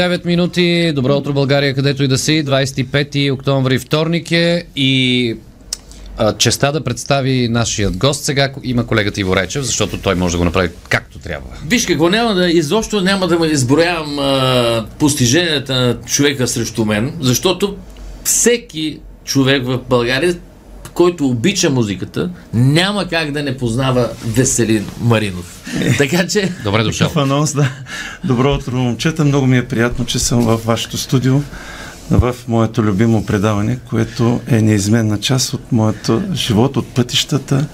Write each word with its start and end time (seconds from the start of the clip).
9 0.00 0.14
и 0.14 0.18
9 0.18 0.26
минути. 0.26 0.92
Добро 0.94 1.16
утро, 1.16 1.32
България, 1.32 1.74
където 1.74 2.02
и 2.02 2.08
да 2.08 2.18
си. 2.18 2.44
25 2.44 3.32
октомври, 3.32 3.78
вторник 3.78 4.32
е 4.32 4.64
и 4.76 5.36
а, 6.18 6.36
честа 6.36 6.72
да 6.72 6.84
представи 6.84 7.48
нашият 7.48 7.96
гост. 7.96 8.24
Сега 8.24 8.52
има 8.62 8.86
колегата 8.86 9.20
Иво 9.20 9.36
Речев, 9.36 9.62
защото 9.62 9.98
той 9.98 10.14
може 10.14 10.32
да 10.32 10.38
го 10.38 10.44
направи 10.44 10.68
както 10.88 11.18
трябва. 11.18 11.48
Виж 11.66 11.86
какво, 11.86 12.08
няма 12.08 12.34
да, 12.34 12.50
изобщо 12.50 13.00
няма 13.00 13.28
да 13.28 13.38
ме 13.38 13.46
изброявам 13.46 14.18
а, 14.18 14.86
постиженията 14.98 15.74
на 15.74 15.96
човека 16.06 16.48
срещу 16.48 16.84
мен, 16.84 17.12
защото 17.20 17.76
всеки 18.24 18.98
човек 19.24 19.64
в 19.64 19.78
България, 19.88 20.36
който 21.00 21.26
обича 21.26 21.70
музиката, 21.70 22.30
няма 22.54 23.08
как 23.08 23.32
да 23.32 23.42
не 23.42 23.56
познава 23.56 24.08
Веселин 24.26 24.86
Маринов. 25.00 25.64
Така 25.98 26.26
че, 26.26 26.52
Добре 26.64 26.82
дошъл. 26.82 27.08
Такъв 27.08 27.22
анонс, 27.22 27.54
да. 27.54 27.70
Добро 28.24 28.54
утро, 28.54 28.76
момчета. 28.76 29.24
Много 29.24 29.46
ми 29.46 29.58
е 29.58 29.68
приятно, 29.68 30.06
че 30.06 30.18
съм 30.18 30.40
в 30.40 30.60
вашето 30.64 30.98
студио, 30.98 31.40
в 32.10 32.34
моето 32.48 32.82
любимо 32.82 33.26
предаване, 33.26 33.78
което 33.90 34.40
е 34.46 34.62
неизменна 34.62 35.20
част 35.20 35.54
от 35.54 35.72
моето 35.72 36.22
живот, 36.34 36.76
от 36.76 36.86
пътищата, 36.86 37.66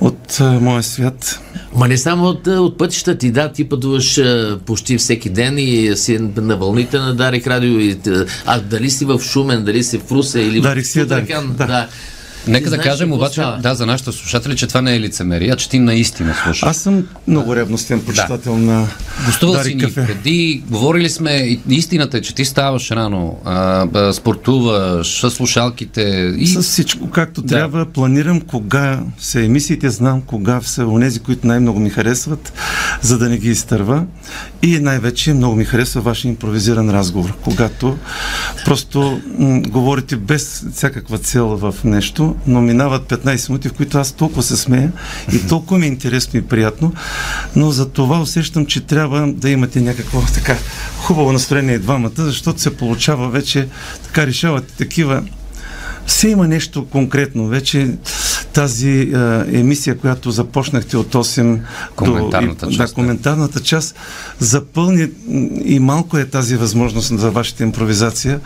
от 0.00 0.40
а, 0.40 0.44
моя 0.44 0.82
свят. 0.82 1.40
ма 1.74 1.88
не 1.88 1.98
само 1.98 2.24
от, 2.24 2.46
от 2.46 2.78
пътища 2.78 3.18
ти, 3.18 3.30
да, 3.30 3.52
ти 3.52 3.68
пътуваш 3.68 4.18
а, 4.18 4.58
почти 4.66 4.98
всеки 4.98 5.30
ден 5.30 5.58
и 5.58 5.96
си 5.96 6.18
на 6.36 6.56
вълните 6.56 6.98
на 6.98 7.14
Дарик 7.14 7.46
Радио. 7.46 7.80
И, 7.80 7.98
а 8.46 8.60
дали 8.60 8.90
си 8.90 9.04
в 9.04 9.20
Шумен, 9.20 9.64
дали 9.64 9.84
си 9.84 9.98
в 9.98 10.12
Русе 10.12 10.40
или 10.40 10.60
Дарик 10.60 10.86
в 10.86 10.96
е 10.96 11.00
Тутракан, 11.00 11.54
да. 11.58 11.66
да. 11.66 11.88
Нека 12.46 12.70
да 12.70 12.78
кажем 12.78 13.12
обаче, 13.12 13.32
става. 13.32 13.58
да, 13.58 13.74
за 13.74 13.86
нашите 13.86 14.12
слушатели, 14.12 14.56
че 14.56 14.66
това 14.66 14.80
не 14.80 14.94
е 14.94 15.00
лицемерие, 15.00 15.50
а 15.50 15.56
че 15.56 15.68
ти 15.68 15.78
наистина 15.78 16.34
слушаш. 16.34 16.62
Аз 16.62 16.76
съм 16.76 17.06
много 17.28 17.56
ревностен 17.56 18.00
почитател 18.00 18.58
на 18.58 18.86
Гостувал 19.26 19.54
Дарик 19.54 19.66
си 19.66 19.74
ни 19.74 19.80
кафе. 19.82 20.06
преди, 20.06 20.62
говорили 20.70 21.10
сме, 21.10 21.30
истината 21.68 22.16
е, 22.16 22.22
че 22.22 22.34
ти 22.34 22.44
ставаш 22.44 22.90
рано, 22.90 23.38
а, 23.44 23.52
а, 23.94 24.12
спортуваш, 24.12 25.20
с 25.20 25.30
слушалките 25.30 26.00
и... 26.38 26.46
С 26.46 26.62
всичко 26.62 27.10
както 27.10 27.42
Да. 27.42 27.48
трябва, 27.48 27.86
планирам 27.86 28.40
кога 28.40 29.00
са 29.18 29.40
емисиите, 29.40 29.90
знам 29.90 30.20
кога 30.22 30.60
са 30.60 30.86
онези, 30.86 31.20
които 31.20 31.46
най-много 31.46 31.80
ми 31.80 31.90
харесват, 31.90 32.52
за 33.02 33.18
да 33.18 33.28
не 33.28 33.38
ги 33.38 33.50
изтърва. 33.50 34.04
И 34.62 34.78
най-вече 34.78 35.34
много 35.34 35.56
ми 35.56 35.64
харесва 35.64 36.00
вашия 36.00 36.28
импровизиран 36.28 36.90
разговор, 36.90 37.32
когато 37.34 37.98
просто 38.64 38.98
м- 39.38 39.60
говорите 39.60 40.16
без 40.16 40.64
всякаква 40.72 41.18
цел 41.18 41.46
в 41.48 41.74
нещо, 41.84 42.27
но 42.46 42.60
минават 42.60 43.02
15 43.12 43.48
минути, 43.48 43.68
в 43.68 43.72
които 43.72 43.98
аз 43.98 44.12
толкова 44.12 44.42
се 44.42 44.56
смея 44.56 44.92
и 45.32 45.46
толкова 45.48 45.78
ми 45.78 45.86
е 45.86 45.88
интересно 45.88 46.38
и 46.38 46.42
приятно, 46.42 46.92
но 47.56 47.70
за 47.70 47.88
това 47.88 48.20
усещам, 48.20 48.66
че 48.66 48.80
трябва 48.80 49.32
да 49.32 49.50
имате 49.50 49.80
някакво 49.80 50.22
така 50.34 50.56
хубаво 50.98 51.32
настроение 51.32 51.74
и 51.74 51.78
двамата, 51.78 52.10
защото 52.16 52.60
се 52.60 52.76
получава 52.76 53.28
вече, 53.28 53.68
така 54.04 54.26
решавате 54.26 54.74
такива 54.74 55.22
все 56.08 56.28
има 56.28 56.48
нещо 56.48 56.86
конкретно. 56.86 57.46
Вече 57.46 57.88
тази 58.58 59.10
а, 59.14 59.44
емисия, 59.52 59.98
която 59.98 60.30
започнахте 60.30 60.96
от 60.96 61.14
8 61.14 61.60
Коментарната 61.96 62.66
до... 62.66 62.72
и- 62.72 62.76
част, 62.76 62.90
Да, 62.90 62.94
коментарната 62.94 63.60
част 63.60 63.94
запълни 64.38 65.08
и 65.64 65.78
малко 65.78 66.18
е 66.18 66.24
тази 66.24 66.56
възможност 66.56 67.18
за 67.18 67.30
вашата 67.30 67.62
импровизация, 67.62 68.40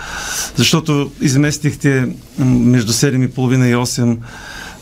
защото 0.56 1.10
изместихте 1.20 2.08
между 2.38 2.92
7.30 2.92 3.68
и 3.68 3.74
8 3.74 4.18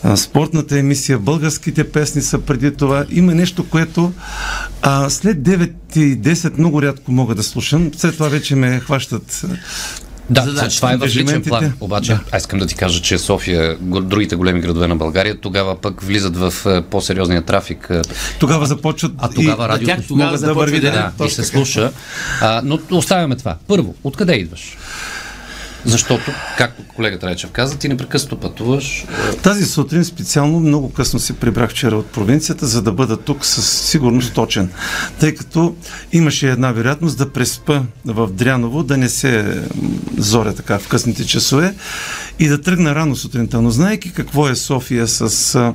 а, 0.03 0.17
спортната 0.17 0.79
емисия, 0.79 1.19
българските 1.19 1.91
песни 1.91 2.23
са 2.23 2.39
преди 2.39 2.77
това. 2.77 3.05
Има 3.11 3.35
нещо, 3.35 3.69
което 3.69 4.13
а, 4.83 5.11
след 5.11 5.39
9 5.39 5.73
и 5.97 6.19
10 6.19 6.59
много 6.59 6.83
рядко 6.83 7.13
мога 7.13 7.35
да 7.35 7.43
слушам. 7.43 7.91
След 7.97 8.15
това 8.15 8.29
вече 8.29 8.57
ме 8.57 8.81
хващат 8.81 9.45
Да, 10.31 10.43
задачите, 10.43 10.77
това 10.77 10.93
е 10.93 10.97
в 10.99 11.07
личен 11.07 11.43
план. 11.43 11.73
Обаче, 11.81 12.13
Да. 12.13 12.21
аз 12.33 12.43
искам 12.43 12.59
да 12.59 12.67
ти 12.67 12.75
кажа, 12.75 13.03
че 13.03 13.19
София, 13.19 13.77
другите 13.81 14.37
големи 14.37 14.61
градове 14.61 14.89
на 14.89 14.97
България, 14.97 15.37
тогава 15.37 15.77
пък 15.77 16.01
влизат 16.01 16.37
в 16.37 16.55
е, 16.67 16.83
по-сериозния 16.83 17.43
трафик. 17.43 17.87
е, 17.91 18.01
Тогава 18.41 18.67
започват 18.67 19.13
А 19.19 19.31
тогава 19.31 19.65
и, 19.65 19.69
радиото 19.69 19.87
тях 19.87 20.07
тогава 20.09 20.39
да 20.39 20.55
върви 20.55 20.81
да- 20.81 20.91
да, 20.93 21.13
Да, 21.19 21.27
и 21.27 21.31
се 21.31 21.45
слуша. 21.45 21.93
А, 22.41 22.63
но 22.65 22.79
оставяме 22.91 23.37
това. 23.37 23.57
Първо, 23.67 23.95
откъде 24.05 24.35
идваш? 24.35 24.77
Защото, 25.85 26.33
както 26.59 26.83
колегата 26.95 27.31
Речев 27.31 27.51
каза, 27.51 27.79
ти 27.79 27.89
непрекъснато 27.89 28.41
пътуваш. 28.41 29.05
Тази 29.43 29.65
сутрин 29.65 30.05
специално 30.05 30.61
много 30.61 30.93
късно 30.93 31.19
се 31.19 31.33
прибрах 31.33 31.71
вчера 31.71 31.97
от 31.97 32.07
провинцията, 32.07 32.67
за 32.67 32.83
да 32.83 32.93
бъда 32.93 33.17
тук 33.17 33.45
със 33.47 33.71
сигурност 33.71 34.35
точен. 34.35 34.71
Тъй 35.21 35.35
като 35.35 35.75
имаше 36.13 36.51
една 36.51 36.73
вероятност 36.73 37.19
да 37.19 37.33
преспа 37.33 37.83
в 38.05 38.33
Дряново, 38.33 38.83
да 38.83 38.97
не 38.97 39.09
се 39.09 39.63
зоря 40.19 40.55
така 40.55 40.79
в 40.79 40.89
късните 40.89 41.27
часове 41.27 41.75
и 42.39 42.49
да 42.49 42.61
тръгна 42.61 42.95
рано 42.95 43.17
сутринта. 43.17 43.63
Но 43.63 43.71
знаеки 43.71 44.13
какво 44.13 44.49
е 44.49 44.55
София 44.55 45.09
с 45.09 45.73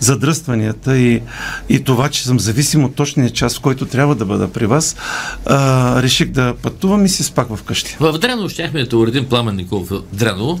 задръстванията 0.00 0.98
и, 0.98 1.22
и 1.68 1.84
това, 1.84 2.08
че 2.08 2.24
съм 2.24 2.40
зависим 2.40 2.84
от 2.84 2.94
точния 2.94 3.30
час, 3.30 3.58
в 3.58 3.60
който 3.60 3.86
трябва 3.86 4.14
да 4.14 4.24
бъда 4.24 4.48
при 4.48 4.66
вас, 4.66 4.96
а, 5.46 6.02
реших 6.02 6.28
да 6.28 6.54
пътувам 6.62 7.04
и 7.04 7.08
си 7.08 7.24
спах 7.24 7.46
вкъщи. 7.56 7.96
В 8.00 8.18
Дряново 8.18 8.48
щяхме 8.48 8.80
да 8.80 8.88
те 8.88 8.96
уредим 8.96 9.26
Пламен 9.26 9.56
Николов 9.56 9.88
в 9.88 10.02
Дряново. 10.12 10.60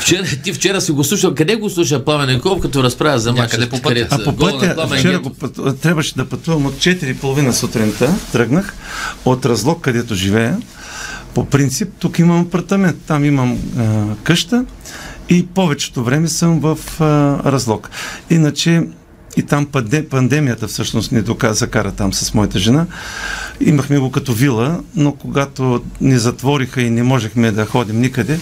Вчера, 0.00 0.24
ти 0.44 0.52
вчера 0.52 0.80
си 0.80 0.92
го 0.92 1.04
слушал. 1.04 1.34
Къде 1.34 1.56
го 1.56 1.70
слуша 1.70 2.04
Пламен 2.04 2.34
Николов, 2.34 2.60
като 2.60 2.82
разправя 2.82 3.18
за 3.18 3.32
мача? 3.32 3.42
Някъде 3.42 3.68
по 3.68 3.82
пътя. 3.82 4.06
А 4.10 4.24
по 4.24 4.36
пътя, 4.36 4.88
вчера 4.98 5.18
го 5.18 5.30
път, 5.30 5.80
трябваше 5.80 6.14
да 6.14 6.24
пътувам 6.24 6.66
от 6.66 6.74
4.30 6.74 7.50
сутринта, 7.50 8.14
тръгнах 8.32 8.74
от 9.24 9.46
Разлог, 9.46 9.80
където 9.80 10.14
живея. 10.14 10.58
По 11.34 11.44
принцип, 11.44 11.88
тук 11.98 12.18
имам 12.18 12.40
апартамент, 12.40 12.96
там 13.06 13.24
имам 13.24 13.58
а, 13.78 14.04
къща 14.22 14.64
и 15.32 15.46
повечето 15.46 16.04
време 16.04 16.28
съм 16.28 16.60
в 16.60 16.78
а, 17.00 17.04
Разлог. 17.52 17.90
Иначе 18.30 18.82
и 19.36 19.42
там 19.42 19.66
панде, 19.66 20.08
пандемията 20.08 20.68
всъщност 20.68 21.12
ни 21.12 21.22
доказа, 21.22 21.54
закара 21.54 21.92
там 21.92 22.12
с 22.12 22.34
моята 22.34 22.58
жена. 22.58 22.86
Имахме 23.60 23.98
го 23.98 24.10
като 24.10 24.32
вила, 24.32 24.80
но 24.96 25.12
когато 25.12 25.82
ни 26.00 26.18
затвориха 26.18 26.82
и 26.82 26.90
не 26.90 27.02
можехме 27.02 27.50
да 27.50 27.66
ходим 27.66 28.00
никъде, 28.00 28.40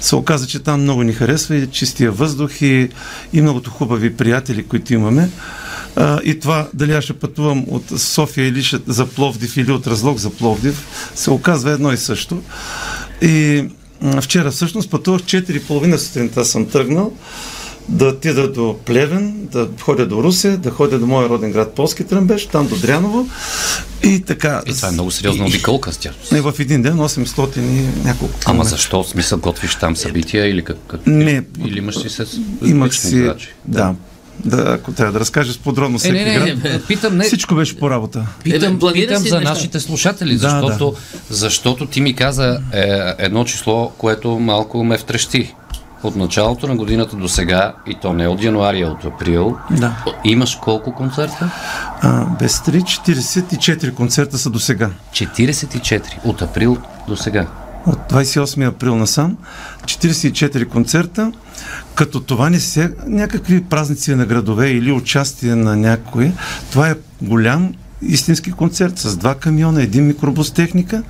се 0.00 0.16
оказа, 0.16 0.46
че 0.46 0.58
там 0.58 0.82
много 0.82 1.02
ни 1.02 1.12
харесва 1.12 1.56
и 1.56 1.66
чистия 1.66 2.12
въздух 2.12 2.62
и, 2.62 2.88
и 3.32 3.42
многото 3.42 3.70
хубави 3.70 4.16
приятели, 4.16 4.66
които 4.66 4.94
имаме. 4.94 5.30
А, 5.96 6.20
и 6.24 6.38
това, 6.38 6.68
дали 6.74 6.92
аз 6.92 7.04
ще 7.04 7.12
пътувам 7.12 7.64
от 7.68 8.00
София 8.00 8.48
или 8.48 8.62
ще, 8.62 8.78
за 8.86 9.06
Пловдив 9.06 9.56
или 9.56 9.72
от 9.72 9.86
Разлог 9.86 10.18
за 10.18 10.30
Пловдив, 10.30 10.86
се 11.14 11.30
оказва 11.30 11.70
едно 11.70 11.92
и 11.92 11.96
също. 11.96 12.42
И 13.22 13.64
вчера 14.22 14.50
всъщност 14.50 14.90
пътувах 14.90 15.20
4.30 15.20 15.96
сутринта 15.96 16.44
съм 16.44 16.66
тръгнал 16.66 17.12
да 17.90 18.06
отида 18.06 18.52
до 18.52 18.76
Плевен, 18.84 19.48
да 19.52 19.68
ходя 19.80 20.06
до 20.06 20.22
Русе, 20.22 20.56
да 20.56 20.70
ходя 20.70 20.98
до 20.98 21.06
моя 21.06 21.28
роден 21.28 21.52
град 21.52 21.74
Полски 21.74 22.04
Тръмбеш, 22.04 22.46
там 22.46 22.66
до 22.66 22.76
Дряново 22.76 23.28
и 24.02 24.20
така. 24.20 24.62
И 24.66 24.72
това 24.72 24.88
е 24.88 24.90
много 24.90 25.10
сериозна 25.10 25.46
обиколка 25.46 25.92
с 25.92 25.96
тях. 25.96 26.14
Не, 26.32 26.40
в 26.40 26.54
един 26.58 26.82
ден 26.82 26.96
800 26.96 27.58
и 27.58 28.04
няколко. 28.04 28.34
Ама 28.34 28.40
километра. 28.40 28.68
защо? 28.68 29.04
Смисъл 29.04 29.38
готвиш 29.38 29.74
там 29.74 29.96
събития 29.96 30.46
или 30.46 30.64
как? 30.64 30.76
как 30.86 31.06
Не, 31.06 31.42
или 31.66 31.78
имаш 31.78 31.98
си 31.98 32.08
с 32.08 32.26
Имах 32.64 32.94
си, 32.94 33.08
задачи? 33.08 33.48
да, 33.64 33.94
да, 34.44 34.72
ако 34.72 34.92
трябва 34.92 35.12
да 35.12 35.20
разкажеш 35.20 35.58
подробно 35.58 35.96
Е, 35.96 35.98
всеки 35.98 36.14
не, 36.14 36.24
не, 36.24 36.34
град. 36.46 36.64
не, 36.64 36.82
питам, 36.82 37.16
не, 37.16 37.24
Всичко 37.24 37.54
беше 37.54 37.78
по 37.78 37.90
работа. 37.90 38.26
Питам, 38.44 38.78
Е, 38.84 38.92
питам 38.92 39.16
за 39.18 39.36
неща. 39.36 39.50
нашите 39.50 39.80
слушатели, 39.80 40.32
Да, 40.32 40.38
защото, 40.40 40.94
защото 41.30 41.86
ти 41.86 42.00
ми 42.00 42.14
каза 42.14 42.60
е, 42.72 42.88
едно 43.18 43.44
число, 43.44 43.90
което 43.90 44.30
малко 44.30 44.84
ме 44.84 44.98
втрещи. 44.98 45.54
От 46.02 46.16
началото 46.16 46.66
на 46.66 46.76
годината 46.76 47.16
до 47.16 47.28
сега, 47.28 47.72
и 47.86 47.94
то 47.94 48.12
не 48.12 48.28
от 48.28 48.42
януари, 48.42 48.82
а 48.82 48.86
от 48.86 49.04
април, 49.04 49.56
Да. 49.70 49.96
имаш 50.24 50.54
колко 50.54 50.94
концерта? 50.94 51.50
А, 52.00 52.24
без 52.24 52.58
3, 52.58 52.82
44 52.82 53.94
концерта 53.94 54.38
са 54.38 54.50
до 54.50 54.58
сега. 54.58 54.90
44. 55.12 56.02
От 56.24 56.42
април 56.42 56.76
до 57.08 57.16
сега. 57.16 57.46
От 57.86 57.98
28 58.12 58.68
април 58.68 58.96
насам 58.96 59.36
44 59.84 60.68
концерта, 60.68 61.32
като 61.94 62.20
това 62.20 62.50
не 62.50 62.60
са 62.60 62.90
някакви 63.06 63.64
празници 63.64 64.14
на 64.14 64.26
градове 64.26 64.70
или 64.70 64.92
участие 64.92 65.54
на 65.54 65.76
някой. 65.76 66.32
Това 66.70 66.90
е 66.90 66.94
голям 67.22 67.74
истински 68.02 68.52
концерт 68.52 68.98
с 68.98 69.16
два 69.16 69.34
камиона, 69.34 69.82
един 69.82 70.06
микробус 70.06 70.50
техника, 70.50 71.02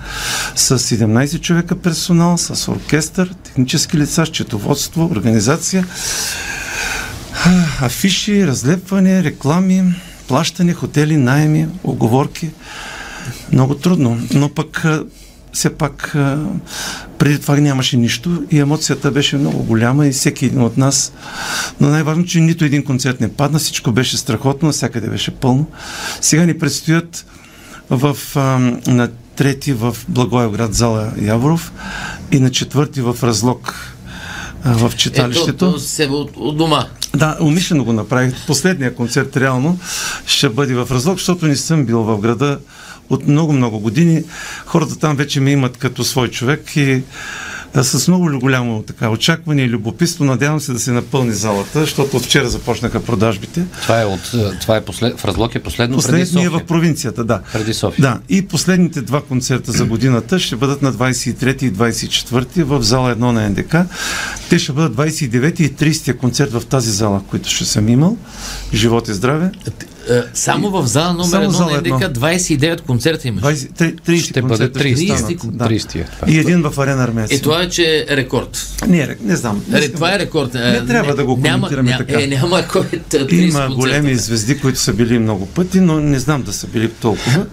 с 0.55 0.79
17 0.79 1.41
човека 1.41 1.77
персонал, 1.77 2.39
с 2.39 2.69
оркестър, 2.69 3.35
технически 3.45 3.99
лица, 3.99 4.27
счетоводство, 4.27 5.11
организация, 5.13 5.87
афиши, 7.81 8.47
разлепване, 8.47 9.25
реклами, 9.25 9.95
плащане, 10.29 10.75
хотели, 10.75 11.17
найеми, 11.17 11.69
оговорки. 11.85 12.51
Много 13.53 13.75
трудно, 13.75 14.21
но 14.35 14.49
пък 14.49 14.87
все 15.53 15.71
пак 15.71 16.17
преди 17.19 17.41
това 17.41 17.57
нямаше 17.57 17.97
нищо 17.97 18.43
и 18.51 18.59
емоцията 18.59 19.11
беше 19.11 19.37
много 19.37 19.63
голяма 19.63 20.07
и 20.07 20.13
всеки 20.13 20.47
един 20.47 20.63
от 20.63 20.77
нас. 20.77 21.13
Но 21.81 21.89
най-важно, 21.89 22.25
че 22.25 22.41
нито 22.41 22.65
един 22.65 22.85
концерт 22.85 23.21
не 23.21 23.33
падна, 23.33 23.59
всичко 23.59 23.93
беше 23.93 24.17
страхотно, 24.17 24.67
навсякъде 24.67 25.09
беше 25.09 25.31
пълно. 25.31 25.67
Сега 26.21 26.47
ни 26.47 26.59
предстоят 26.59 27.27
в, 27.91 28.17
а, 28.37 28.41
на 28.87 29.09
трети 29.37 29.73
в 29.73 29.97
Благоевград 30.09 30.75
зала 30.75 31.13
Яворов 31.23 31.73
и 32.33 32.41
на 32.41 32.51
четвърти 32.51 33.01
в 33.01 33.17
Разлог 33.23 33.95
а, 34.65 34.73
в 34.73 34.87
Ето, 34.87 34.97
читалището. 34.97 35.73
то 35.73 35.79
се 35.79 36.07
от, 36.07 36.31
от 36.37 36.57
дома. 36.57 36.87
Да, 37.17 37.37
умишлено 37.41 37.85
го 37.85 37.93
направих. 37.93 38.47
Последния 38.47 38.95
концерт 38.95 39.37
реално 39.37 39.79
ще 40.27 40.49
бъде 40.49 40.75
в 40.75 40.89
Разлог, 40.91 41.19
защото 41.19 41.47
не 41.47 41.57
съм 41.57 41.85
бил 41.85 42.03
в 42.03 42.19
града 42.19 42.59
от 43.11 43.29
много-много 43.29 43.81
години. 43.81 44.23
Хората 44.67 44.99
там 44.99 45.17
вече 45.17 45.41
ме 45.41 45.51
имат 45.51 45.77
като 45.77 46.05
свой 46.05 46.29
човек 46.29 46.77
и 46.77 47.03
а, 47.75 47.85
с 47.85 48.09
много 48.09 48.39
голямо 48.41 48.83
така, 48.83 49.09
очакване 49.11 49.63
и 49.63 49.69
любопитство. 49.69 50.25
Надявам 50.25 50.61
се 50.61 50.73
да 50.73 50.79
се 50.79 50.93
напълни 50.93 51.33
залата, 51.33 51.81
защото 51.81 52.17
от 52.17 52.25
вчера 52.25 52.49
започнаха 52.49 53.03
продажбите. 53.03 53.65
Това 53.83 54.03
е, 54.03 54.05
от, 54.05 54.35
е, 54.35 54.59
това 54.61 54.77
е 54.77 54.85
послед, 54.85 55.21
в 55.21 55.25
Разлог 55.25 55.55
е 55.55 55.59
последно 55.59 55.97
преди 55.97 56.03
Последният 56.03 56.29
е 56.29 56.33
София. 56.33 56.51
в 56.51 56.67
провинцията, 56.67 57.25
да. 57.25 57.41
Преди 57.53 57.75
София. 57.75 58.03
Да, 58.03 58.21
и 58.29 58.47
последните 58.47 59.03
два 59.03 59.23
концерта 59.23 59.73
за 59.73 59.85
годината 59.85 60.39
ще 60.39 60.57
бъдат 60.57 60.83
на 60.83 60.93
23 60.93 61.63
и 61.63 61.73
24 61.73 62.63
в 62.63 62.83
зала 62.83 63.17
1 63.17 63.19
на 63.19 63.51
НДК. 63.51 63.77
Те 64.51 64.59
ще 64.59 64.73
бъдат 64.73 64.95
29 64.97 65.61
и 65.61 65.75
30 65.75 66.17
концерт 66.17 66.53
в 66.53 66.63
тази 66.67 66.91
зала, 66.91 67.23
които 67.31 67.49
ще 67.51 67.65
съм 67.65 67.89
имал. 67.89 68.17
Живот 68.75 69.09
и 69.09 69.15
здраве. 69.15 69.51
Е, 70.11 70.23
Само 70.35 70.71
в 70.71 70.87
зала 70.87 71.13
номер 71.13 71.43
едно 71.43 71.59
на. 71.61 71.77
НДК 71.77 72.19
29 72.19 72.81
концерта 72.81 73.29
имаш. 73.29 73.43
20, 73.43 73.73
три- 73.73 73.97
30 73.97 74.19
Ще 74.21 74.43
бъде 74.43 74.49
концерта 74.49 74.79
30. 74.79 75.15
станат, 75.15 75.31
30 75.31 75.47
да. 75.47 75.65
30 75.65 75.97
е. 75.97 76.07
И 76.29 76.39
един 76.39 76.63
в 76.63 76.79
арена 76.79 77.05
Армеец. 77.05 77.31
Е, 77.33 77.41
това 77.41 77.59
вече 77.59 78.07
е 78.09 78.17
рекорд. 78.17 78.59
Не, 78.89 79.17
не 79.23 79.37
знам. 79.37 79.65
Не 79.69 79.79
Е, 79.79 79.89
това 79.89 80.15
е 80.15 80.19
рекорд. 80.19 80.55
Не 80.55 80.87
трябва 80.87 81.15
да 81.15 81.25
го 81.25 81.35
коментираме 81.35 81.91
няма, 81.91 82.07
така. 82.07 82.23
Е, 82.23 82.27
няма 82.27 82.69
кой 82.69 82.83
е 82.83 82.99
30 82.99 83.33
Има 83.33 83.75
големи 83.75 84.15
звезди, 84.15 84.59
които 84.59 84.79
са 84.79 84.93
били 84.93 85.19
много 85.19 85.47
пъти, 85.47 85.81
но 85.81 86.01
не 86.01 86.19
знам 86.19 86.43
да 86.43 86.53
са 86.53 86.67
били 86.67 86.91
толкова. 86.91 87.47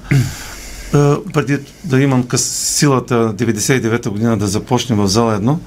А, 0.93 1.17
преди 1.33 1.57
да 1.83 2.01
имам 2.01 2.23
къс, 2.23 2.43
силата 2.75 3.33
99-та 3.33 4.09
година 4.09 4.37
да 4.37 4.47
започнем 4.47 4.97
в 4.97 5.07
зала 5.07 5.35
едно, 5.35 5.59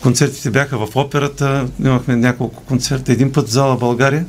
концертите 0.00 0.50
бяха 0.50 0.78
в 0.78 0.96
операта, 0.96 1.66
имахме 1.84 2.16
няколко 2.16 2.62
концерта, 2.62 3.12
един 3.12 3.32
път 3.32 3.48
в 3.48 3.52
зала 3.52 3.76
България. 3.76 4.24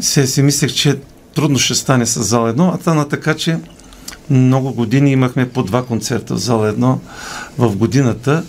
Се 0.00 0.26
си 0.26 0.42
мислех, 0.42 0.72
че 0.74 0.98
трудно 1.34 1.58
ще 1.58 1.74
стане 1.74 2.06
с 2.06 2.22
зала 2.22 2.50
едно, 2.50 2.72
а 2.74 2.78
стана 2.80 3.08
така, 3.08 3.34
че 3.34 3.58
много 4.30 4.72
години 4.72 5.12
имахме 5.12 5.48
по 5.48 5.62
два 5.62 5.86
концерта 5.86 6.34
в 6.34 6.38
зала 6.38 6.68
едно 6.68 7.00
в 7.58 7.76
годината 7.76 8.44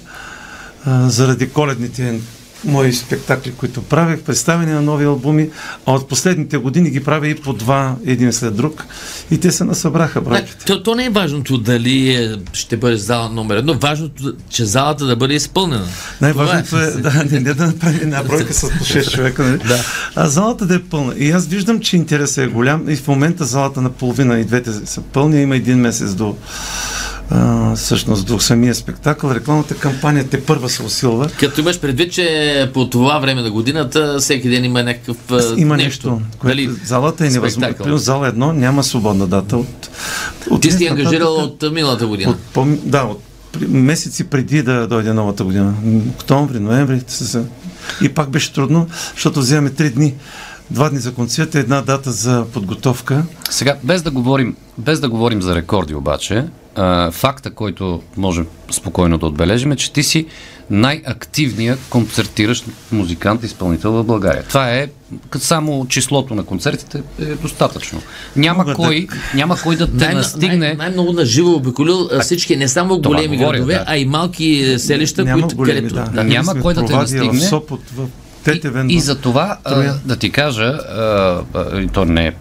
заради 0.86 1.50
коледните 1.50 2.20
мои 2.66 2.94
спектакли, 2.94 3.52
които 3.52 3.82
правех, 3.82 4.22
представяне 4.22 4.74
на 4.74 4.82
нови 4.82 5.06
албуми, 5.06 5.50
а 5.86 5.94
от 5.94 6.10
последните 6.10 6.58
години 6.58 6.90
ги 6.90 7.04
правя 7.04 7.28
и 7.28 7.36
по 7.36 7.54
два, 7.54 7.96
един 8.06 8.34
след 8.34 8.56
друг. 8.56 8.86
И 9.32 9.40
те 9.40 9.52
се 9.52 9.64
насъбраха, 9.64 10.22
братите. 10.22 10.66
то, 10.66 10.84
то 10.84 10.96
не 10.96 11.06
е 11.06 11.10
важното 11.10 11.58
дали 11.58 12.16
е, 12.16 12.36
ще 12.54 12.78
бъде 12.78 12.98
зала 12.98 13.30
номер 13.30 13.58
едно, 13.58 13.74
важното, 13.74 14.34
че 14.50 14.66
залата 14.66 15.06
да 15.06 15.16
бъде 15.16 15.34
изпълнена. 15.34 15.88
Най-важното 16.22 16.66
Това 16.66 16.84
е, 16.84 16.92
да, 16.92 17.24
не, 17.32 17.40
не 17.40 17.54
да 17.54 17.66
направи 17.66 18.00
една 18.02 18.24
бройка 18.24 18.54
с 18.54 18.62
по 18.62 18.68
6 18.68 19.12
човека, 19.12 19.44
нали? 19.44 19.58
Да. 19.68 19.84
а 20.16 20.28
залата 20.28 20.66
да 20.66 20.76
е 20.76 20.80
пълна. 20.80 21.14
И 21.18 21.32
аз 21.32 21.48
виждам, 21.48 21.80
че 21.80 21.96
интересът 21.96 22.38
е 22.38 22.48
голям 22.48 22.90
и 22.90 22.96
в 22.96 23.08
момента 23.08 23.46
залата 23.46 23.82
наполовина 23.82 24.40
и 24.40 24.46
двете 24.46 24.74
са 24.86 25.02
пълни, 25.02 25.42
има 25.42 25.56
един 25.56 25.78
месец 25.78 26.14
до 26.14 26.36
а, 27.32 27.76
всъщност 27.76 28.26
до 28.26 28.40
самия 28.40 28.76
спектакъл. 28.76 29.32
Рекламната 29.32 29.76
кампания 29.76 30.28
те 30.30 30.44
първа 30.44 30.70
се 30.70 30.84
усилва. 30.84 31.30
Като 31.40 31.62
имаш 31.62 31.80
предвид, 31.80 32.14
че 32.14 32.72
по 32.74 32.90
това 32.90 33.20
време 33.20 33.42
на 33.42 33.52
годината 33.52 34.18
всеки 34.20 34.50
ден 34.50 34.66
има 34.66 34.84
някакъв 34.84 35.18
Има 35.58 35.78
нещо, 35.78 36.22
което 36.40 36.58
Дали 36.58 36.70
залата 36.86 37.28
е 37.28 37.30
невъзможно. 37.30 37.98
зала 37.98 38.28
едно 38.28 38.54
няма 38.54 38.84
свободна 38.84 39.28
дата 39.28 39.58
от, 39.58 39.90
от 40.50 40.62
Ти 40.62 40.72
си 40.72 40.88
ангажирал 40.88 41.34
от 41.34 41.64
миналата 41.72 42.08
година. 42.08 42.32
От, 42.32 42.38
по, 42.54 42.66
да, 42.84 43.04
от 43.04 43.22
месеци 43.68 44.24
преди 44.24 44.64
да 44.64 44.88
дойде 44.88 45.14
новата 45.14 45.44
година. 45.44 45.74
Октомври, 46.16 46.60
ноември. 46.60 47.02
И 48.02 48.10
пак 48.10 48.30
беше 48.30 48.54
трудно, 48.54 48.88
защото 49.14 49.40
вземаме 49.40 49.70
три 49.70 49.90
дни. 49.90 50.16
Два 50.72 50.90
дни 50.90 51.00
за 51.00 51.14
концерт, 51.14 51.56
една 51.56 51.82
дата 51.82 52.12
за 52.12 52.46
подготовка. 52.54 53.24
Сега, 53.50 53.76
без 53.84 54.02
да 54.02 54.12
говорим, 54.12 54.56
без 54.78 55.00
да 55.00 55.10
говорим 55.10 55.42
за 55.42 55.56
рекорди 55.56 55.96
обаче, 55.96 56.46
а, 56.76 57.12
факта, 57.12 57.52
който 57.52 58.02
можем 58.18 58.48
спокойно 58.72 59.18
да 59.18 59.26
отбележим 59.26 59.72
е, 59.72 59.76
че 59.76 59.94
ти 59.94 60.04
си 60.04 60.26
най-активният 60.70 61.80
концертиращ 61.90 62.66
музикант, 62.92 63.44
изпълнител 63.44 63.92
в 63.92 64.04
България. 64.04 64.44
Това 64.44 64.72
е 64.72 64.88
само 65.38 65.86
числото 65.88 66.36
на 66.36 66.44
концертите 66.44 67.04
е 67.20 67.26
достатъчно. 67.26 68.02
Няма 68.36 68.58
Мога 68.58 68.72
да- 68.72 68.76
кой, 68.76 69.08
няма 69.36 69.58
кой 69.58 69.76
да 69.76 69.88
те 69.88 70.06
Най- 70.06 70.14
настигне. 70.14 70.58
Най- 70.58 70.76
най-много 70.76 71.14
на 71.14 71.26
живо 71.26 71.52
обиколил 71.52 72.10
всички, 72.22 72.56
не 72.56 72.68
само 72.68 73.02
това 73.02 73.16
големи 73.16 73.38
говоря, 73.38 73.58
градове, 73.58 73.74
да. 73.74 73.84
а 73.88 73.98
и 73.98 74.06
малки 74.06 74.60
е, 74.60 74.80
селища, 74.80 75.24
Няма 75.24 75.42
които, 75.42 75.56
големи, 75.56 75.80
където... 75.80 75.96
да. 75.96 76.04
Да, 76.04 76.24
няма 76.24 76.62
кой 76.62 76.74
да 76.74 76.86
те 76.86 76.94
настигне. 76.94 77.40
В 77.40 77.44
Сопот, 77.44 77.80
в 77.96 78.08
Тетевен. 78.44 78.90
И, 78.90 78.94
и 78.94 79.00
за 79.00 79.22
това, 79.22 79.58
а, 79.64 79.94
да 80.06 80.16
ти 80.16 80.32
кажа, 80.32 80.64
а, 80.64 81.42
а, 81.54 81.88
то 81.88 82.06
не 82.06 82.28
е 82.28 82.34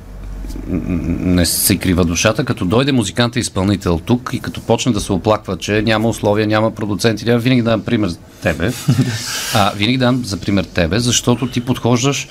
не 0.71 1.47
се 1.47 1.77
крива 1.77 2.05
душата, 2.05 2.45
като 2.45 2.65
дойде 2.65 2.93
музиканта 2.93 3.39
изпълнител 3.39 4.01
тук 4.05 4.31
и 4.33 4.41
като 4.41 4.61
почне 4.61 4.93
да 4.93 5.01
се 5.01 5.13
оплаква, 5.13 5.57
че 5.57 5.83
няма 5.83 6.09
условия, 6.09 6.47
няма 6.47 6.75
продуценти, 6.75 7.25
няма 7.25 7.39
винаги 7.39 7.63
дам 7.63 7.81
пример 7.81 8.09
за 8.09 8.19
тебе. 8.43 8.73
а, 9.55 9.73
винаги 9.77 9.99
дам 9.99 10.25
за 10.25 10.37
пример 10.37 10.65
тебе, 10.65 11.01
защото 11.01 11.47
ти 11.47 11.61
подхождаш 11.61 12.29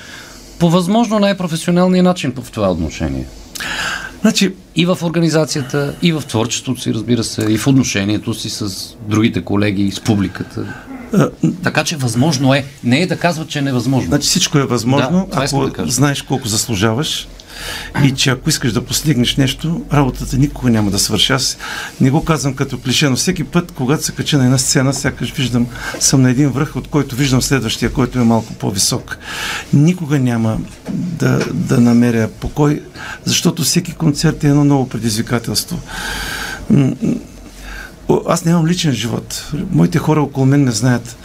по 0.59 0.69
възможно 0.69 1.19
най-професионалния 1.19 2.03
начин 2.03 2.33
в 2.41 2.51
това 2.51 2.71
отношение. 2.71 3.25
Значи, 4.21 4.53
И 4.75 4.85
в 4.85 4.97
организацията, 5.03 5.95
и 6.01 6.11
в 6.11 6.23
творчеството 6.27 6.81
си, 6.81 6.93
разбира 6.93 7.23
се, 7.23 7.41
и 7.41 7.57
в 7.57 7.67
отношението 7.67 8.33
си 8.33 8.49
с 8.49 8.95
другите 9.07 9.41
колеги, 9.41 9.91
с 9.91 9.99
публиката. 9.99 10.73
Така 11.63 11.83
че 11.83 11.97
възможно 11.97 12.53
е. 12.53 12.65
Не 12.83 13.01
е 13.01 13.07
да 13.07 13.17
казва, 13.17 13.47
че 13.47 13.59
е 13.59 13.61
невъзможно. 13.61 14.07
Значи 14.07 14.27
всичко 14.27 14.57
е 14.57 14.63
възможно, 14.63 15.29
Да, 15.31 15.43
ако 15.43 15.69
да 15.69 15.91
знаеш 15.91 16.21
колко 16.21 16.47
заслужаваш 16.47 17.27
и 18.03 18.11
че 18.11 18.29
ако 18.29 18.49
искаш 18.49 18.71
да 18.71 18.85
постигнеш 18.85 19.35
нещо, 19.35 19.81
работата 19.93 20.37
никога 20.37 20.69
няма 20.69 20.91
да 20.91 20.99
свърши. 20.99 21.33
Аз 21.33 21.57
не 22.01 22.09
го 22.09 22.23
казвам 22.25 22.53
като 22.53 22.77
клише, 22.77 23.09
но 23.09 23.15
всеки 23.15 23.43
път, 23.43 23.71
когато 23.71 24.03
се 24.03 24.11
кача 24.11 24.37
на 24.37 24.45
една 24.45 24.57
сцена, 24.57 24.93
сякаш 24.93 25.31
виждам, 25.31 25.67
съм 25.99 26.21
на 26.21 26.29
един 26.29 26.49
връх, 26.49 26.75
от 26.75 26.87
който 26.87 27.15
виждам 27.15 27.41
следващия, 27.41 27.93
който 27.93 28.19
е 28.19 28.23
малко 28.23 28.53
по-висок. 28.53 29.17
Никога 29.73 30.19
няма 30.19 30.57
да, 30.89 31.39
да 31.53 31.79
намеря 31.79 32.29
покой, 32.39 32.81
защото 33.25 33.63
всеки 33.63 33.93
концерт 33.93 34.43
е 34.43 34.47
едно 34.47 34.63
ново 34.63 34.89
предизвикателство. 34.89 35.79
Аз 38.27 38.45
нямам 38.45 38.67
личен 38.67 38.93
живот. 38.93 39.51
Моите 39.71 39.97
хора 39.97 40.21
около 40.21 40.45
мен 40.45 40.63
не 40.63 40.71
знаят. 40.71 41.17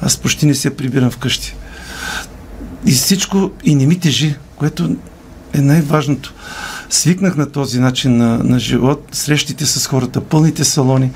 Аз 0.00 0.16
почти 0.16 0.46
не 0.46 0.54
се 0.54 0.76
прибирам 0.76 1.10
вкъщи. 1.10 1.54
И 2.86 2.92
всичко 2.92 3.50
и 3.64 3.74
не 3.74 3.86
ми 3.86 4.00
тежи, 4.00 4.36
което 4.56 4.96
е 5.52 5.60
най-важното. 5.60 6.34
Свикнах 6.90 7.36
на 7.36 7.50
този 7.50 7.80
начин 7.80 8.16
на, 8.16 8.38
на 8.38 8.58
живот, 8.58 9.08
срещите 9.12 9.66
с 9.66 9.86
хората, 9.86 10.20
пълните 10.20 10.64
салони, 10.64 11.10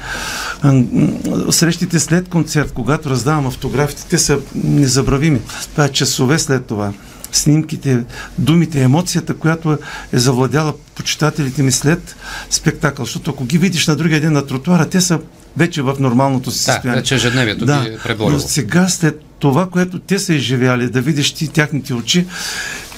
срещите 1.50 2.00
след 2.00 2.29
концерт, 2.29 2.73
когато 2.73 3.11
раздавам 3.11 3.47
автографите, 3.47 4.05
те 4.11 4.19
са 4.19 4.38
незабравими. 4.55 5.41
Това 5.73 5.85
е 5.85 5.88
часове 5.88 6.38
след 6.38 6.67
това. 6.67 6.93
Снимките, 7.33 8.05
думите, 8.39 8.83
емоцията, 8.83 9.35
която 9.35 9.79
е 10.12 10.19
завладяла 10.19 10.75
почитателите 10.95 11.62
ми 11.62 11.73
след 11.73 12.17
спектакъл. 12.51 13.05
Защото 13.05 13.31
ако 13.31 13.45
ги 13.45 13.59
видиш 13.59 13.87
на 13.87 13.97
другия 13.97 14.21
ден 14.21 14.33
на 14.33 14.47
тротуара, 14.47 14.89
те 14.89 15.01
са 15.01 15.19
вече 15.57 15.83
в 15.83 15.97
нормалното 16.01 16.51
си 16.51 16.59
Да, 16.59 16.62
състояние. 16.65 17.01
вече 17.01 17.15
ежедневието 17.15 17.67
ги 17.67 17.73
е 17.73 17.99
преборило. 17.99 18.31
но 18.31 18.39
сега 18.41 18.89
след 18.89 19.21
това, 19.39 19.69
което 19.69 19.99
те 19.99 20.19
са 20.19 20.35
изживяли, 20.35 20.91
да 20.91 21.01
видиш 21.01 21.33
ти 21.33 21.49
тяхните 21.49 21.95
очи 21.95 22.27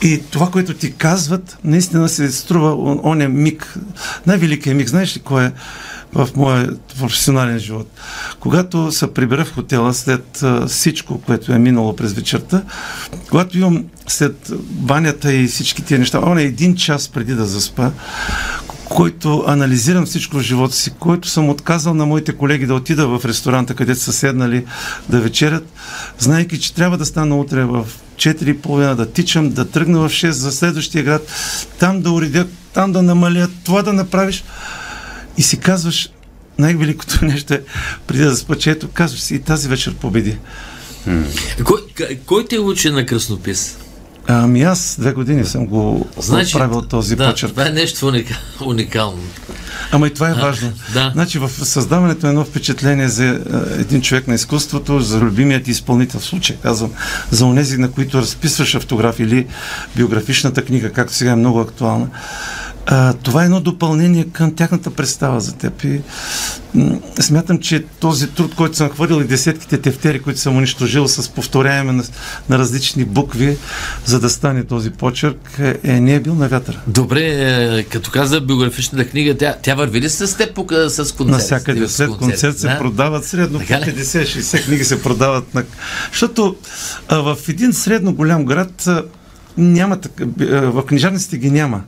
и 0.03 0.23
това, 0.31 0.51
което 0.51 0.75
ти 0.75 0.93
казват, 0.93 1.59
наистина 1.65 2.09
се 2.09 2.33
струва 2.33 2.71
он- 2.71 3.01
оня 3.05 3.29
миг. 3.29 3.75
Най-великият 4.27 4.77
миг, 4.77 4.89
знаеш 4.89 5.17
ли 5.17 5.21
кой 5.21 5.45
е 5.45 5.53
в 6.15 6.29
моя 6.37 6.71
професионален 6.99 7.59
живот? 7.59 7.91
Когато 8.41 8.93
се 8.93 9.15
прибера 9.15 9.45
в 9.45 9.55
хотела 9.55 9.95
след 9.95 10.45
всичко, 10.69 11.21
което 11.21 11.53
е 11.53 11.59
минало 11.59 11.97
през 11.97 12.13
вечерта, 12.13 12.63
когато 13.31 13.59
имам 13.59 13.85
след 14.07 14.53
банята 14.71 15.33
и 15.33 15.47
всички 15.47 15.83
тия 15.83 15.99
неща, 15.99 16.21
он 16.23 16.39
е 16.39 16.43
един 16.43 16.77
час 16.77 17.09
преди 17.09 17.35
да 17.35 17.45
заспа, 17.45 17.91
който 18.89 19.45
анализирам 19.47 20.07
всичко 20.07 20.37
в 20.37 20.43
живота 20.43 20.75
си, 20.75 20.91
който 20.99 21.29
съм 21.29 21.49
отказал 21.49 21.95
на 21.95 22.07
моите 22.07 22.33
колеги 22.33 22.67
да 22.67 22.75
отида 22.75 23.07
в 23.07 23.25
ресторанта, 23.25 23.75
където 23.75 24.01
са 24.01 24.13
седнали 24.13 24.65
да 25.09 25.21
вечерят, 25.21 25.73
знайки, 26.19 26.61
че 26.61 26.75
трябва 26.75 26.99
да 26.99 27.07
стана 27.07 27.37
утре 27.37 27.65
в 27.65 27.87
4.30, 28.17 28.95
да 28.95 29.13
тичам, 29.13 29.51
да 29.51 29.65
тръгна 29.71 29.99
в 29.99 30.09
6 30.09 30.31
за 30.31 30.53
следващия 30.53 31.05
град, 31.05 31.23
там 31.79 32.03
да 32.03 32.11
уредя, 32.11 32.47
там 32.73 32.93
да 32.93 33.03
намаля, 33.03 33.49
това 33.65 33.83
да 33.83 33.93
направиш. 33.93 34.45
И 35.39 35.43
си 35.43 35.59
казваш, 35.59 36.11
най-великото 36.59 37.19
нещо 37.25 37.55
е, 37.55 37.63
преди 38.07 38.23
да 38.23 38.31
заспа, 38.31 38.57
ето, 38.67 38.89
казваш 38.89 39.21
си, 39.21 39.35
и 39.35 39.41
тази 39.41 39.69
вечер 39.69 39.95
победи. 39.95 40.39
Кой, 41.65 41.81
к- 41.95 42.19
кой 42.27 42.45
те 42.45 42.59
учи 42.59 42.91
на 42.91 43.07
кръснопис? 43.07 43.79
Ами 44.27 44.63
аз 44.63 44.97
две 45.01 45.13
години 45.13 45.45
съм 45.45 45.67
го 45.67 46.09
Значи, 46.19 46.53
правил 46.53 46.83
този 46.83 47.17
да, 47.17 47.31
почерк. 47.31 47.51
това 47.51 47.67
е 47.67 47.71
нещо 47.71 48.07
уника, 48.09 48.41
уникално. 48.61 49.23
Ама 49.93 50.07
и 50.07 50.15
това 50.15 50.31
е 50.31 50.35
важно. 50.35 50.73
да. 50.93 51.11
Значи 51.15 51.39
в 51.39 51.51
създаването 51.51 52.27
на 52.27 52.31
едно 52.31 52.45
впечатление 52.45 53.09
за 53.09 53.41
един 53.79 54.03
човек 54.03 54.29
на 54.29 54.35
изкуството, 54.35 55.01
за 55.01 55.19
любимият 55.21 55.69
изпълнител, 55.69 56.21
в 56.21 56.25
случай 56.25 56.57
казвам, 56.57 56.93
за 57.31 57.47
онези, 57.47 57.79
на 57.79 57.91
които 57.91 58.19
разписваш 58.19 58.75
автограф 58.75 59.21
или 59.21 59.47
биографичната 59.97 60.65
книга, 60.65 60.93
както 60.93 61.15
сега 61.15 61.31
е 61.31 61.37
много 61.37 61.61
актуална, 61.61 62.09
а, 62.87 63.13
това 63.13 63.43
е 63.43 63.45
едно 63.45 63.61
допълнение 63.61 64.25
към 64.33 64.55
тяхната 64.55 64.91
представа 64.91 65.41
за 65.41 65.53
теб. 65.55 65.85
И, 65.85 66.01
м, 66.75 66.99
смятам, 67.21 67.59
че 67.59 67.85
този 68.01 68.27
труд, 68.27 68.55
който 68.55 68.77
съм 68.77 68.89
хвърлил 68.89 69.21
и 69.21 69.27
десетките 69.27 69.79
тефтери, 69.79 70.23
които 70.23 70.41
съм 70.41 70.57
унищожил 70.57 71.09
с 71.09 71.29
повторяеме 71.29 71.93
на, 71.93 72.05
на 72.49 72.59
различни 72.59 73.05
букви, 73.05 73.57
за 74.05 74.21
да 74.21 74.31
стане 74.31 74.65
този 74.65 74.91
почерк, 74.91 75.59
е, 75.59 75.77
е, 75.85 76.01
не 76.01 76.15
е 76.15 76.21
бил 76.21 76.35
на 76.35 76.49
вятъра. 76.49 76.81
Добре, 76.87 77.21
е, 77.23 77.83
като 77.83 78.11
каза 78.11 78.41
биографичната 78.41 79.09
книга, 79.09 79.37
тя, 79.37 79.57
тя 79.63 79.75
върви 79.75 80.01
ли 80.01 80.11
с 80.11 80.37
теб 80.37 80.55
по, 80.55 80.67
с 80.89 81.15
концерт? 81.17 81.39
Навсякъде. 81.39 81.89
С 81.89 81.93
След 81.93 82.11
концерт 82.11 82.59
се 82.59 82.69
да? 82.69 82.79
продават 82.79 83.25
средно 83.25 83.59
Така 83.59 83.81
ли? 83.81 83.85
50-60 83.85 84.65
книги 84.65 84.85
се 84.85 85.03
продават. 85.03 85.55
На... 85.55 85.65
Защото 86.13 86.57
а, 87.09 87.17
в 87.19 87.39
един 87.49 87.73
средно 87.73 88.15
голям 88.15 88.45
град 88.45 88.87
а, 88.87 89.03
няма 89.59 90.01
така, 90.01 90.25
в 90.49 90.87
книжарниците 90.87 91.39
ги 91.39 91.51
няма. 91.51 91.83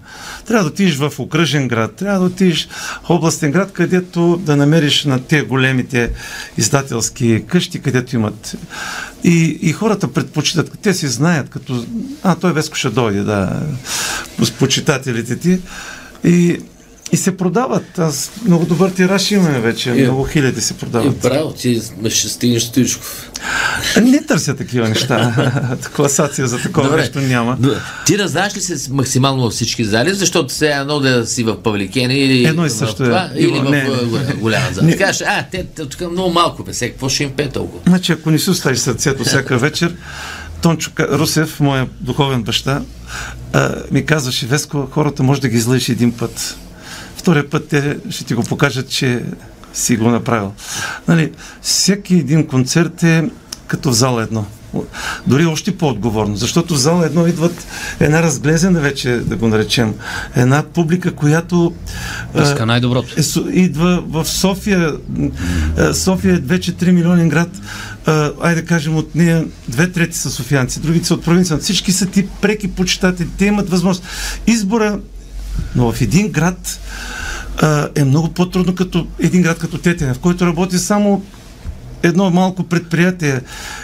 Трябва 0.47 0.65
да 0.65 0.71
отидеш 0.71 0.97
в 0.97 1.13
окръжен 1.19 1.69
град, 1.69 1.95
трябва 1.95 2.21
да 2.21 2.27
отидеш 2.27 2.69
в 3.05 3.11
областен 3.11 3.51
град, 3.53 3.73
където 3.73 4.37
да 4.37 4.57
намериш 4.57 5.05
на 5.05 5.25
те 5.25 5.43
големите 5.43 6.11
издателски 6.59 7.45
къщи, 7.47 7.83
където 7.83 8.17
имат. 8.17 8.57
И, 9.25 9.59
и 9.63 9.73
хората 9.73 10.13
предпочитат, 10.13 10.79
те 10.83 10.95
си 10.95 11.09
знаят, 11.09 11.49
като 11.49 11.85
а, 12.23 12.35
той 12.35 12.53
Веско 12.53 12.77
ще 12.77 12.91
дойде, 12.91 13.21
да, 13.21 13.63
с 14.43 14.51
почитателите 14.51 15.37
ти. 15.37 15.61
И 16.25 16.61
и 17.13 17.17
се 17.17 17.37
продават. 17.37 17.99
Аз 17.99 18.31
много 18.45 18.65
добър 18.65 18.91
тираж 18.91 19.31
имаме 19.31 19.61
вече. 19.61 19.91
Е, 19.91 19.95
много 19.95 20.25
хиляди 20.25 20.61
се 20.61 20.75
И 20.75 20.77
продават. 20.77 21.19
браво, 21.19 21.53
ти 21.53 21.81
ще 22.09 22.29
стигнеш 22.29 22.63
Стоичков. 22.63 23.31
Не 24.03 24.23
търся 24.23 24.57
такива 24.57 24.89
неща. 24.89 25.35
Класация 25.97 26.47
за 26.47 26.59
такова 26.59 26.97
нещо 26.97 27.21
няма. 27.21 27.57
Добре. 27.61 27.77
Ти 28.07 28.19
раздаваш 28.19 28.57
ли 28.57 28.61
се 28.61 28.93
максимално 28.93 29.43
във 29.43 29.53
всички 29.53 29.85
зали, 29.85 30.15
защото 30.15 30.55
сега 30.55 30.77
едно 30.77 31.01
да 31.01 31.27
си 31.27 31.43
в 31.43 31.63
Павликени 31.63 32.15
или 32.15 32.45
Едно 32.45 32.67
и 32.67 32.69
в 32.69 32.73
също 32.73 33.03
е. 33.03 33.07
това, 33.07 33.31
или 33.37 33.47
Иво, 33.49 33.57
в 33.59 33.71
не, 33.71 33.85
голя- 33.85 34.35
голяма 34.35 34.67
зала. 34.73 34.87
Не. 34.87 34.97
Кажеш, 34.97 35.23
а, 35.23 35.45
те, 35.53 35.65
тук 35.65 36.11
много 36.11 36.31
малко 36.33 36.65
бе, 36.65 36.75
сега 36.75 36.93
какво 36.93 37.09
ще 37.09 37.23
им 37.23 37.31
пе 37.31 37.49
толкова? 37.49 37.81
Значи, 37.87 38.13
ако 38.13 38.31
не 38.31 38.39
си 38.39 38.51
оставиш 38.51 38.79
сърцето 38.79 39.25
всяка 39.25 39.59
вечер, 39.59 39.95
Тончо 40.63 40.91
Русев, 41.01 41.61
моя 41.61 41.89
духовен 42.01 42.43
баща, 42.43 42.83
ми 43.91 44.07
казваше, 44.07 44.47
Веско, 44.47 44.89
хората 44.91 45.23
може 45.23 45.41
да 45.41 45.49
ги 45.49 45.57
излъжеш 45.57 45.89
един 45.89 46.13
път. 46.13 46.57
Втория 47.27 47.51
път 47.51 47.69
те 47.69 47.97
ще 48.11 48.25
ти 48.25 48.35
го 48.35 48.43
покажат, 48.43 48.89
че 48.89 49.23
си 49.75 49.97
го 49.97 50.11
направил. 50.11 50.53
Нали, 51.09 51.33
всеки 51.63 52.15
един 52.15 52.47
концерт 52.47 53.03
е 53.03 53.25
като 53.67 53.91
в 53.91 53.93
зала 53.93 54.23
едно. 54.23 54.47
Дори 55.27 55.47
още 55.47 55.77
по-отговорно, 55.77 56.37
защото 56.37 56.75
в 56.75 56.79
зала 56.79 57.07
едно 57.07 57.27
идват 57.27 57.67
една 58.01 58.23
разглезена 58.23 58.81
вече, 58.81 59.11
да 59.11 59.37
го 59.37 59.49
наречем, 59.49 59.95
една 60.37 60.63
публика, 60.63 61.15
която 61.15 61.75
Иска 62.43 62.67
най-доброто. 62.67 63.15
е, 63.19 63.23
идва 63.53 64.05
в 64.09 64.25
София. 64.25 64.95
София 65.93 66.35
е 66.35 66.39
вече 66.39 66.73
3 66.73 66.91
милионен 66.91 67.29
град. 67.29 67.51
Айде 68.43 68.61
да 68.61 68.67
кажем, 68.67 68.97
от 68.97 69.15
нея 69.15 69.45
две 69.69 69.93
трети 69.93 70.19
са 70.19 70.31
софиянци, 70.31 70.81
другите 70.81 71.07
са 71.07 71.15
от 71.15 71.25
провинция. 71.25 71.59
Всички 71.59 71.93
са 71.93 72.07
ти 72.07 72.29
преки 72.41 72.71
почитатели. 72.71 73.29
Те 73.39 73.47
имат 73.47 73.71
възможност. 73.71 74.09
Избора, 74.47 74.99
но 75.77 75.93
в 75.93 76.01
един 76.01 76.29
град 76.29 76.81
а, 77.63 77.89
е 77.95 78.05
много 78.05 78.29
по-трудно 78.29 78.75
като 78.75 79.07
един 79.19 79.43
град 79.43 79.59
като 79.59 79.79
Тетене, 79.79 80.15
в 80.15 80.19
който 80.19 80.47
работи 80.47 80.79
само 80.79 81.23
едно 82.03 82.31
малко 82.31 82.63
предприятие 82.65 83.41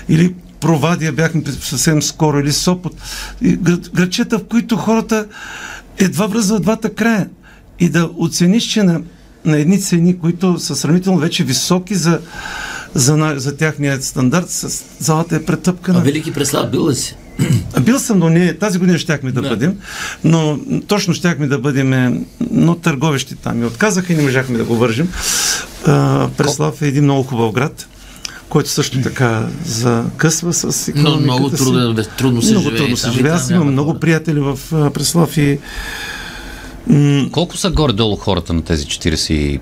или 0.09 0.35
Провадия 0.61 1.12
бяхме 1.12 1.43
съвсем 1.61 2.02
скоро 2.02 2.41
или 2.41 2.52
Сопот. 2.52 2.95
И 3.41 3.57
град, 3.57 3.91
градчета, 3.95 4.38
в 4.38 4.45
които 4.45 4.76
хората 4.76 5.26
едва 5.99 6.26
връзват 6.26 6.62
двата 6.62 6.95
края. 6.95 7.29
И 7.81 7.88
да 7.88 8.11
оцениш, 8.17 8.64
че 8.64 8.83
на, 8.83 9.00
на 9.45 9.59
едни 9.59 9.81
цени, 9.81 10.19
които 10.19 10.59
са 10.59 10.76
сравнително 10.76 11.19
вече 11.19 11.45
високи 11.45 11.95
за, 11.95 12.21
за, 12.95 13.17
на- 13.17 13.38
за 13.41 13.57
тяхния 13.57 14.02
стандарт, 14.02 14.50
с, 14.50 14.85
залата 14.99 15.37
е 15.37 15.38
А 15.38 15.45
претъпкана. 15.45 16.00
Велики 16.00 16.33
Преслав 16.33 16.71
бил 16.71 16.88
ли 16.88 16.95
си? 16.95 17.17
Бил 17.80 17.99
съм, 17.99 18.18
но 18.18 18.28
не, 18.28 18.54
тази 18.54 18.78
година 18.78 18.99
щяхме 18.99 19.32
да, 19.32 19.42
Да. 19.42 19.49
бъдем, 19.49 19.76
но 20.25 20.58
точно 20.87 21.14
щяхме 21.14 21.46
да 21.46 21.58
бъдем, 21.58 22.20
но 22.42 22.75
търговещи 22.75 23.34
там. 23.34 23.62
И 23.62 23.66
отказаха 23.66 24.12
и 24.12 24.16
не 24.16 24.22
можахме 24.22 24.58
да 24.58 24.64
го 24.64 24.76
вържим. 24.76 25.08
А, 25.87 26.28
Преслав 26.28 26.82
е 26.82 26.88
един 26.88 27.04
много 27.04 27.22
хубав 27.22 27.52
град, 27.52 27.87
който 28.49 28.70
също 28.70 29.00
така 29.00 29.46
закъсва 29.64 30.52
с 30.52 30.64
Но 30.88 31.00
икономиката 31.00 31.25
много 31.25 31.50
си. 31.50 31.56
трудно, 31.56 31.94
бе, 31.94 32.02
трудно 32.04 32.42
се 32.42 32.50
много 32.50 32.64
живее. 32.64 32.78
трудно 32.78 32.96
се 32.96 33.11
живее. 33.11 33.32
Аз 33.32 33.50
имам 33.50 33.72
много 33.72 33.94
приятели 33.94 34.40
в 34.40 34.58
Преслав 34.90 35.37
и 35.37 35.58
Колко 37.32 37.56
са 37.56 37.70
горе-долу 37.70 38.16
хората 38.16 38.52
на 38.52 38.62
тези 38.62 38.87
45 38.87 39.61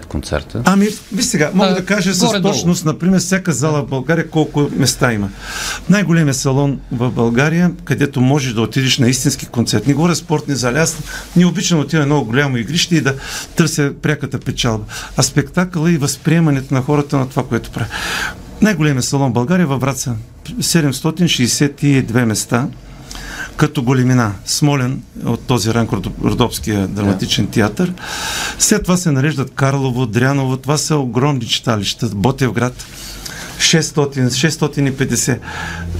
концерта? 0.00 0.62
Ами, 0.64 0.88
виж 1.12 1.24
сега, 1.24 1.50
мога 1.54 1.70
А, 1.70 1.74
да 1.74 1.84
кажа 1.84 2.14
с 2.14 2.42
точност, 2.42 2.84
например, 2.84 3.20
всяка 3.20 3.52
зала 3.52 3.82
в 3.82 3.86
България 3.86 4.30
колко 4.30 4.70
места 4.76 5.12
има. 5.12 5.28
Най-големият 5.88 6.36
салон 6.36 6.80
в 6.92 7.10
България, 7.10 7.70
където 7.84 8.20
можеш 8.20 8.52
да 8.52 8.60
отидеш 8.60 8.98
на 8.98 9.08
истински 9.08 9.46
концерт. 9.46 9.86
Не 9.86 9.94
говоря 9.94 10.14
спортни 10.14 10.54
зали. 10.54 10.78
Аз 10.78 10.98
не 11.36 11.46
обичам 11.46 11.78
да 11.78 11.84
отида 11.84 12.00
на 12.00 12.06
много 12.06 12.26
голямо 12.26 12.56
игрище 12.56 12.96
и 12.96 13.00
да 13.00 13.14
търся 13.56 13.92
пряката 14.02 14.38
печалба. 14.38 14.84
А 15.16 15.22
спектакъла 15.22 15.90
и 15.90 15.98
възприемането 15.98 16.74
на 16.74 16.82
хората 16.82 17.16
на 17.16 17.28
това, 17.28 17.44
което 17.44 17.70
прави. 17.70 17.90
Най-големият 18.62 19.04
салон 19.04 19.30
в 19.30 19.34
България 19.34 19.64
е 19.64 19.66
във 19.66 19.80
Враца. 19.80 20.14
762 20.60 22.24
места 22.24 22.68
като 23.62 23.82
големина. 23.82 24.32
Смолен 24.46 25.02
от 25.24 25.46
този 25.46 25.74
ранг 25.74 25.90
Родо- 25.90 26.24
Родопския 26.24 26.88
драматичен 26.88 27.46
театър. 27.46 27.92
След 28.58 28.82
това 28.82 28.96
се 28.96 29.10
нареждат 29.10 29.50
Карлово, 29.54 30.06
Дряново. 30.06 30.56
Това 30.56 30.76
са 30.78 30.96
огромни 30.96 31.46
читалища. 31.46 32.06
Ботевград. 32.14 32.86
600, 33.58 34.28
650. 34.28 35.38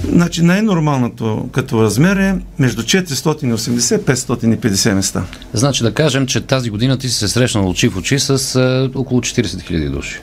Значи 0.09 0.41
най-нормалното 0.41 1.49
като 1.51 1.83
размер 1.83 2.15
е 2.17 2.35
между 2.59 2.81
480 2.83 3.99
550 3.99 4.93
места. 4.93 5.23
Значи 5.53 5.83
да 5.83 5.93
кажем, 5.93 6.27
че 6.27 6.41
тази 6.41 6.69
година 6.69 6.97
ти 6.97 7.09
си 7.09 7.15
се 7.15 7.27
срещнал 7.27 7.69
очи 7.69 7.87
в 7.89 7.97
очи 7.97 8.19
с 8.19 8.29
а, 8.55 8.89
около 8.95 9.21
40 9.21 9.43
000 9.43 9.89
души. 9.89 10.19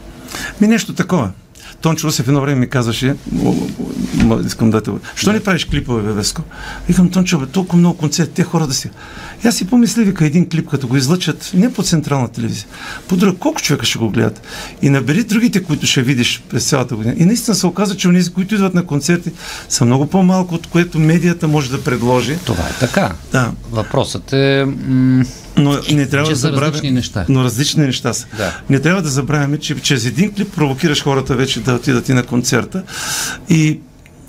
Ми 0.61 0.67
нещо 0.67 0.95
такова. 0.95 1.31
Тончо 1.81 2.07
Русев 2.07 2.29
едно 2.29 2.41
време 2.41 2.61
ми 2.61 2.69
казваше, 2.69 3.17
искам 4.47 4.71
да 4.71 4.81
те... 4.81 4.91
Що 5.15 5.33
не 5.33 5.41
правиш 5.41 5.65
клипове, 5.65 6.03
бе, 6.03 6.13
Веско? 6.13 6.43
Викам, 6.89 7.11
Тончо, 7.11 7.39
бе, 7.39 7.47
толкова 7.47 7.79
много 7.79 7.99
концерти, 7.99 8.33
те 8.35 8.43
хора 8.43 8.67
да 8.67 8.75
си... 8.75 8.91
И 9.45 9.49
аз 9.49 9.57
си 9.57 9.67
помисля, 9.67 10.03
вика, 10.03 10.27
един 10.27 10.49
клип, 10.49 10.69
като 10.69 10.89
го 10.89 10.97
излъчат, 10.97 11.51
не 11.55 11.73
по 11.73 11.83
централна 11.83 12.29
телевизия, 12.29 12.67
по 13.09 13.17
друга, 13.17 13.39
колко 13.39 13.63
човека 13.63 13.87
ще 13.87 13.99
го 13.99 14.11
гледат? 14.11 14.43
И 14.83 14.91
набери 14.91 15.25
другите, 15.25 15.63
които 15.63 15.87
ще 15.87 16.03
видиш 16.03 16.43
през 16.49 16.69
цялата 16.69 16.97
година. 16.97 17.15
И 17.19 17.25
наистина 17.25 17.55
се 17.55 17.67
оказа, 17.67 17.97
че 17.97 18.09
онези, 18.09 18.33
които 18.33 18.55
идват 18.55 18.75
на 18.75 18.87
концерти, 18.87 19.31
са 19.69 19.85
много 19.85 20.07
по-малко, 20.07 20.55
от 20.55 20.67
което 20.67 20.99
медията 20.99 21.49
може 21.49 21.71
да 21.71 21.85
предложи. 21.85 22.39
Това 22.45 22.65
е 22.65 22.73
така. 22.81 23.13
Да, 23.33 23.53
Въпросът 23.71 24.33
е... 24.33 24.65
М- 24.89 25.25
но 25.61 25.79
не 25.93 26.07
трябва 26.07 26.27
Че 26.27 26.33
да 26.33 26.39
забравяме... 26.39 26.67
различни 26.67 26.91
неща. 26.91 27.27
Но 27.29 27.45
различни 27.45 27.87
неща 27.87 28.13
са. 28.13 28.27
Да. 28.37 28.61
Не 28.71 28.81
трябва 28.81 29.03
да 29.03 29.09
забравяме, 29.09 29.59
че 29.59 29.81
чрез 29.81 30.07
един 30.07 30.33
клип 30.35 30.55
провокираш 30.55 31.03
хората 31.03 31.35
вече 31.35 31.61
да 31.61 31.75
отидат 31.75 32.09
и 32.09 32.13
на 32.13 32.23
концерта 32.23 32.83
и, 33.49 33.81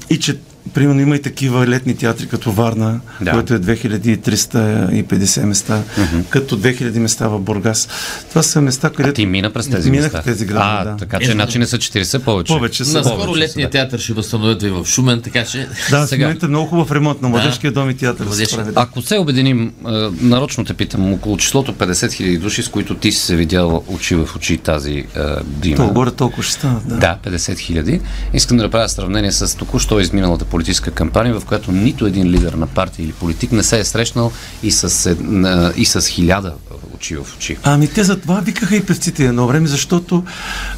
и 0.10 0.20
че 0.20 0.38
Примерно 0.74 1.02
има 1.02 1.16
и 1.16 1.22
такива 1.22 1.68
летни 1.68 1.96
театри, 1.98 2.28
като 2.28 2.52
Варна, 2.52 3.00
Да. 3.20 3.26
да. 3.26 3.32
което 3.32 3.54
е 3.54 3.60
2350 3.60 5.44
места, 5.44 5.82
mm-hmm. 5.98 6.24
като 6.30 6.58
2000 6.58 7.00
места 7.00 7.28
в 7.28 7.40
Бургас. 7.40 7.88
Това 8.30 8.44
са 8.44 8.62
места, 8.62 8.88
а 8.88 8.90
където 8.90 9.16
ти 9.16 9.26
мина 9.26 9.50
през 9.50 9.70
тези 9.70 9.92
Минах 9.92 10.04
места. 10.14 10.22
тези 10.22 10.46
градове, 10.46 10.82
а, 10.82 10.84
да. 10.86 10.98
така 10.98 11.20
че 11.20 11.32
значи 11.32 11.60
не 11.60 11.68
са 11.68 11.78
40 11.78 12.20
повече. 12.20 12.54
повече 12.54 12.86
са. 12.86 12.98
Наскоро 12.98 13.18
повече 13.18 13.40
летния 13.40 13.66
са, 13.66 13.68
да. 13.68 13.72
театър 13.72 14.00
ще 14.00 14.14
възстановят 14.14 14.64
и 14.64 14.70
в 14.70 14.86
Шумен, 14.86 15.22
така 15.22 15.44
че... 15.44 15.68
Да, 15.90 16.06
в 16.06 16.10
Сега. 16.10 16.26
момента 16.26 16.46
е 16.46 16.50
много 16.50 16.68
хубав 16.68 16.92
ремонт 16.92 17.22
на 17.22 17.30
Младежкия 17.30 17.72
дом 17.72 17.90
и 17.90 17.94
театър. 17.94 18.24
да 18.24 18.30
Младежки. 18.30 18.56
да. 18.56 18.72
Ако 18.76 19.02
се 19.02 19.18
обединим, 19.18 19.74
а, 19.86 20.12
нарочно 20.22 20.66
те 20.66 20.74
питам, 20.74 21.14
около 21.14 21.38
числото 21.38 21.74
50 21.74 21.92
000 21.92 22.40
души, 22.40 22.64
с 22.64 22.70
които 22.70 22.96
ти 22.96 23.12
си 23.12 23.20
се 23.22 23.36
видял 23.36 23.84
очи 23.88 24.16
в 24.16 24.30
очи 24.36 24.58
тази 24.58 25.06
а, 25.16 25.44
година. 25.44 25.76
То, 25.78 25.88
горе 25.88 26.12
толкова 26.12 26.44
ще 26.44 26.54
станат. 26.54 26.88
Да. 26.88 26.96
Да, 26.98 27.18
50 27.24 27.60
хиляди. 27.60 28.02
Искам 28.34 28.58
да 28.58 28.64
направя 28.64 28.90
сравнение 28.90 29.32
с 29.32 29.58
току-що 29.58 30.00
изминалата 30.00 30.46
политическа 30.52 30.92
кампания, 30.92 31.40
в 31.40 31.46
която 31.46 31.72
нито 31.72 32.06
един 32.06 32.28
лидер 32.28 32.54
на 32.54 32.68
партия 32.68 33.04
или 33.04 33.12
политик 33.12 33.52
не 33.52 33.64
се 33.64 33.80
е 33.80 33.84
срещнал 33.84 34.32
и 34.64 34.72
с, 34.72 35.10
една, 35.10 35.74
и 35.78 35.86
с 35.86 36.08
хиляда 36.08 36.54
очи 37.02 37.16
в 37.16 37.26
очи. 37.38 37.58
Ами 37.64 37.88
те 37.88 38.04
за 38.04 38.20
това 38.20 38.40
викаха 38.40 38.76
и 38.76 38.84
певците 38.84 39.26
едно 39.26 39.48
време, 39.48 39.68
защото 39.68 40.24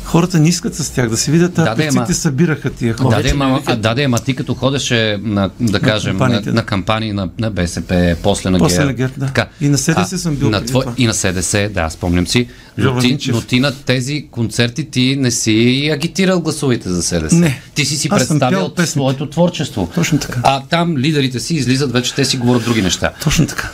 хората 0.03 0.39
не 0.39 0.49
искат 0.49 0.75
с 0.75 0.89
тях 0.89 1.09
да 1.09 1.17
се 1.17 1.31
видят, 1.31 1.59
а 1.59 1.63
Да, 1.63 1.75
певците 1.75 1.99
ама- 1.99 2.13
събираха 2.13 2.69
тия 2.69 2.93
хора. 2.93 3.09
Да, 3.09 3.35
да, 3.35 3.55
викат. 3.55 3.81
да, 3.81 3.93
да, 3.93 4.03
ама 4.03 4.19
ти 4.19 4.35
като 4.35 4.53
ходеше 4.53 5.19
на, 5.21 5.49
да 5.59 5.79
кажем, 5.79 6.13
на, 6.13 6.19
кампаниите, 6.19 6.49
на, 6.49 6.55
да. 6.55 6.65
кампании 6.65 7.13
на, 7.13 7.29
на 7.39 7.51
БСП, 7.51 8.15
после 8.23 8.49
на 8.49 8.57
После 8.59 8.85
на 8.85 8.93
ГЕРБ, 8.93 9.13
да. 9.17 9.45
И 9.61 9.69
на 9.69 9.77
СДС 9.77 10.17
съм 10.17 10.35
бил 10.35 10.49
на 10.49 10.65
това. 10.65 10.83
И 10.97 11.07
на 11.07 11.13
СДС, 11.13 11.69
да, 11.69 11.89
спомням 11.89 12.27
си. 12.27 12.47
Но 12.77 12.99
ти, 12.99 13.17
но 13.31 13.41
ти 13.41 13.59
на 13.59 13.75
тези 13.75 14.27
концерти 14.31 14.85
ти 14.85 15.15
не 15.19 15.31
си 15.31 15.89
агитирал 15.93 16.41
гласовите 16.41 16.89
за 16.89 17.03
СДС. 17.03 17.35
Не. 17.35 17.61
Ти 17.75 17.85
си 17.85 17.97
си 17.97 18.07
Аз 18.11 18.19
представил 18.19 18.71
своето 18.85 19.29
творчество. 19.29 19.89
Точно 19.95 20.19
така. 20.19 20.39
А 20.43 20.61
там 20.69 20.97
лидерите 20.97 21.39
си 21.39 21.55
излизат, 21.55 21.91
вече 21.91 22.15
те 22.15 22.25
си 22.25 22.37
говорят 22.37 22.63
други 22.63 22.81
неща. 22.81 23.11
Точно 23.23 23.47
така. 23.47 23.71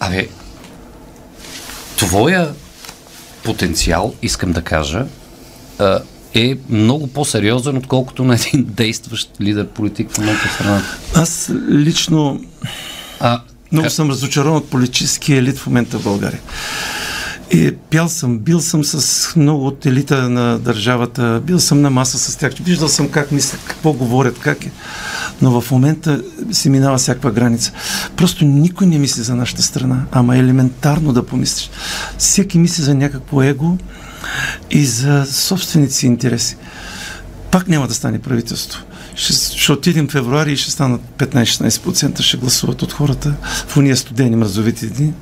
Абе, 0.00 0.28
твоя 2.00 2.52
потенциал, 3.44 4.14
искам 4.22 4.52
да 4.52 4.62
кажа, 4.62 5.06
е 6.34 6.56
много 6.68 7.06
по-сериозен, 7.06 7.76
отколкото 7.76 8.24
на 8.24 8.34
един 8.34 8.64
действащ 8.68 9.30
лидер 9.40 9.66
политик 9.66 10.10
в 10.10 10.18
момента 10.18 10.48
в 10.48 10.52
страната. 10.54 10.98
Аз 11.14 11.50
лично 11.70 12.40
А, 13.20 13.40
много 13.72 13.84
как- 13.84 13.92
съм 13.92 14.10
разочарован 14.10 14.56
от 14.56 14.70
политическия 14.70 15.38
елит 15.38 15.58
в 15.58 15.66
момента 15.66 15.98
в 15.98 16.02
България. 16.02 16.40
И 17.52 17.76
пял 17.90 18.08
съм, 18.08 18.38
бил 18.38 18.60
съм 18.60 18.84
с 18.84 19.36
много 19.36 19.66
от 19.66 19.86
елита 19.86 20.30
на 20.30 20.58
държавата, 20.58 21.42
бил 21.46 21.60
съм 21.60 21.80
на 21.80 21.90
маса 21.90 22.18
с 22.18 22.36
тях, 22.36 22.52
виждал 22.60 22.88
съм 22.88 23.08
как 23.08 23.32
мислят, 23.32 23.60
какво 23.66 23.92
говорят, 23.92 24.38
как 24.38 24.66
е. 24.66 24.70
Но 25.42 25.60
в 25.60 25.70
момента 25.70 26.22
се 26.52 26.70
минава 26.70 26.98
всякаква 26.98 27.30
граница. 27.30 27.72
Просто 28.16 28.44
никой 28.44 28.86
не 28.86 28.98
мисли 28.98 29.22
за 29.22 29.34
нашата 29.34 29.62
страна, 29.62 30.04
ама 30.12 30.36
елементарно 30.36 31.12
да 31.12 31.26
помислиш. 31.26 31.70
Всеки 32.18 32.58
мисли 32.58 32.82
за 32.82 32.94
някакво 32.94 33.42
его 33.42 33.78
и 34.70 34.86
за 34.86 35.26
собствените 35.26 35.94
си 35.94 36.06
интереси. 36.06 36.56
Пак 37.50 37.68
няма 37.68 37.88
да 37.88 37.94
стане 37.94 38.18
правителство. 38.18 38.84
Ще, 39.14 39.32
ще 39.58 39.72
отидем 39.72 40.08
в 40.08 40.12
февруари 40.12 40.52
и 40.52 40.56
ще 40.56 40.70
станат 40.70 41.00
15-16% 41.18 42.20
ще 42.22 42.36
гласуват 42.36 42.82
от 42.82 42.92
хората 42.92 43.34
в 43.66 43.76
уния 43.76 43.96
студени 43.96 44.36
мразовити 44.36 44.86
дни. 44.86 45.12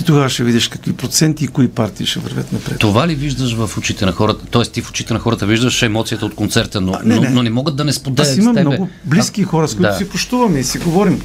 И 0.00 0.04
тогава 0.04 0.28
ще 0.28 0.44
видиш 0.44 0.68
какви 0.68 0.92
проценти 0.92 1.44
и 1.44 1.48
кои 1.48 1.68
партии 1.68 2.06
ще 2.06 2.20
вървят 2.20 2.52
напред. 2.52 2.78
Това 2.78 3.08
ли 3.08 3.14
виждаш 3.14 3.54
в 3.54 3.70
очите 3.78 4.06
на 4.06 4.12
хората? 4.12 4.46
Тоест 4.50 4.72
ти 4.72 4.82
в 4.82 4.90
очите 4.90 5.12
на 5.14 5.18
хората 5.20 5.46
виждаш 5.46 5.82
емоцията 5.82 6.26
от 6.26 6.34
концерта, 6.34 6.80
но, 6.80 6.98
не, 7.04 7.14
но, 7.14 7.20
не. 7.22 7.28
но 7.28 7.42
не 7.42 7.50
могат 7.50 7.76
да 7.76 7.84
не 7.84 7.92
споделят 7.92 8.28
Аз 8.28 8.34
с 8.34 8.38
имам 8.38 8.54
тебе. 8.54 8.68
много 8.68 8.88
близки 9.04 9.42
хора, 9.42 9.68
с 9.68 9.74
които 9.74 9.90
да. 9.90 9.96
си 9.98 10.08
пощуваме 10.08 10.58
и 10.58 10.64
си 10.64 10.78
говорим. 10.78 11.22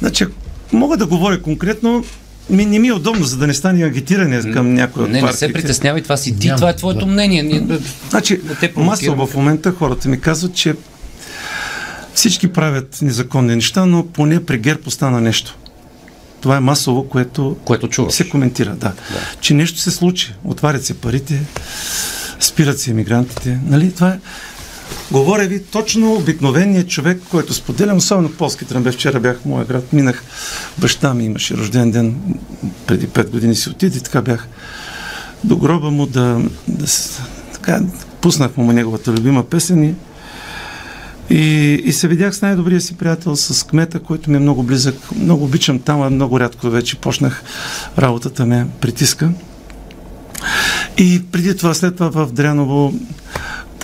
значи, 0.00 0.26
мога 0.72 0.96
да 0.96 1.06
говоря 1.06 1.42
конкретно, 1.42 2.04
ми 2.50 2.66
не 2.66 2.78
ми 2.78 2.88
е 2.88 2.92
удобно, 2.92 3.24
за 3.24 3.36
да 3.36 3.46
не 3.46 3.54
стане 3.54 3.84
агитиране 3.84 4.52
към 4.52 4.74
някой 4.74 5.02
от 5.02 5.08
Не, 5.08 5.14
не 5.14 5.20
партиите. 5.20 5.46
се 5.46 5.52
притеснявай, 5.52 6.02
това 6.02 6.16
си 6.16 6.38
ти, 6.38 6.52
това 6.56 6.70
е 6.70 6.76
твоето 6.76 7.06
мнение. 7.06 7.42
Ние, 7.42 7.78
Значи, 8.10 8.36
Да 8.36 8.54
те 8.54 8.72
масово 8.76 9.26
в 9.26 9.34
момента 9.34 9.72
хората 9.72 10.08
ми 10.08 10.20
казват, 10.20 10.54
че 10.54 10.74
всички 12.14 12.52
правят 12.52 12.98
незаконни 13.02 13.54
неща, 13.54 13.86
но 13.86 14.06
поне 14.06 14.44
при 14.44 14.58
ГЕРБ 14.58 14.82
остана 14.86 15.20
нещо. 15.20 15.58
Това 16.40 16.56
е 16.56 16.60
масово, 16.60 17.08
което 17.08 17.56
което 17.64 17.88
чуваш. 17.88 18.14
се 18.14 18.28
коментира, 18.28 18.70
да. 18.70 18.88
да. 18.88 18.94
Че 19.40 19.54
нещо 19.54 19.78
се 19.78 19.90
случи. 19.90 20.34
Отварят 20.44 20.84
се 20.84 20.94
парите, 20.94 21.42
спират 22.40 22.80
се 22.80 22.90
емигрантите. 22.90 23.58
Нали? 23.66 23.92
Това 23.92 24.08
е... 24.08 24.18
Говоря 25.10 25.46
ви 25.46 25.62
точно 25.62 26.14
обикновеният 26.14 26.88
човек, 26.88 27.22
който 27.30 27.54
споделям, 27.54 27.96
особено 27.96 28.32
полски 28.32 28.64
тръмбе. 28.64 28.92
Вчера 28.92 29.20
бях 29.20 29.40
в 29.40 29.44
моя 29.44 29.64
град, 29.64 29.92
минах, 29.92 30.24
баща 30.78 31.14
ми 31.14 31.24
имаше 31.24 31.56
рожден 31.56 31.90
ден, 31.90 32.16
преди 32.86 33.08
5 33.08 33.30
години 33.30 33.54
си 33.54 33.68
отиде, 33.68 34.00
така 34.00 34.22
бях 34.22 34.48
до 35.44 35.56
гроба 35.56 35.90
му 35.90 36.06
да, 36.06 36.40
да 36.68 36.86
така, 37.52 37.80
пуснах 38.20 38.56
му 38.56 38.72
неговата 38.72 39.12
любима 39.12 39.44
песен 39.44 39.84
и, 39.84 39.94
и, 41.30 41.72
и 41.84 41.92
се 41.92 42.08
видях 42.08 42.34
с 42.34 42.42
най-добрия 42.42 42.80
си 42.80 42.96
приятел, 42.96 43.36
с 43.36 43.66
кмета, 43.66 44.00
който 44.00 44.30
ми 44.30 44.36
е 44.36 44.40
много 44.40 44.62
близък. 44.62 44.94
Много 45.16 45.44
обичам 45.44 45.78
там, 45.78 46.02
а 46.02 46.10
много 46.10 46.40
рядко 46.40 46.70
вече 46.70 46.96
почнах 46.96 47.42
работата 47.98 48.46
ме 48.46 48.66
притиска. 48.80 49.30
И 50.98 51.22
преди 51.32 51.56
това, 51.56 51.74
след 51.74 51.96
това 51.96 52.26
в 52.26 52.32
Дряново, 52.32 52.94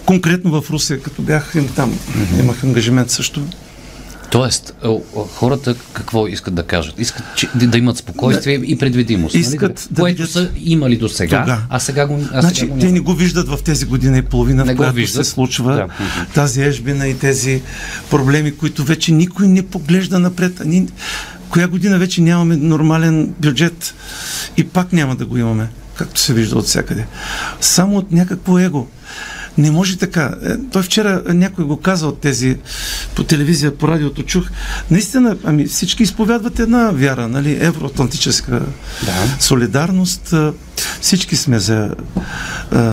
конкретно 0.04 0.62
в 0.62 0.70
Русия, 0.70 1.02
като 1.02 1.22
бях 1.22 1.52
им 1.54 1.68
там, 1.76 1.98
имах 2.40 2.64
ангажимент 2.64 3.10
също. 3.10 3.42
Тоест, 4.30 4.74
о, 4.84 5.00
хората 5.34 5.74
какво 5.92 6.26
искат 6.26 6.54
да 6.54 6.62
кажат? 6.62 6.94
Искат 6.98 7.24
че, 7.36 7.48
да 7.54 7.66
да 7.66 7.78
имат 7.78 7.96
спокойствие 7.96 8.54
и 8.54 8.78
предвидимост. 8.78 9.34
Искат 9.34 9.62
нали? 9.62 9.74
да 9.90 10.02
Което 10.02 10.16
видят 10.16 10.30
са 10.32 10.50
имали 10.64 10.96
до 10.96 11.08
сега, 11.08 11.62
а 11.70 11.80
сега 11.80 12.06
го, 12.06 12.24
а 12.32 12.40
Значи, 12.40 12.60
сега 12.60 12.74
го 12.74 12.80
те 12.80 12.92
не 12.92 13.00
го 13.00 13.14
виждат 13.14 13.48
в 13.48 13.58
тези 13.64 13.86
година 13.86 14.18
и 14.18 14.22
половина, 14.22 14.64
Не 14.64 14.74
в 14.74 14.76
която 14.76 15.06
се 15.06 15.24
случва 15.24 15.72
Да. 15.72 15.86
да. 15.86 16.26
тази 16.34 16.62
ежбина 16.62 17.08
и 17.08 17.18
тези 17.18 17.62
проблеми, 18.10 18.56
които 18.56 18.84
вече 18.84 19.12
никой 19.12 19.48
не 19.48 19.66
поглежда 19.66 20.18
напред. 20.18 20.62
Ние, 20.64 20.86
коя 21.50 21.68
година 21.68 21.98
вече 21.98 22.20
нямаме 22.20 22.56
нормален 22.56 23.34
бюджет 23.38 23.94
и 24.56 24.64
пак 24.64 24.92
няма 24.92 25.16
да 25.16 25.26
го 25.26 25.36
имаме, 25.36 25.68
както 25.94 26.20
се 26.20 26.34
вижда 26.34 26.58
от 26.58 26.66
всякъде. 26.66 27.06
Само 27.60 27.96
от 27.96 28.12
някакво 28.12 28.58
его. 28.58 28.86
Не 29.58 29.70
може 29.70 29.98
така. 29.98 30.34
Е, 30.44 30.56
Той 30.72 30.82
вчера 30.82 31.22
някой 31.26 31.64
го 31.64 31.76
каза 31.76 32.06
от 32.08 32.20
тези 32.20 32.56
по 33.14 33.24
телевизия, 33.24 33.78
по 33.78 33.88
радиото 33.88 34.22
чух. 34.22 34.44
Наистина, 34.90 35.36
ами 35.44 35.66
всички 35.66 36.02
изповядват 36.02 36.58
една 36.58 36.90
вяра, 36.90 37.28
нали, 37.28 37.58
евроатлантическа 37.60 38.62
Да. 39.04 39.12
солидарност. 39.40 40.32
А, 40.32 40.52
Всички 41.00 41.36
сме 41.36 41.58
за, 41.58 41.94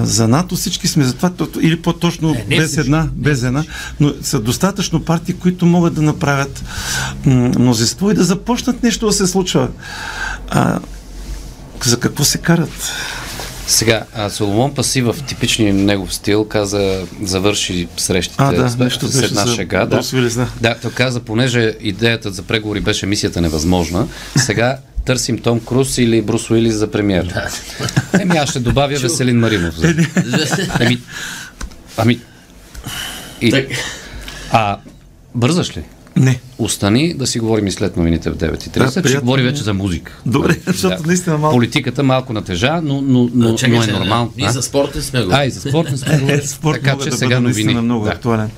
за 0.04 0.28
НАТО, 0.28 0.56
всички 0.56 0.88
сме 0.88 1.04
за 1.04 1.13
това, 1.13 1.30
то- 1.30 1.60
или 1.62 1.82
по-точно 1.82 2.30
Не, 2.30 2.45
не 2.49 2.58
без 2.58 2.65
всички. 2.65 2.80
една, 2.80 3.08
без 3.13 3.43
една, 3.43 3.63
но 3.99 4.13
са 4.21 4.39
достатъчно 4.39 4.99
партии, 5.01 5.36
които 5.36 5.65
могат 5.65 5.93
да 5.93 6.01
направят 6.01 6.63
мнозинство 7.25 8.12
и 8.12 8.15
да 8.15 8.23
започнат 8.23 8.84
нещо 8.84 9.06
да 9.06 9.13
се 9.13 9.28
случва. 9.28 9.67
А, 10.49 10.80
за 11.84 11.99
какво 11.99 12.23
се 12.23 12.38
карат? 12.38 12.69
Сега, 13.67 14.04
а 14.15 14.30
Соломон 14.30 14.73
Паси 14.73 15.01
в 15.01 15.15
типичния 15.28 15.73
негов 15.73 16.13
стил 16.13 16.45
каза, 16.45 17.06
завърши 17.21 17.88
срещите 17.97 18.36
А, 18.38 18.51
да, 18.51 18.69
с, 18.69 18.78
нещо 18.78 19.08
с 19.08 19.21
една 19.21 19.45
за 19.45 19.56
шега. 19.56 19.86
Да. 19.86 20.01
Да. 20.36 20.47
да, 20.62 20.75
той 20.82 20.91
каза, 20.91 21.19
понеже 21.19 21.73
идеята 21.82 22.32
за 22.32 22.43
преговори 22.43 22.82
беше 22.82 23.06
мисията 23.06 23.41
невъзможна, 23.41 24.08
сега 24.38 24.78
търсим 25.06 25.38
Том 25.38 25.60
Круз 25.60 25.97
или 25.97 26.21
Брус 26.21 26.49
Уилис 26.49 26.75
за 26.75 26.91
премиер. 26.91 27.34
Еми, 28.19 28.38
аз 28.38 28.49
ще 28.49 28.60
добавя 28.60 28.95
Веселин 28.97 29.39
Маринов. 29.39 29.75
За... 29.75 29.88
Еми, 30.80 31.01
ами, 31.97 32.19
и, 33.41 33.51
Так, 33.51 33.65
а, 34.51 34.78
бързаш 35.36 35.78
ли? 35.78 35.84
Не. 36.15 36.39
Остани 36.58 37.13
да 37.13 37.28
си 37.28 37.39
говорим 37.39 37.67
и 37.67 37.71
след 37.71 37.97
новините 37.97 38.30
в 38.30 38.36
9.30. 38.36 39.01
Да, 39.01 39.10
ще 39.10 39.17
говори 39.17 39.41
вече 39.43 39.63
за 39.63 39.73
музика. 39.73 40.21
Добре, 40.25 40.60
защото 40.65 41.04
наистина 41.06 41.38
малко- 41.38 41.56
Политиката 41.56 42.04
малко 42.04 42.34
натежа, 42.34 42.82
но, 42.84 43.01
но, 43.01 43.30
но, 43.34 43.56
чакай, 43.56 43.78
но 43.78 43.84
е 43.84 43.88
нормално. 43.88 44.34
А? 44.41 44.51
за 44.51 44.62
спорта 44.62 45.01
сме 45.01 45.23
го. 45.23 45.30
А, 45.34 45.45
и 45.45 45.49
за 45.49 45.62
спорт 45.62 45.91
не 45.91 45.97
сме. 45.97 46.41
Спорт 46.45 46.82
така 46.84 46.97
че 47.04 47.10
да 47.10 47.17
сега 47.17 47.39
новини. 47.39 47.73
много 47.73 48.06
да. 48.06 48.12
актуален. 48.12 48.49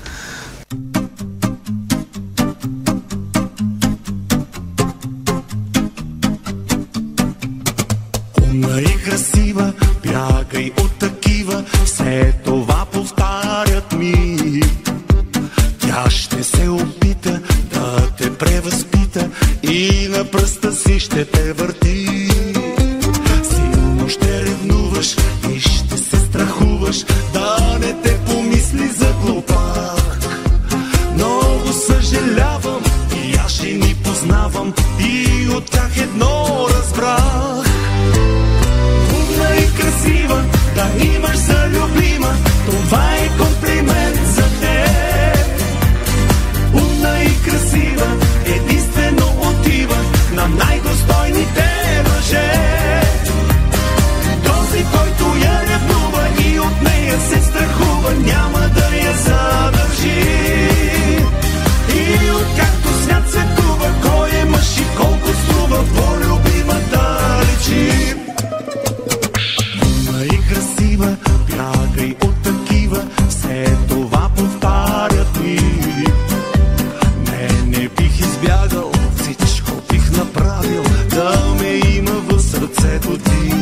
да 81.18 81.54
ме 81.60 81.80
има 81.96 82.10
в 82.10 82.42
сърцето 82.42 83.18
ти. 83.18 83.54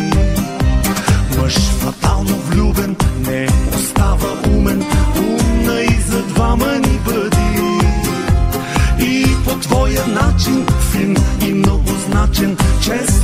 Мъж 1.39 1.55
фатално 1.55 2.37
влюбен, 2.37 2.97
не 3.27 3.49
остава 3.77 4.29
умен, 4.49 4.85
умна 5.19 5.81
и 5.81 6.01
за 6.01 6.23
двама 6.23 6.67
ни 6.67 7.01
бъди. 7.05 7.81
И 9.01 9.27
по 9.45 9.51
твоя 9.59 10.07
начин, 10.07 10.67
фин 10.93 11.17
и 11.47 11.55
многозначен, 11.55 12.57
чест 12.83 13.16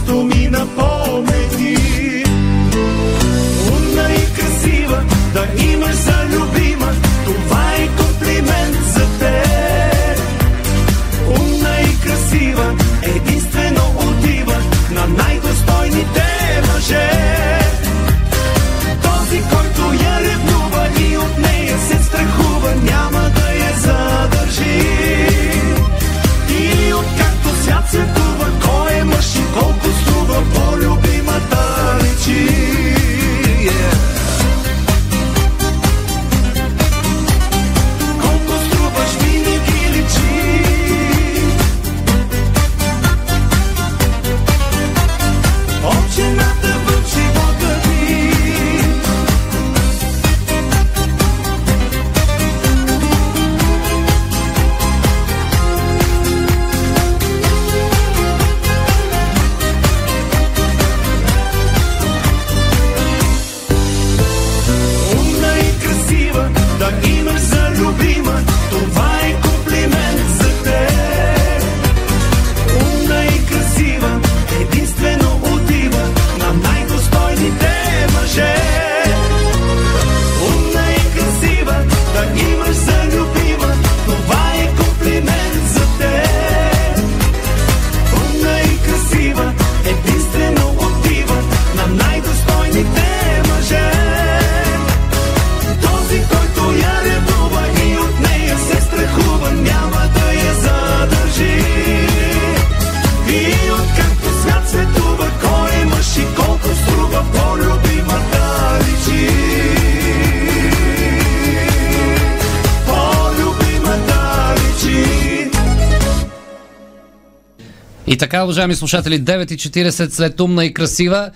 така, 118.42 118.46
уважаеми 118.46 118.74
слушатели, 118.74 119.20
9.40 119.20 120.10
след 120.10 120.40
умна 120.40 120.64
и 120.64 120.74
красива. 120.74 121.30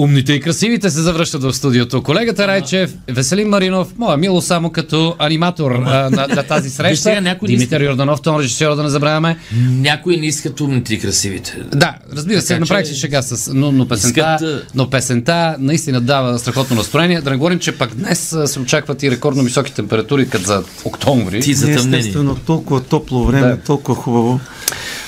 Умните 0.00 0.32
и 0.32 0.40
красивите 0.40 0.90
се 0.90 1.00
завръщат 1.00 1.42
в 1.42 1.52
студиото. 1.52 2.02
Колегата 2.02 2.46
Райчев, 2.46 2.94
Веселин 3.08 3.48
Маринов, 3.48 3.88
моя 3.98 4.16
мило 4.16 4.40
само 4.40 4.70
като 4.70 5.16
аниматор 5.18 5.70
а, 5.70 6.10
на, 6.10 6.26
на 6.28 6.42
тази 6.42 6.70
среща. 6.70 7.02
сега, 7.02 7.20
някой 7.20 7.48
Димитър 7.48 7.80
Йорданов, 7.80 8.22
тон 8.22 8.40
режисьора, 8.40 8.76
да 8.76 8.82
не 8.82 8.88
забравяме. 8.88 9.36
Някои 9.70 10.16
не 10.16 10.26
искат 10.26 10.60
умните 10.60 10.94
и 10.94 10.98
красивите. 11.00 11.56
Да, 11.74 11.94
разбира 12.16 12.42
се, 12.42 12.58
направих 12.58 12.86
си 12.86 12.94
шега 12.94 13.22
с... 13.22 13.54
Но, 13.54 13.72
но, 13.72 13.88
песента, 13.88 14.36
Искат, 14.40 14.66
но 14.74 14.90
песента 14.90 15.56
наистина 15.58 16.00
дава 16.00 16.38
страхотно 16.38 16.76
настроение. 16.76 17.20
Да 17.20 17.30
не 17.30 17.36
говорим, 17.36 17.58
че 17.58 17.72
пак 17.72 17.94
днес 17.94 18.36
се 18.46 18.60
очакват 18.60 19.02
и 19.02 19.10
рекордно 19.10 19.42
високи 19.42 19.74
температури, 19.74 20.28
като 20.28 20.44
за 20.44 20.62
октомври. 20.84 21.40
Ти 21.40 21.54
затъмнени. 21.54 21.98
Естествено, 21.98 22.36
толкова 22.46 22.80
топло 22.82 23.24
време, 23.24 23.48
Да. 23.48 23.56
толкова 23.56 24.02
хубаво. 24.02 24.40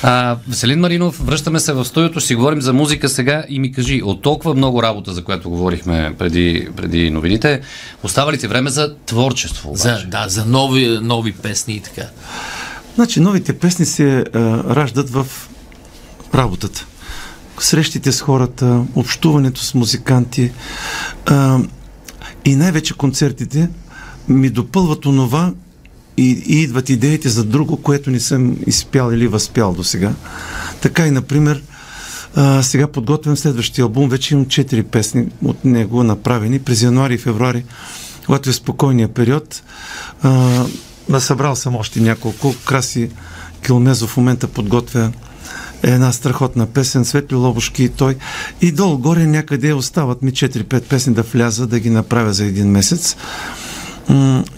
А, 0.03 0.37
Веселин 0.49 0.81
Маринов, 0.81 1.21
връщаме 1.27 1.61
се 1.61 1.73
в 1.73 1.85
студиото, 1.85 2.21
си 2.21 2.35
говорим 2.35 2.61
за 2.63 2.73
музика 2.73 3.09
сега 3.09 3.45
и 3.49 3.59
ми 3.59 3.73
кажи, 3.73 4.03
от 4.05 4.23
толкова 4.23 4.55
много 4.55 4.82
работа, 4.83 5.13
за 5.13 5.25
която 5.25 5.51
говорихме 5.51 6.15
преди, 6.19 6.69
преди 6.77 7.11
новините, 7.11 7.61
остава 8.03 8.33
ли 8.33 8.39
ти 8.39 8.47
време 8.47 8.71
за 8.71 8.97
творчество? 9.07 9.71
Обаче? 9.71 9.83
За, 9.83 10.07
да, 10.07 10.29
за 10.29 10.45
нови, 10.47 10.99
нови 11.03 11.33
песни 11.33 11.75
и 11.75 11.81
така. 11.81 12.03
Значи, 12.95 13.21
новите 13.21 13.59
песни 13.59 13.87
се 13.87 14.19
а, 14.19 14.39
раждат 14.75 15.11
в 15.11 15.27
работата. 16.35 16.87
Срещите 17.59 18.13
с 18.13 18.21
хората, 18.21 18.85
общуването 18.95 19.61
с 19.61 19.75
музиканти 19.75 20.53
а, 21.27 21.59
и 22.45 22.57
най-вече 22.57 22.95
концертите 22.95 23.69
ми 24.29 24.51
допълват 24.51 25.07
онова 25.07 25.53
и, 26.17 26.43
и 26.47 26.63
идват 26.63 26.89
идеите 26.89 27.29
за 27.29 27.45
друго, 27.45 27.77
което 27.77 28.11
не 28.11 28.21
съм 28.21 28.57
изпял 28.67 29.13
или 29.13 29.27
възпял 29.27 29.73
до 29.73 29.85
сега. 29.85 30.13
Така 30.81 31.07
и, 31.07 31.11
например, 31.11 31.63
а, 32.37 32.63
сега 32.63 32.87
подготвям 32.87 33.37
следващия 33.37 33.83
албум. 33.83 34.09
Вече 34.09 34.35
имам 34.35 34.47
4 34.47 34.83
песни 34.83 35.27
от 35.45 35.65
него 35.65 36.05
направени 36.05 36.59
през 36.59 36.83
януари 36.83 37.15
и 37.15 37.19
февруари, 37.19 37.65
когато 38.27 38.51
е 38.51 38.53
спокойния 38.53 39.09
период. 39.09 39.63
А, 40.23 40.65
насъбрал 41.09 41.57
съм 41.57 41.77
още 41.77 42.01
няколко. 42.01 42.55
Краси 42.65 43.11
Килмезов 43.63 44.11
в 44.11 44.17
момента 44.17 44.49
подготвя 44.49 45.13
една 45.83 46.13
страхотна 46.13 46.67
песен, 46.67 47.05
Светли 47.05 47.37
Лобушки 47.37 47.85
и 47.85 47.89
той. 47.89 48.17
И 48.61 48.73
долу-горе 48.73 49.27
някъде 49.27 49.73
остават 49.73 50.23
ми 50.23 50.33
4-5 50.33 50.81
песни 50.81 51.15
да 51.15 51.23
вляза, 51.23 51.67
да 51.67 51.81
ги 51.81 51.91
направя 51.91 52.33
за 52.33 52.45
един 52.45 52.71
месец. 52.71 53.17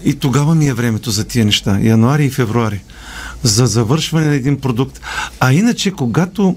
И 0.04 0.14
тогава 0.14 0.54
ми 0.54 0.68
е 0.68 0.74
времето 0.74 1.10
за 1.10 1.24
тия 1.24 1.44
неща. 1.44 1.78
Януари 1.82 2.24
и 2.24 2.30
февруари. 2.30 2.82
За 3.42 3.66
завършване 3.66 4.26
на 4.26 4.34
един 4.34 4.60
продукт. 4.60 5.00
А 5.40 5.52
иначе, 5.52 5.90
когато 5.90 6.56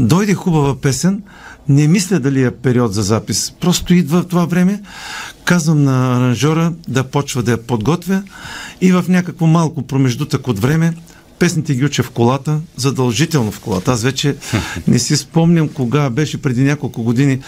дойде 0.00 0.34
хубава 0.34 0.80
песен, 0.80 1.22
не 1.68 1.88
мисля 1.88 2.20
дали 2.20 2.44
е 2.44 2.50
период 2.50 2.94
за 2.94 3.02
запис. 3.02 3.52
Просто 3.60 3.94
идва 3.94 4.22
в 4.22 4.26
това 4.26 4.44
време, 4.44 4.82
казвам 5.44 5.84
на 5.84 6.16
аранжора 6.16 6.72
да 6.88 7.04
почва 7.04 7.42
да 7.42 7.50
я 7.50 7.62
подготвя. 7.62 8.22
И 8.80 8.92
в 8.92 9.04
някакво 9.08 9.46
малко 9.46 9.82
промеждутък 9.82 10.48
от 10.48 10.58
време 10.58 10.94
песните 11.42 11.74
ги 11.74 11.84
уча 11.84 12.02
в 12.02 12.10
колата, 12.10 12.60
задължително 12.76 13.52
в 13.52 13.60
колата. 13.60 13.92
Аз 13.92 14.02
вече 14.02 14.36
не 14.88 14.98
си 14.98 15.16
спомням 15.16 15.68
кога 15.68 16.10
беше 16.10 16.42
преди 16.42 16.62
няколко 16.62 17.02
години. 17.02 17.38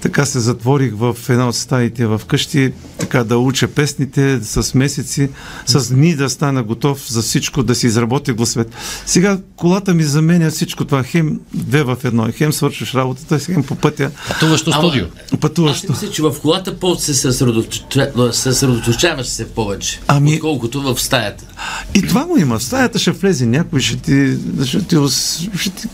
Така 0.00 0.26
се 0.26 0.40
затворих 0.40 0.92
в 0.94 1.16
една 1.28 1.48
от 1.48 1.56
стаите 1.56 2.06
в 2.06 2.20
къщи, 2.26 2.72
така 2.98 3.24
да 3.24 3.38
уча 3.38 3.68
песните 3.68 4.40
с 4.42 4.74
месеци, 4.74 5.28
с 5.66 5.94
дни 5.94 6.16
да 6.16 6.30
стана 6.30 6.62
готов 6.62 7.12
за 7.12 7.22
всичко, 7.22 7.62
да 7.62 7.74
си 7.74 7.86
изработя 7.86 8.32
гласовете. 8.34 8.76
Сега 9.06 9.38
колата 9.56 9.94
ми 9.94 10.02
заменя 10.02 10.50
всичко 10.50 10.84
това. 10.84 11.02
Хем 11.02 11.40
две 11.54 11.82
в 11.82 11.96
едно. 12.04 12.28
Хем 12.32 12.52
свършваш 12.52 12.94
работата, 12.94 13.38
хем 13.38 13.62
по 13.62 13.74
пътя 13.74 14.10
Пътуващо 14.28 14.72
студио. 14.72 15.04
Аз 15.70 15.80
си 15.80 15.86
мисля, 15.90 16.10
че 16.10 16.22
в 16.22 16.34
колата 16.42 16.78
по 16.78 16.96
се 16.96 17.14
съсредоточа- 17.14 18.32
съсредоточаваш 18.32 19.26
се 19.26 19.48
повече, 19.48 20.00
Ами- 20.06 20.34
отколкото 20.34 20.82
в 20.82 21.00
стаята. 21.00 21.44
И 21.94 22.02
това 22.02 22.24
го 22.24 22.38
има. 22.38 22.58
В 22.58 22.64
стаята 22.64 22.98
ще 22.98 23.10
влезе 23.10 23.29
някой, 23.32 23.80
ще 23.80 23.96
ти... 23.96 24.38
Ще 24.64 24.82
ти, 24.82 24.96
ще 25.56 25.70
ти 25.70 25.88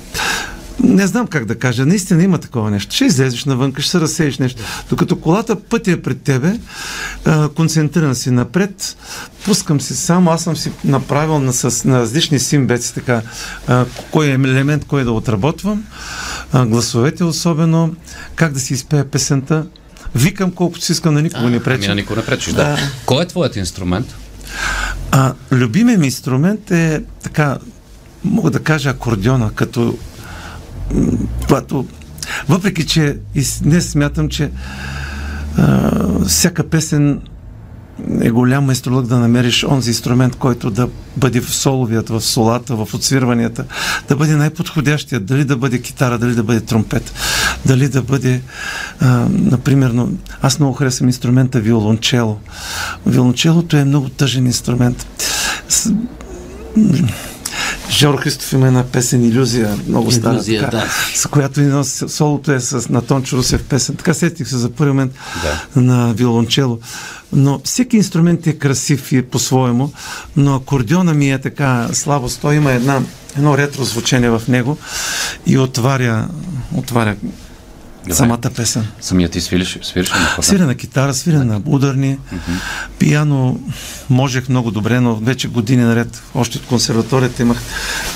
не 0.82 1.06
знам 1.06 1.26
как 1.26 1.44
да 1.44 1.58
кажа. 1.58 1.86
Наистина 1.86 2.22
има 2.22 2.38
такова 2.38 2.70
нещо. 2.70 2.94
Ще 2.94 3.04
излезеш 3.04 3.44
навън, 3.44 3.72
ще 3.78 3.90
се 3.90 4.00
разсееш 4.00 4.38
нещо. 4.38 4.62
Докато 4.90 5.20
колата 5.20 5.56
пътя 5.60 5.90
е 5.90 6.02
пред 6.02 6.22
тебе, 6.22 6.58
а, 7.24 7.48
концентриран 7.48 8.14
си 8.14 8.30
напред, 8.30 8.96
пускам 9.44 9.80
си 9.80 9.96
само, 9.96 10.30
аз 10.30 10.42
съм 10.42 10.56
си 10.56 10.72
направил 10.84 11.38
на, 11.38 11.52
с, 11.52 11.84
на 11.84 12.00
различни 12.00 12.38
симбеци, 12.38 12.94
така, 12.94 13.22
а, 13.66 13.84
кой 14.10 14.26
е 14.26 14.30
елемент, 14.30 14.84
кой 14.84 15.04
да 15.04 15.12
отработвам, 15.12 15.84
а, 16.52 16.66
гласовете 16.66 17.24
особено, 17.24 17.94
как 18.34 18.52
да 18.52 18.60
си 18.60 18.74
изпея 18.74 19.10
песента. 19.10 19.66
Викам 20.14 20.50
колкото 20.50 20.84
си 20.84 20.92
искам, 20.92 21.14
на 21.14 21.22
никого 21.22 21.48
не 21.48 21.56
Ами 21.56 21.64
преча. 21.64 21.88
на 21.88 21.94
никой 21.94 22.16
не 22.16 22.24
пречиш, 22.24 22.52
да. 22.52 22.78
Кой 23.06 23.22
е 23.22 23.26
твоят 23.26 23.56
инструмент? 23.56 24.14
А, 25.10 25.34
любимият 25.52 26.00
ми 26.00 26.06
инструмент 26.06 26.70
е 26.70 27.02
така, 27.22 27.58
мога 28.24 28.50
да 28.50 28.62
кажа 28.62 28.90
акордеона, 28.90 29.50
като 29.54 29.98
когато 31.42 31.86
въпреки, 32.48 32.86
че 32.86 33.18
и 33.34 33.44
днес 33.62 33.90
смятам, 33.90 34.28
че 34.28 34.50
а, 35.56 35.90
всяка 36.24 36.70
песен 36.70 37.20
е 38.20 38.30
голям 38.30 38.64
майсторлък 38.64 39.06
да 39.06 39.18
намериш 39.18 39.64
онзи 39.64 39.90
инструмент, 39.90 40.36
който 40.36 40.70
да 40.70 40.88
бъде 41.16 41.40
в 41.40 41.54
соловият, 41.54 42.08
в 42.08 42.20
солата, 42.20 42.76
в 42.76 42.94
отсвирванията, 42.94 43.64
да 44.08 44.16
бъде 44.16 44.36
най-подходящият, 44.36 45.26
дали 45.26 45.44
да 45.44 45.56
бъде 45.56 45.82
китара, 45.82 46.18
дали 46.18 46.34
да 46.34 46.42
бъде 46.42 46.60
тромпет, 46.60 47.12
дали 47.66 47.88
да 47.88 48.02
бъде, 48.02 48.42
а, 49.00 49.26
например, 49.30 49.94
аз 50.42 50.58
много 50.58 50.74
харесвам 50.74 51.08
инструмента 51.08 51.60
виолончело. 51.60 52.38
Виолончелото 53.06 53.76
е 53.76 53.84
много 53.84 54.08
тъжен 54.08 54.46
инструмент. 54.46 55.06
Жоро 57.96 58.16
Христов 58.16 58.52
има 58.52 58.66
една 58.66 58.84
песен 58.84 59.24
Иллюзия, 59.24 59.76
много 59.88 60.12
стара, 60.12 60.34
Иллюзия, 60.34 60.64
така, 60.64 60.76
да. 60.76 60.86
с 61.14 61.26
която 61.26 61.60
едно 61.60 61.84
солото 61.84 62.52
е 62.52 62.60
с, 62.60 62.88
на 62.88 63.02
Тончо 63.02 63.36
Русев 63.36 63.64
песен. 63.64 63.96
Така 63.96 64.14
сетих 64.14 64.48
се 64.48 64.56
за 64.56 64.70
първи 64.70 64.90
момент 64.92 65.12
Да. 65.42 65.80
на 65.80 66.12
виолончело. 66.14 66.78
Но 67.32 67.60
всеки 67.64 67.96
инструмент 67.96 68.46
е 68.46 68.58
красив 68.58 69.12
и 69.12 69.22
по-своему, 69.22 69.92
но 70.36 70.54
акордеона 70.54 71.14
ми 71.14 71.32
е 71.32 71.38
така 71.38 71.88
слабост. 71.92 72.40
Той 72.40 72.54
има 72.54 72.72
една, 72.72 73.00
едно 73.36 73.58
ретро 73.58 73.84
звучение 73.84 74.30
в 74.30 74.42
него 74.48 74.78
и 75.46 75.58
отваря, 75.58 76.28
отваря 76.74 77.16
самата 78.14 78.50
песен. 78.56 78.86
Самият 79.00 79.32
ти 79.32 79.40
свириш, 79.40 79.78
свириш 79.82 80.10
ли 80.10 80.18
на 80.18 80.26
хода? 80.26 80.46
Свиря 80.46 80.66
на 80.66 80.74
китара, 80.74 81.14
свиря 81.14 81.44
на 81.44 81.60
ударни. 81.66 82.18
Пияно 82.98 83.60
можех 84.10 84.48
много 84.48 84.70
добре, 84.70 85.00
но 85.00 85.16
вече 85.16 85.48
години 85.48 85.82
наред, 85.82 86.22
още 86.34 86.58
от 86.58 86.66
консерваторията 86.66 87.42
имах, 87.42 87.58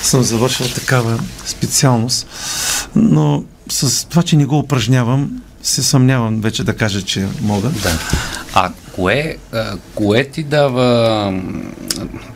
съм 0.03 0.23
завършил 0.23 0.67
такава 0.69 1.21
специалност. 1.47 2.27
Но 2.97 3.45
с 3.69 4.09
това, 4.09 4.23
че 4.23 4.37
не 4.37 4.45
го 4.45 4.59
упражнявам, 4.59 5.43
се 5.63 5.83
съмнявам 5.83 6.41
вече 6.41 6.65
да 6.65 6.77
кажа, 6.77 7.03
че 7.03 7.29
мога. 7.43 7.69
Да. 7.69 7.99
А 8.55 8.71
кое, 9.01 9.37
а, 9.53 9.77
кое 9.95 10.25
ти 10.25 10.43
дава... 10.43 11.43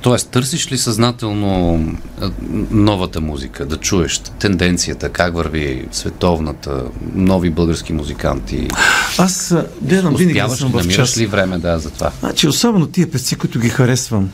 т.е. 0.03 0.17
търсиш 0.17 0.73
ли 0.73 0.79
съзнателно 0.79 1.81
новата 2.71 3.21
музика, 3.21 3.67
да 3.67 3.77
чуеш 3.77 4.19
тенденцията, 4.19 5.09
как 5.09 5.35
върви 5.35 5.87
световната, 5.93 6.83
нови 7.15 7.51
български 7.51 7.93
музиканти? 7.93 8.69
Аз 9.19 9.55
гледам 9.83 10.15
винаги 10.15 10.41
да 10.41 10.49
съм 10.49 10.73
в 10.73 10.89
час. 10.89 11.19
ли 11.19 11.27
време 11.27 11.59
да, 11.59 11.79
за 11.79 11.91
това? 11.91 12.13
Значи, 12.21 12.49
особено 12.49 12.87
тия 12.87 13.11
песци, 13.11 13.37
които 13.37 13.59
ги 13.61 13.69
харесвам 13.69 14.31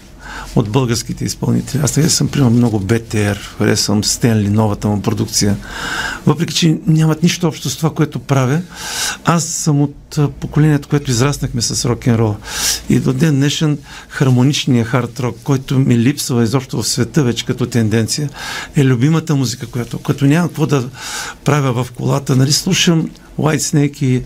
от 0.57 0.69
българските 0.69 1.25
изпълнители. 1.25 1.83
Аз 1.83 1.93
съм 2.09 2.29
приемал 2.29 2.51
много 2.51 2.81
БТР, 2.81 3.37
харесвам 3.59 4.05
Стенли, 4.05 4.49
новата 4.49 4.89
му 4.89 5.03
продукция. 5.03 5.57
Въпреки, 6.27 6.55
че 6.55 6.79
нямат 6.87 7.23
нищо 7.23 7.49
общо 7.49 7.71
с 7.71 7.77
това, 7.77 7.95
което 7.95 8.19
правя, 8.19 8.63
аз 9.25 9.45
съм 9.45 9.83
от 9.83 10.19
поколението, 10.41 10.89
което 10.89 11.11
израснахме 11.11 11.63
с 11.63 11.85
рок-н-рол. 11.85 12.37
И 12.89 13.01
до 13.01 13.13
ден 13.13 13.35
днешен 13.35 13.79
хармоничният 14.09 14.89
хард 14.89 15.21
рок, 15.21 15.37
който 15.45 15.79
ми 15.79 15.99
липсва 15.99 16.43
изобщо 16.43 16.83
в 16.83 16.89
света 16.89 17.23
вече 17.25 17.45
като 17.45 17.67
тенденция, 17.67 18.31
е 18.77 18.85
любимата 18.85 19.37
музика, 19.37 19.67
която, 19.67 19.99
като 19.99 20.25
няма 20.25 20.49
какво 20.49 20.67
да 20.67 20.89
правя 21.45 21.85
в 21.85 21.93
колата, 21.93 22.37
нали, 22.37 22.53
слушам 22.53 23.11
White 23.39 23.59
Snake 23.59 24.03
и, 24.03 24.23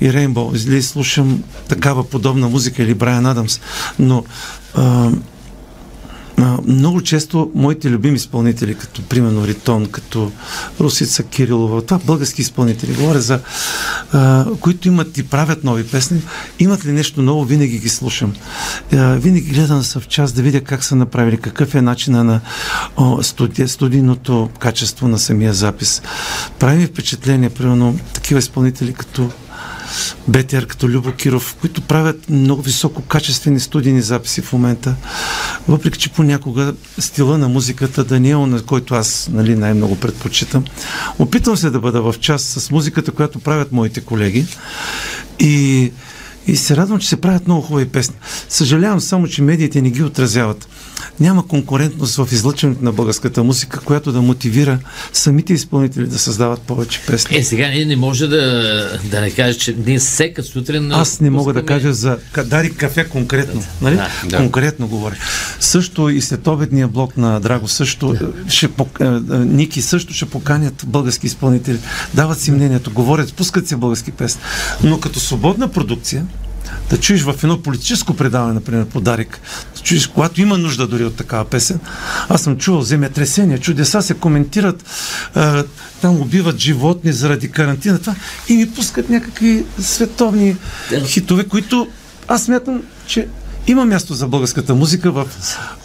и 0.00 0.10
Rainbow, 0.10 0.66
или 0.66 0.82
слушам 0.82 1.42
такава 1.68 2.08
подобна 2.08 2.48
музика 2.48 2.82
или 2.82 2.94
Брайан 2.94 3.26
Адамс, 3.26 3.60
но 3.98 4.24
много 6.66 7.00
често 7.00 7.50
моите 7.54 7.90
любими 7.90 8.16
изпълнители, 8.16 8.74
като 8.74 9.02
примерно 9.02 9.46
Ритон, 9.46 9.86
като 9.86 10.32
Русица 10.80 11.22
Кирилова, 11.22 11.82
това 11.82 12.00
български 12.04 12.42
изпълнители, 12.42 12.94
говоря 12.94 13.20
за 13.20 13.40
а, 14.12 14.46
които 14.60 14.88
имат 14.88 15.18
и 15.18 15.22
правят 15.22 15.64
нови 15.64 15.86
песни, 15.86 16.22
имат 16.58 16.86
ли 16.86 16.92
нещо 16.92 17.22
ново, 17.22 17.44
винаги 17.44 17.78
ги 17.78 17.88
слушам. 17.88 18.34
А, 18.92 19.14
винаги 19.14 19.50
гледам 19.50 19.82
в 19.82 20.08
час 20.08 20.32
да 20.32 20.42
видя 20.42 20.60
как 20.60 20.84
са 20.84 20.96
направили, 20.96 21.36
какъв 21.36 21.74
е 21.74 21.82
начина 21.82 22.24
на 22.24 22.40
о, 22.96 23.22
студи, 23.22 23.68
студийното 23.68 24.50
качество 24.58 25.08
на 25.08 25.18
самия 25.18 25.54
запис. 25.54 26.02
Прави 26.58 26.76
ми 26.76 26.86
впечатление, 26.86 27.50
примерно, 27.50 27.98
такива 28.12 28.38
изпълнители 28.38 28.92
като 28.92 29.30
БТР 30.28 30.66
като 30.66 30.88
Любо 30.88 31.12
Киров, 31.12 31.56
които 31.60 31.82
правят 31.82 32.30
много 32.30 32.62
високо 32.62 33.02
качествени 33.02 33.60
студийни 33.60 34.02
записи 34.02 34.40
в 34.40 34.52
момента, 34.52 34.94
въпреки 35.68 35.98
че 35.98 36.12
понякога 36.12 36.74
стила 36.98 37.38
на 37.38 37.48
музиката 37.48 38.04
да 38.04 38.20
на 38.46 38.62
който 38.62 38.94
аз 38.94 39.28
нали, 39.32 39.56
най-много 39.56 39.96
предпочитам. 39.96 40.64
Опитвам 41.18 41.56
се 41.56 41.70
да 41.70 41.80
бъда 41.80 42.02
в 42.02 42.14
част 42.20 42.46
с 42.46 42.70
музиката, 42.70 43.12
която 43.12 43.38
правят 43.38 43.72
моите 43.72 44.00
колеги 44.00 44.46
и 45.38 45.92
и 46.46 46.56
се 46.56 46.76
радвам, 46.76 46.98
че 46.98 47.08
се 47.08 47.16
правят 47.16 47.46
много 47.46 47.62
хубави 47.62 47.88
песни. 47.88 48.14
Съжалявам 48.48 49.00
само, 49.00 49.28
че 49.28 49.42
медиите 49.42 49.82
не 49.82 49.90
ги 49.90 50.02
отразяват. 50.02 50.68
Няма 51.20 51.46
конкурентност 51.46 52.16
в 52.16 52.28
излъчването 52.32 52.84
на 52.84 52.92
българската 52.92 53.44
музика, 53.44 53.80
която 53.80 54.12
да 54.12 54.22
мотивира 54.22 54.78
самите 55.12 55.52
изпълнители 55.52 56.06
да 56.06 56.18
създават 56.18 56.60
повече 56.60 57.00
песни. 57.06 57.36
Е, 57.36 57.44
сега 57.44 57.68
ние 57.68 57.84
не 57.84 57.96
може 57.96 58.26
да, 58.26 58.38
да 59.04 59.20
не 59.20 59.30
кажа, 59.30 59.58
че 59.58 59.76
ние 59.86 59.98
всека 59.98 60.42
сутрин... 60.42 60.92
Аз 60.92 61.20
не 61.20 61.30
мога 61.30 61.52
да 61.52 61.66
кажа 61.66 61.94
за 61.94 62.18
Дари 62.46 62.74
кафе 62.74 63.04
конкретно. 63.04 63.64
Нали? 63.82 63.98
Да. 64.28 64.36
Конкретно 64.36 64.88
говоря. 64.88 65.16
Също 65.60 66.08
и 66.08 66.20
след 66.20 66.46
обедния 66.46 66.88
блок 66.88 67.16
на 67.16 67.40
Драго 67.40 67.68
също 67.68 68.16
ще, 68.48 68.68
пок- 68.68 69.00
е, 69.00 69.34
е, 69.34 69.38
Ники 69.38 69.82
също 69.82 70.14
ще 70.14 70.26
поканят 70.26 70.84
български 70.86 71.26
изпълнители. 71.26 71.78
Дават 72.14 72.40
си 72.40 72.50
мнението, 72.50 72.90
говорят, 72.90 73.34
пускат 73.34 73.68
се 73.68 73.76
български 73.76 74.12
песни. 74.12 74.40
Но 74.84 75.00
като 75.00 75.20
свободна 75.20 75.68
продукция, 75.68 76.26
да 76.90 77.00
чуеш 77.00 77.22
в 77.22 77.34
едно 77.42 77.62
политическо 77.62 78.16
предаване, 78.16 78.54
например, 78.54 78.84
по 78.84 79.00
Дарик, 79.00 79.40
да 79.76 79.80
чуеш, 79.80 80.06
когато 80.06 80.40
има 80.40 80.58
нужда 80.58 80.86
дори 80.86 81.04
от 81.04 81.16
такава 81.16 81.44
песен. 81.44 81.80
Аз 82.28 82.42
съм 82.42 82.58
чувал 82.58 82.82
земетресения, 82.82 83.58
чудеса 83.58 84.02
се 84.02 84.14
коментират, 84.14 84.84
а, 85.34 85.64
там 86.00 86.20
убиват 86.20 86.58
животни 86.58 87.12
заради 87.12 87.50
карантина, 87.50 87.98
това, 87.98 88.14
и 88.48 88.56
ми 88.56 88.70
пускат 88.70 89.10
някакви 89.10 89.64
световни 89.78 90.56
хитове, 91.06 91.44
които 91.44 91.88
аз 92.28 92.44
смятам, 92.44 92.82
че 93.06 93.28
има 93.66 93.84
място 93.84 94.14
за 94.14 94.26
българската 94.28 94.74
музика 94.74 95.12
в 95.12 95.26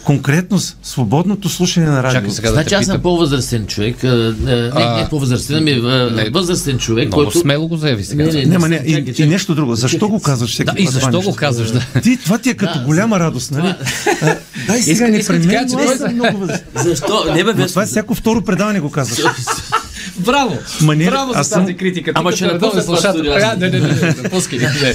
конкретно 0.04 0.58
свободното 0.82 1.48
слушане 1.48 1.86
на 1.86 2.02
радио. 2.02 2.20
Чакай 2.20 2.30
сега 2.30 2.48
да 2.48 2.54
Значи 2.54 2.74
аз 2.74 2.86
съм 2.86 3.02
по-възрастен 3.02 3.66
човек. 3.66 4.04
а, 4.04 4.34
а, 4.46 4.94
Не, 4.94 5.02
не 5.02 5.08
по-възрастен, 5.10 5.56
ами 5.56 5.72
не. 6.12 6.30
възрастен 6.30 6.78
човек, 6.78 7.08
Много 7.08 7.22
който... 7.24 7.38
смело 7.38 7.68
го 7.68 7.76
заяви 7.76 8.04
сега. 8.04 8.24
Не, 8.24 8.32
не, 8.32 8.44
Няма, 8.44 8.68
не, 8.68 8.82
и, 8.86 9.06
чакай, 9.06 9.26
и 9.26 9.28
нещо 9.28 9.54
друго. 9.54 9.74
Защо 9.74 10.08
го 10.08 10.20
казваш 10.20 10.50
всеки 10.52 10.70
Да, 10.74 10.82
и 10.82 10.86
това 10.86 11.00
защо 11.00 11.20
го 11.20 11.36
казваш? 11.36 11.70
Да. 11.70 12.00
Ти, 12.02 12.16
това 12.16 12.38
ти 12.38 12.50
е 12.50 12.54
като 12.54 12.78
Да, 12.78 12.84
голяма 12.84 13.20
радост, 13.20 13.50
нали? 13.50 13.74
А, 14.22 14.36
Дай 14.66 14.82
сега 14.82 15.08
не 15.08 15.24
при 15.24 15.38
мен, 15.38 15.64
аз 15.88 15.98
съм 15.98 16.14
много 16.14 16.38
възрастен. 16.38 16.66
Защо? 16.74 17.24
Не 17.34 17.44
бе, 17.44 17.66
това 17.66 17.82
е 17.82 17.86
всяко 17.86 18.14
второ 18.14 18.42
предаване 18.42 18.80
го 18.80 18.90
казваш. 18.90 19.18
Браво! 20.16 20.58
Ма 20.80 20.96
не, 20.96 21.04
Браво 21.04 21.32
за 21.32 21.44
съм- 21.44 21.60
тази 21.60 21.76
критика. 21.76 22.12
Ама 22.14 22.32
ще 22.32 22.40
като 22.40 22.54
редовен 22.54 22.66
напусна 22.68 22.84
това 22.84 22.96
слушател. 22.96 23.12
студио, 23.14 23.32
аз- 23.32 23.42
А, 23.44 23.56
Не, 23.56 23.68
не, 23.70 23.80
не, 23.80 23.88
не, 24.22 24.30
пускай. 24.30 24.58
Не. 24.58 24.94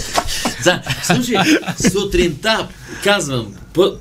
Да, 0.64 0.82
слушай, 1.06 1.36
сутринта 1.92 2.68
казвам, 3.04 3.48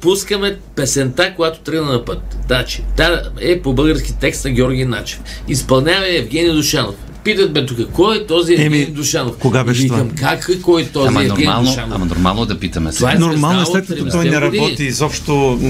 пускаме 0.00 0.57
песента, 0.77 1.35
която 1.35 1.59
тръгна 1.61 1.83
на 1.85 2.05
път. 2.05 2.18
Значи, 2.46 2.83
та 2.96 3.22
е 3.40 3.61
по 3.61 3.72
български 3.72 4.14
текст 4.14 4.44
на 4.44 4.50
Георги 4.50 4.85
Начев. 4.85 5.20
Изпълнява 5.48 6.07
Евгений 6.09 6.53
Душанов. 6.53 6.94
Питат 7.24 7.52
ме 7.52 7.66
тук, 7.66 7.78
кой 7.88 8.16
е 8.16 8.26
този 8.26 8.54
Еми, 8.54 8.64
Евгений 8.64 8.87
Душанов? 8.87 9.37
кога 9.37 9.64
беше 9.64 9.87
това? 9.87 10.04
как 10.16 10.48
е, 10.48 10.60
кой 10.60 10.82
е 10.82 10.87
този 10.87 11.08
Ама 11.08 11.22
Евгений 11.22 11.44
нормално, 11.44 11.68
Душанов? 11.68 11.90
ама 11.92 12.04
нормално 12.06 12.46
да 12.46 12.58
питаме 12.58 12.90
Това 12.92 13.12
е 13.12 13.14
Нормално 13.14 13.62
е 13.62 13.66
след 13.66 13.87
като 13.87 13.98
той 14.00 14.24
не 14.24 14.30
30-те 14.30 14.40
години. 14.40 14.60
работи 14.60 14.84
изобщо. 14.84 15.60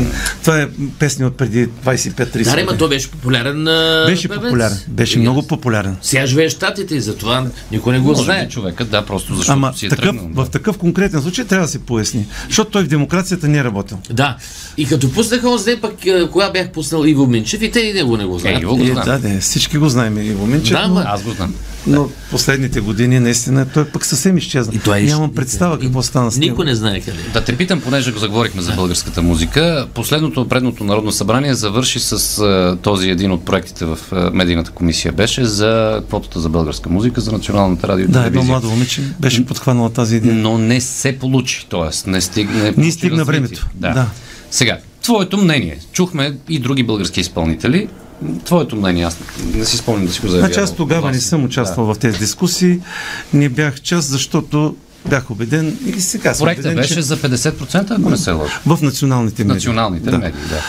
Това 0.40 0.60
е 0.60 0.68
песни 0.98 1.24
от 1.24 1.36
преди 1.36 1.66
25-30 1.66 2.42
Да, 2.44 2.50
ама 2.50 2.62
години. 2.62 2.78
той 2.78 2.88
беше 2.88 3.10
популярен 3.10 3.68
а, 3.68 4.04
Беше 4.06 4.28
певец. 4.28 4.42
популярен. 4.42 4.78
Беше 4.88 5.12
Сега- 5.12 5.20
много 5.22 5.42
популярен. 5.44 5.96
Сега 6.02 6.26
живее 6.26 6.48
в 6.48 6.52
Штатите 6.52 6.94
и 6.94 7.00
затова 7.00 7.46
никой 7.72 7.92
не 7.92 7.98
го 7.98 8.08
Може 8.08 8.22
знае. 8.22 8.48
човека, 8.48 8.84
да, 8.84 9.02
просто 9.02 9.34
защото 9.34 9.52
Ама 9.52 9.72
си 9.74 9.86
е 9.86 9.88
такъв, 9.88 10.04
тръгнал. 10.04 10.28
да. 10.28 10.44
в 10.44 10.50
такъв 10.50 10.78
конкретен 10.78 11.22
случай 11.22 11.44
трябва 11.44 11.66
да 11.66 11.72
се 11.72 11.78
поясни. 11.80 12.26
Защото 12.48 12.70
той 12.70 12.82
в 12.82 12.88
демокрацията 12.88 13.48
не 13.48 13.58
е 13.58 13.64
работил. 13.64 13.98
Да. 14.10 14.36
И 14.76 14.86
като 14.86 15.12
пуснаха 15.12 15.32
ден, 15.58 15.78
пък 15.80 15.92
кога 16.32 16.50
бях 16.50 16.70
пуснал 16.70 17.04
Иво 17.04 17.26
Минчев 17.26 17.62
и 17.62 17.70
те 17.70 17.80
и 17.80 17.92
него 17.92 18.16
не 18.16 18.24
го 18.24 18.38
знаят. 18.38 18.62
Е, 18.62 18.66
го 18.66 18.78
Е, 18.80 18.86
знам. 18.86 19.04
да, 19.04 19.18
да, 19.20 19.40
всички 19.40 19.78
го 19.78 19.88
знаем 19.88 20.18
Иво 20.20 20.46
Минчев, 20.46 20.72
Да, 20.72 20.88
но, 20.88 21.02
Аз 21.06 21.22
го 21.22 21.30
знам. 21.30 21.43
Но 21.86 22.08
последните 22.30 22.80
години 22.80 23.20
наистина 23.20 23.66
той 23.66 23.84
пък 23.84 24.06
съвсем 24.06 24.38
изчезна. 24.38 24.72
И 24.74 24.78
той 24.78 24.98
е- 24.98 25.02
Нямам 25.02 25.34
представа 25.34 25.78
какво 25.78 26.02
стана 26.02 26.30
с 26.32 26.36
него. 26.36 26.50
Никой 26.50 26.64
не 26.64 26.74
знае 26.74 27.00
къде. 27.00 27.18
е. 27.20 27.32
Да 27.32 27.44
те 27.44 27.56
питам, 27.56 27.80
понеже 27.80 28.12
го 28.12 28.18
заговорихме 28.18 28.62
за 28.62 28.72
българската 28.72 29.22
музика. 29.22 29.86
Последното 29.94 30.48
предното 30.48 30.84
Народно 30.84 31.12
събрание 31.12 31.54
завърши 31.54 32.00
с 32.00 32.12
а, 32.38 32.78
този 32.82 33.10
един 33.10 33.32
от 33.32 33.44
проектите 33.44 33.84
в 33.84 33.98
а, 34.12 34.30
медийната 34.30 34.70
комисия. 34.70 35.12
Беше 35.12 35.44
за 35.44 36.02
квотата 36.08 36.40
за 36.40 36.48
българска 36.48 36.88
музика, 36.90 37.20
за 37.20 37.32
националната 37.32 37.88
радио 37.88 38.04
и 38.04 38.08
Да, 38.08 38.24
едно 38.24 38.42
младо 38.42 38.70
момиче 38.70 39.02
беше 39.20 39.46
подхванала 39.46 39.90
тази 39.90 40.16
идея. 40.16 40.34
Но 40.34 40.58
не 40.58 40.80
се 40.80 41.18
получи, 41.18 41.66
т.е. 41.70 42.10
не 42.10 42.20
стигне. 42.20 42.74
Не 42.76 42.90
стигна 42.92 43.24
времето. 43.24 43.66
Да. 43.74 43.90
Да. 43.90 44.06
Сега, 44.50 44.78
твоето 45.02 45.36
мнение. 45.36 45.78
Чухме 45.92 46.36
и 46.48 46.58
други 46.58 46.82
български 46.82 47.20
изпълнители. 47.20 47.88
Твоето 48.44 48.76
мнение, 48.76 49.04
аз 49.04 49.18
не 49.54 49.64
си 49.64 49.76
спомням 49.76 50.06
да 50.06 50.12
си 50.12 50.20
го 50.20 50.28
заявявам. 50.28 50.52
Значи 50.52 50.60
аз 50.60 50.76
тогава 50.76 51.10
не 51.10 51.20
съм 51.20 51.44
участвал 51.44 51.86
в 51.86 51.98
тези 51.98 52.18
дискусии. 52.18 52.80
Не 53.32 53.48
бях 53.48 53.80
част, 53.80 54.08
защото 54.08 54.76
бях 55.08 55.30
убеден 55.30 55.78
и 55.86 56.00
сега 56.00 56.34
съм 56.34 56.44
Проектът 56.44 56.64
убеден, 56.64 56.82
беше 56.82 56.94
че 56.94 57.02
за 57.02 57.16
50%, 57.16 58.00
ако 58.00 58.10
не 58.10 58.16
се 58.16 58.30
лъжа. 58.30 58.60
в 58.66 58.82
националните 58.82 59.44
медии. 59.44 59.54
Националните 59.54 60.10
да. 60.10 60.18
медии, 60.18 60.40
да. 60.48 60.60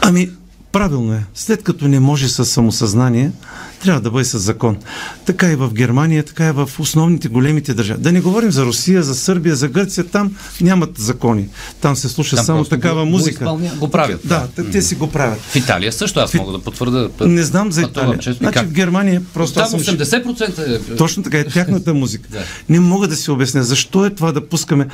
Ами, 0.00 0.30
правилно 0.72 1.12
е. 1.12 1.24
След 1.34 1.62
като 1.62 1.88
не 1.88 2.00
може 2.00 2.28
със 2.28 2.50
самосъзнание, 2.50 3.30
трябва 3.78 4.00
да 4.00 4.10
бъде 4.10 4.24
с 4.24 4.38
закон. 4.38 4.76
Така 5.24 5.52
и 5.52 5.56
в 5.56 5.70
Германия, 5.72 6.22
така 6.22 6.48
и 6.48 6.52
в 6.52 6.70
основните 6.78 7.28
големите 7.28 7.74
държави. 7.74 8.02
Да 8.02 8.12
не 8.12 8.20
говорим 8.20 8.50
за 8.50 8.64
Русия, 8.64 9.02
за 9.02 9.14
Сърбия, 9.14 9.56
за 9.56 9.68
Гърция, 9.68 10.04
там 10.04 10.36
нямат 10.60 10.98
закони. 10.98 11.48
Там 11.80 11.96
се 11.96 12.08
слуша 12.08 12.36
Там 12.36 12.44
само 12.44 12.64
такава 12.64 13.04
го- 13.04 13.10
музика. 13.10 13.44
Го, 13.44 13.50
изпълня, 13.50 13.70
го 13.76 13.90
правят. 13.90 14.20
Да, 14.24 14.46
да, 14.56 14.70
те 14.70 14.82
си 14.82 14.94
го 14.94 15.10
правят. 15.10 15.40
В 15.40 15.56
Италия 15.56 15.92
също 15.92 16.20
аз 16.20 16.34
мога 16.34 16.52
да 16.52 16.58
потвърда. 16.58 17.10
Не 17.20 17.42
знам 17.42 17.72
за 17.72 17.82
Италия. 17.82 18.18
често. 18.18 18.30
И 18.32 18.44
Значи 18.44 18.58
как? 18.58 18.68
в 18.68 18.72
Германия 18.72 19.22
просто 19.34 19.60
Там 19.60 19.68
съм 19.68 19.80
80% 19.80 20.92
е... 20.92 20.96
Точно 20.96 21.22
така 21.22 21.38
е 21.38 21.44
тяхната 21.44 21.94
музика. 21.94 22.28
Да. 22.30 22.44
Не 22.68 22.80
мога 22.80 23.08
да 23.08 23.16
си 23.16 23.30
обясня 23.30 23.62
защо 23.64 24.06
е 24.06 24.10
това 24.10 24.32
да 24.32 24.48
пускаме 24.48 24.86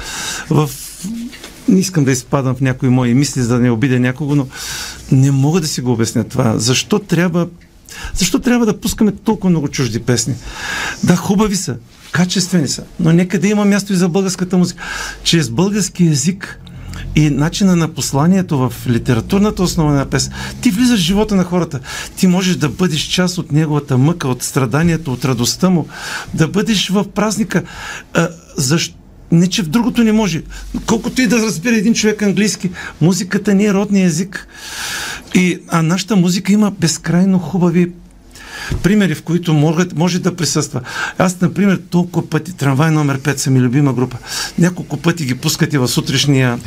в 0.51 0.70
не 1.68 1.80
искам 1.80 2.05
да 2.05 2.12
изпадам 2.12 2.55
в 2.55 2.61
някои 2.61 2.89
мои 2.89 3.14
мисли, 3.14 3.43
за 3.43 3.49
да 3.49 3.61
не 3.61 3.70
обидя 3.70 4.01
някого, 4.01 4.35
но 4.35 4.47
не 5.12 5.30
мога 5.30 5.61
да 5.61 5.66
си 5.66 5.80
го 5.80 5.93
обясня 5.93 6.24
това. 6.24 6.59
Защо 6.59 6.99
трябва 6.99 7.49
защо 8.14 8.38
трябва 8.38 8.66
да 8.66 8.80
пускаме 8.80 9.12
толкова 9.12 9.51
много 9.51 9.68
чужди 9.68 10.01
песни? 10.01 10.34
Да, 11.05 11.16
хубави 11.16 11.57
са, 11.57 11.76
качествени 12.12 12.68
са, 12.68 12.82
но 13.01 13.12
нека 13.12 13.38
да 13.40 13.49
има 13.49 13.64
място 13.64 13.92
и 13.92 13.97
за 13.97 14.09
българската 14.09 14.59
музика. 14.59 14.82
Чрез 15.22 15.51
български 15.51 16.05
язик 16.05 16.61
и 17.16 17.30
начина 17.30 17.76
на 17.76 17.88
посланието 17.88 18.59
в 18.59 18.72
литературната 18.88 19.62
основа 19.62 19.92
на 19.92 20.07
песен. 20.07 20.32
Ти 20.61 20.70
влизаш 20.70 21.01
в 21.01 21.03
живота 21.03 21.34
на 21.34 21.45
хората. 21.45 21.80
Ти 22.16 22.26
можеш 22.26 22.57
да 22.57 22.68
бъдеш 22.68 23.01
част 23.01 23.38
от 23.38 23.53
неговата 23.53 23.99
мъка, 23.99 24.28
от 24.28 24.42
страданието, 24.42 25.12
от 25.12 25.24
радостта 25.24 25.70
му, 25.70 25.88
да 26.34 26.49
бъдеш 26.49 26.88
в 26.88 27.05
празника. 27.09 27.62
А, 28.14 28.28
защо? 28.57 29.03
Не, 29.33 29.47
че 29.47 29.62
в 29.62 29.68
другото 29.68 30.05
не 30.05 30.12
може. 30.12 30.43
Колкото 30.87 31.22
и 31.22 31.27
да 31.27 31.39
разбира 31.39 31.77
един 31.77 31.95
човек 31.95 32.22
английски, 32.22 32.70
музиката 33.01 33.55
не 33.55 33.64
е 33.64 33.75
родния 33.75 34.07
език. 34.07 34.49
И, 35.35 35.59
а 35.68 35.83
нашата 35.83 36.16
музика 36.16 36.53
има 36.53 36.70
безкрайно 36.70 37.39
хубави 37.39 37.93
примери, 38.82 39.14
в 39.14 39.22
които 39.22 39.55
могат, 39.55 39.96
може 39.96 40.18
да 40.18 40.36
присъства. 40.36 40.80
Аз, 41.18 41.40
например, 41.40 41.80
толкова 41.90 42.30
пъти, 42.30 42.52
трамвай 42.52 42.90
номер 42.90 43.18
5 43.18 43.36
са 43.36 43.50
ми 43.50 43.61
любима 43.61 43.92
група. 43.92 44.16
Няколко 44.59 44.96
пъти 44.96 45.24
ги 45.24 45.34
пускате 45.34 45.78
в 45.78 45.88
сутрешния 45.88 46.59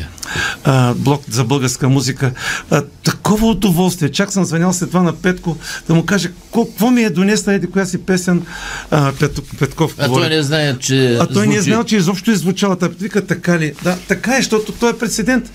а, 0.64 0.94
блок 0.94 1.24
за 1.30 1.44
българска 1.44 1.90
музика. 1.90 2.32
А, 2.72 2.84
такова 3.04 3.48
удоволствие. 3.48 4.10
Чак 4.10 4.34
съм 4.34 4.46
звънял 4.46 4.74
след 4.74 4.90
това 4.90 5.02
на 5.04 5.14
Петко 5.14 5.58
да 5.88 5.96
му 5.96 6.06
каже 6.06 6.32
«Ко- 6.52 6.68
какво 6.78 6.92
ми 6.92 7.04
е 7.04 7.10
донесла 7.10 7.54
еди 7.54 7.68
коя 7.68 7.86
си 7.86 7.98
песен 7.98 8.46
а, 8.92 9.12
Пет, 9.20 9.40
Петков. 9.60 9.96
А 9.98 10.08
говори. 10.08 10.24
той 10.24 10.36
не 10.36 10.44
знае, 10.44 10.78
че. 10.80 11.18
А 11.22 11.28
той 11.28 11.48
не 11.48 11.56
е 11.56 11.58
звучи. 11.62 11.72
знал, 11.72 11.84
че 11.84 11.98
изобщо 11.98 12.32
е 12.32 12.36
звучала. 12.36 12.76
Та 12.76 12.88
вика 12.88 13.26
така 13.26 13.60
ли? 13.60 13.74
Да, 13.84 13.98
така 14.08 14.34
е, 14.34 14.38
защото 14.38 14.72
той 14.72 14.90
е 14.90 14.98
прецедент. 14.98 15.52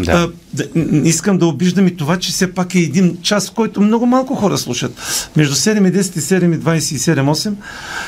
Да. 0.00 0.12
А, 0.12 0.30
да, 0.54 0.64
искам 1.08 1.38
да 1.38 1.46
обиждам 1.46 1.86
и 1.86 1.96
това, 1.96 2.18
че 2.18 2.32
все 2.32 2.52
пак 2.52 2.74
е 2.74 2.78
един 2.78 3.16
час, 3.22 3.48
в 3.48 3.52
който 3.52 3.80
много 3.80 4.06
малко 4.06 4.34
хора 4.34 4.58
слушат. 4.58 4.92
Между 5.36 5.54
7 5.54 5.75
и 5.78 5.92
10 5.92 6.16
и 6.16 6.20
7 6.20 6.54
и 6.54 6.60
27, 6.60 7.54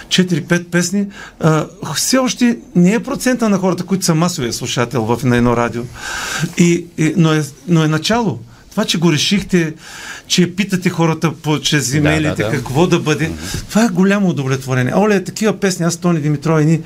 8, 0.08 0.42
4-5 0.42 0.64
песни. 0.64 1.06
А, 1.40 1.66
все 1.94 2.18
още 2.18 2.58
не 2.74 2.94
е 2.94 3.00
процента 3.00 3.48
на 3.48 3.58
хората, 3.58 3.84
които 3.84 4.04
са 4.04 4.14
масовия 4.14 4.52
слушател 4.52 5.04
в, 5.04 5.24
на 5.24 5.36
едно 5.36 5.56
радио. 5.56 5.82
И, 6.58 6.86
и, 6.98 7.14
но, 7.16 7.32
е, 7.32 7.42
но 7.68 7.84
е 7.84 7.88
начало. 7.88 8.40
Това 8.78 8.84
че 8.84 8.98
го 8.98 9.12
решихте, 9.12 9.74
че 10.26 10.54
питате 10.54 10.90
хората 10.90 11.32
по, 11.34 11.60
чрез 11.60 11.94
имейлите 11.94 12.42
да, 12.42 12.50
да. 12.50 12.50
какво 12.50 12.86
да 12.86 12.98
бъде, 12.98 13.30
това 13.68 13.84
е 13.84 13.88
голямо 13.88 14.28
удовлетворение. 14.28 14.94
Оле, 14.96 15.24
такива 15.24 15.60
песни, 15.60 15.86
аз 15.86 15.96
Тони 15.96 16.20
Димитров, 16.20 16.60
едни 16.60 16.80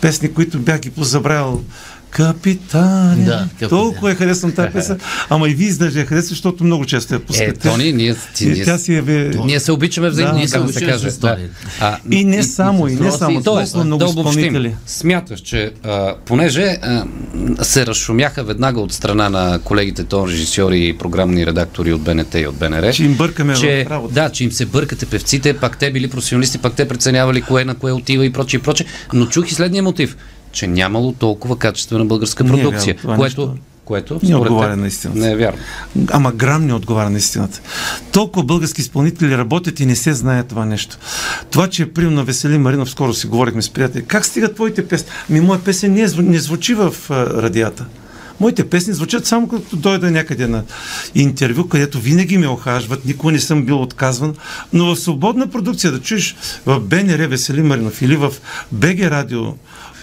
песни, 0.00 0.32
които 0.32 0.58
бях 0.58 0.80
ги 0.80 0.90
позабравил. 0.90 1.64
Капитане. 2.14 3.24
Да, 3.24 3.38
капитан. 3.40 3.68
Толкова 3.68 4.10
я 4.10 4.16
харесвам 4.16 4.52
тази 4.52 4.68
песен. 4.70 4.98
Ама 5.30 5.48
и 5.48 5.54
вие 5.54 5.72
даже 5.72 6.00
я 6.00 6.06
харесвате, 6.06 6.28
защото 6.28 6.64
много 6.64 6.84
често 6.84 7.14
я 7.14 7.18
Е, 7.18 7.20
пускате. 7.20 7.60
Тони, 7.60 7.92
ние, 7.92 8.16
ти, 8.34 8.44
И 8.44 8.48
ние, 8.48 8.64
тя 8.64 8.78
си 8.78 8.94
е... 8.94 9.02
бе- 9.02 9.30
ние 9.36 9.60
се 9.60 9.72
обичаме 9.72 10.10
взаимно, 10.10 10.40
Да, 10.40 10.48
се 10.48 10.58
да 10.58 10.72
се 10.72 10.86
каже. 10.86 11.08
Да. 11.10 11.38
А, 11.80 11.98
И 12.10 12.24
не 12.24 12.42
само, 12.42 12.88
и 12.88 12.94
не 12.94 13.12
само. 13.12 13.42
Тоест, 13.42 13.72
Толкова 13.72 13.84
много 13.86 14.04
да 14.04 14.30
изпълнители. 14.30 14.74
Смяташ, 14.86 15.40
че 15.40 15.72
а, 15.84 16.14
понеже 16.16 16.76
а, 16.82 17.04
се 17.62 17.86
разшумяха 17.86 18.44
веднага 18.44 18.80
от 18.80 18.92
страна 18.92 19.28
на 19.28 19.58
колегите 19.58 20.04
тон 20.04 20.28
режисьори 20.28 20.88
и 20.88 20.98
програмни 20.98 21.46
редактори 21.46 21.92
от 21.92 22.02
БНТ 22.02 22.34
и 22.34 22.46
от 22.46 22.56
БНР, 22.56 22.92
Че 22.92 23.04
им 23.04 23.14
бъркаме 23.14 23.54
че, 23.54 23.86
работа. 23.90 24.14
да, 24.14 24.28
че 24.28 24.44
им 24.44 24.52
се 24.52 24.66
бъркате 24.66 25.06
певците, 25.06 25.52
пак 25.54 25.78
те 25.78 25.90
били 25.90 26.10
професионалисти, 26.10 26.58
пак 26.58 26.74
те 26.74 26.88
преценявали 26.88 27.42
кое 27.42 27.64
на 27.64 27.74
кое 27.74 27.92
отива 27.92 28.26
и 28.26 28.32
прочее, 28.32 28.58
и 28.58 28.62
прочее. 28.62 28.86
Но 29.12 29.26
чух 29.26 29.50
и 29.50 29.54
следния 29.54 29.82
мотив, 29.82 30.16
че 30.54 30.66
нямало 30.66 31.12
толкова 31.12 31.58
качествена 31.58 32.04
българска 32.04 32.44
Не 32.44 32.50
е 32.50 32.62
продукция, 32.62 32.94
вярно, 32.94 33.02
това 33.02 33.16
което, 33.16 33.46
нещо 33.46 33.58
което 33.84 34.20
не 34.22 34.36
отговаря 34.36 34.70
теб 34.70 34.80
на 34.80 34.86
истината. 34.86 35.20
Не 35.20 35.32
е 35.32 35.36
вярно. 35.36 35.58
Ама 36.10 36.32
грам 36.32 36.66
не 36.66 36.74
отговаря 36.74 37.10
на 37.10 37.18
истината. 37.18 37.60
Толкова 38.12 38.46
български 38.46 38.80
изпълнители 38.80 39.38
работят 39.38 39.80
и 39.80 39.86
не 39.86 39.96
се 39.96 40.12
знае 40.12 40.42
това 40.42 40.64
нещо. 40.64 40.98
Това, 41.50 41.68
че 41.68 41.82
е 41.82 41.92
прием 41.92 42.14
на 42.14 42.24
Веселин 42.24 42.62
Маринов, 42.62 42.90
скоро 42.90 43.14
си 43.14 43.26
говорихме 43.26 43.62
с 43.62 43.70
приятели. 43.70 44.04
Как 44.04 44.24
стигат 44.24 44.54
твоите 44.54 44.88
песни? 44.88 45.08
Ми, 45.30 45.40
моя 45.40 45.60
песен 45.64 45.92
не, 45.92 46.00
е, 46.00 46.08
не 46.18 46.38
звучи 46.38 46.74
в 46.74 46.94
а, 47.10 47.14
радията. 47.42 47.84
Моите 48.40 48.68
песни 48.70 48.94
звучат 48.94 49.26
само 49.26 49.48
като 49.48 49.76
дойда 49.76 50.10
някъде 50.10 50.46
на 50.46 50.62
интервю, 51.14 51.68
където 51.68 52.00
винаги 52.00 52.38
ме 52.38 52.48
охажват, 52.48 53.04
никога 53.04 53.32
не 53.32 53.38
съм 53.40 53.64
бил 53.64 53.82
отказван, 53.82 54.34
но 54.72 54.84
в 54.94 55.00
свободна 55.00 55.46
продукция 55.46 55.92
да 55.92 56.00
чуеш 56.00 56.36
в 56.66 56.80
БНР 56.80 57.26
Веселин 57.28 57.66
Маринов 57.66 58.02
или 58.02 58.16
в 58.16 58.32
БГ 58.72 59.00
Радио 59.00 59.54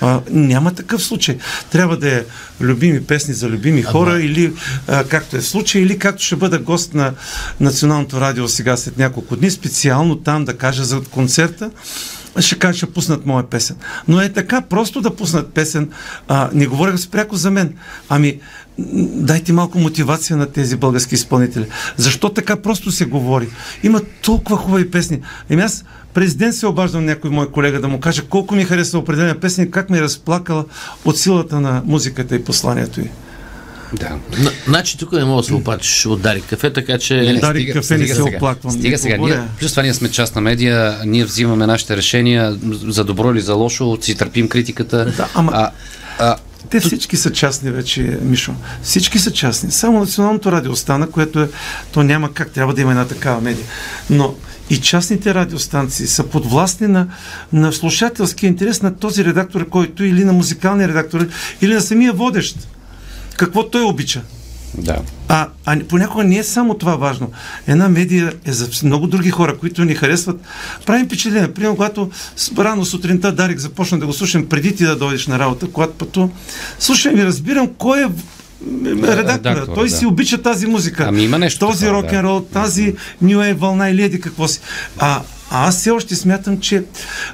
а, 0.02 0.22
няма 0.32 0.74
такъв 0.74 1.04
случай. 1.04 1.38
Трябва 1.72 1.98
да 1.98 2.16
е 2.16 2.24
любими 2.62 3.04
песни 3.04 3.34
за 3.34 3.50
любими 3.50 3.82
хора 3.82 4.22
или 4.22 4.54
а, 4.88 5.04
както 5.04 5.38
е 5.38 5.40
в 5.40 5.48
случай, 5.48 5.82
или 5.82 6.00
както 6.00 6.24
ще 6.24 6.36
бъда 6.36 6.60
гост 6.60 6.94
на 6.94 7.14
Националното 7.60 8.22
радио 8.22 8.48
сега 8.48 8.78
след 8.78 8.98
няколко 8.98 9.36
дни, 9.36 9.52
специално 9.52 10.16
там 10.16 10.46
да 10.46 10.58
кажа 10.58 10.84
за 10.84 11.02
концерта, 11.02 11.72
ще 12.40 12.60
кажа, 12.60 12.78
ще 12.78 12.86
пуснат 12.86 13.26
моя 13.26 13.44
песен. 13.44 13.76
Но 14.08 14.22
е 14.22 14.30
така, 14.30 14.62
просто 14.62 15.02
да 15.02 15.16
пуснат 15.16 15.54
песен, 15.54 15.90
а, 16.28 16.50
не 16.54 16.68
говоря 16.68 16.98
спряко 16.98 17.36
за 17.36 17.52
мен. 17.52 17.74
Ами, 18.10 18.40
дайте 19.16 19.54
малко 19.54 19.80
мотивация 19.80 20.38
на 20.38 20.46
тези 20.46 20.76
български 20.76 21.16
изпълнители. 21.16 21.66
Защо 21.98 22.30
така 22.30 22.62
просто 22.62 22.92
се 22.92 23.06
говори? 23.06 23.50
Има 23.84 24.02
толкова 24.22 24.58
хубави 24.58 24.92
песни. 24.92 25.22
Еми 25.50 25.62
аз 25.62 25.84
през 26.14 26.36
ден 26.36 26.54
се 26.54 26.68
обаждам 26.68 27.06
някой 27.06 27.30
мой 27.30 27.52
колега 27.52 27.82
да 27.82 27.88
му 27.88 28.00
каже 28.00 28.22
колко 28.22 28.56
ми 28.56 28.64
харесва 28.64 29.00
определена 29.00 29.36
песен 29.36 29.64
и 29.64 29.72
как 29.72 29.90
ме 29.90 29.98
е 29.98 30.02
разплакала 30.02 30.66
от 31.06 31.20
силата 31.20 31.60
на 31.60 31.82
музиката 31.86 32.36
и 32.36 32.44
посланието 32.44 33.02
й. 33.02 33.10
Да. 33.94 34.10
Н- 34.34 34.52
Значи 34.68 34.98
тук 34.98 35.12
не 35.12 35.26
мога 35.26 35.42
да 35.42 35.48
се 35.48 35.54
опачиш 35.54 36.06
от 36.06 36.22
Дарик 36.22 36.44
кафе, 36.46 36.74
така 36.74 36.98
че... 36.98 37.16
Не, 37.16 37.34
не, 37.34 37.40
Дарик 37.40 37.62
стига- 37.62 37.74
кафе 37.74 37.98
не 37.98 38.08
се 38.08 38.22
оплаквам. 38.22 38.72
Стига 38.74 38.98
сега. 38.98 39.18
Ние, 39.18 39.40
плюс 39.60 39.72
това 39.72 39.84
ние 39.84 39.94
сме 39.94 40.10
частна 40.10 40.42
медия, 40.42 40.98
ние 41.06 41.26
взимаме 41.26 41.68
нашите 41.68 41.98
решения 41.98 42.58
за 42.84 43.04
добро 43.04 43.32
или 43.32 43.42
за 43.42 43.54
лошо, 43.54 43.98
си 44.02 44.16
търпим 44.16 44.50
критиката. 44.50 45.06
Да, 45.08 45.28
ама- 45.34 45.52
а, 45.54 45.72
а, 46.20 46.36
Те 46.70 46.80
всички 46.80 47.18
са 47.18 47.32
частни 47.32 47.72
вече, 47.72 48.18
Мишо. 48.22 48.54
Всички 48.84 49.20
са 49.20 49.32
частни. 49.32 49.72
Само 49.72 50.00
Националното 50.00 50.52
радио 50.52 50.72
остана, 50.72 51.10
което 51.10 51.40
е, 51.40 51.50
то 51.92 52.04
няма 52.04 52.34
как, 52.34 52.52
трябва 52.52 52.74
да 52.74 52.82
има 52.82 52.92
една 52.92 53.06
такава 53.06 53.42
медия. 53.42 53.66
Но 54.10 54.36
и 54.72 54.78
частните 54.78 55.34
радиостанции 55.34 56.08
са 56.08 56.24
подвластни 56.24 56.88
на, 56.88 57.08
на 57.54 57.74
слушателския 57.74 58.48
интерес 58.48 58.82
на 58.82 58.96
този 58.96 59.26
редактор, 59.26 59.70
който 59.70 60.04
или 60.04 60.24
на 60.24 60.34
музикалния 60.34 60.88
редактор, 60.88 61.28
или 61.62 61.74
на 61.74 61.82
самия 61.82 62.14
водещ. 62.14 62.68
Какво 63.38 63.70
той 63.70 63.84
обича. 63.84 64.22
да. 64.78 65.02
А, 65.28 65.48
а 65.66 65.80
понякога 65.90 66.24
не 66.24 66.38
е 66.38 66.44
само 66.44 66.74
това 66.74 66.96
важно. 66.96 67.32
Една 67.68 67.90
медия 67.90 68.34
е 68.46 68.52
за 68.52 68.88
много 68.88 69.08
други 69.08 69.30
хора, 69.30 69.58
които 69.58 69.86
ни 69.86 69.96
харесват. 69.96 70.42
Правим 70.86 71.06
впечатление. 71.06 71.54
Примерно, 71.54 71.76
когато 71.76 72.10
рано 72.58 72.86
сутринта 72.86 73.32
Дарик 73.32 73.60
започна 73.60 74.00
да 74.00 74.06
го 74.06 74.14
слушам 74.14 74.46
преди 74.46 74.76
ти 74.76 74.86
да 74.86 74.96
дойдеш 74.96 75.28
на 75.28 75.40
работа, 75.40 75.68
когато 75.72 75.94
пътувам, 75.94 76.32
слушам 76.80 77.18
и 77.18 77.26
разбирам 77.26 77.70
кой 77.78 78.04
е 78.04 78.08
редактора. 79.04 79.66
Той 79.66 79.90
да. 79.90 79.96
си 79.96 80.06
обича 80.06 80.42
тази 80.42 80.68
музика. 80.68 81.06
Ами 81.08 81.24
има 81.24 81.40
нещо 81.40 81.68
Този 81.68 81.86
такова, 81.86 82.04
рок-н-рол, 82.04 82.42
тази 82.54 82.96
New 83.24 83.38
Wave 83.38 83.54
вълна 83.54 83.90
или 83.90 84.04
еди 84.04 84.22
какво 84.22 84.48
си. 84.48 84.60
А, 84.98 85.22
а 85.50 85.68
аз 85.68 85.78
все 85.78 85.92
още 85.92 86.16
смятам, 86.16 86.60
че 86.60 86.84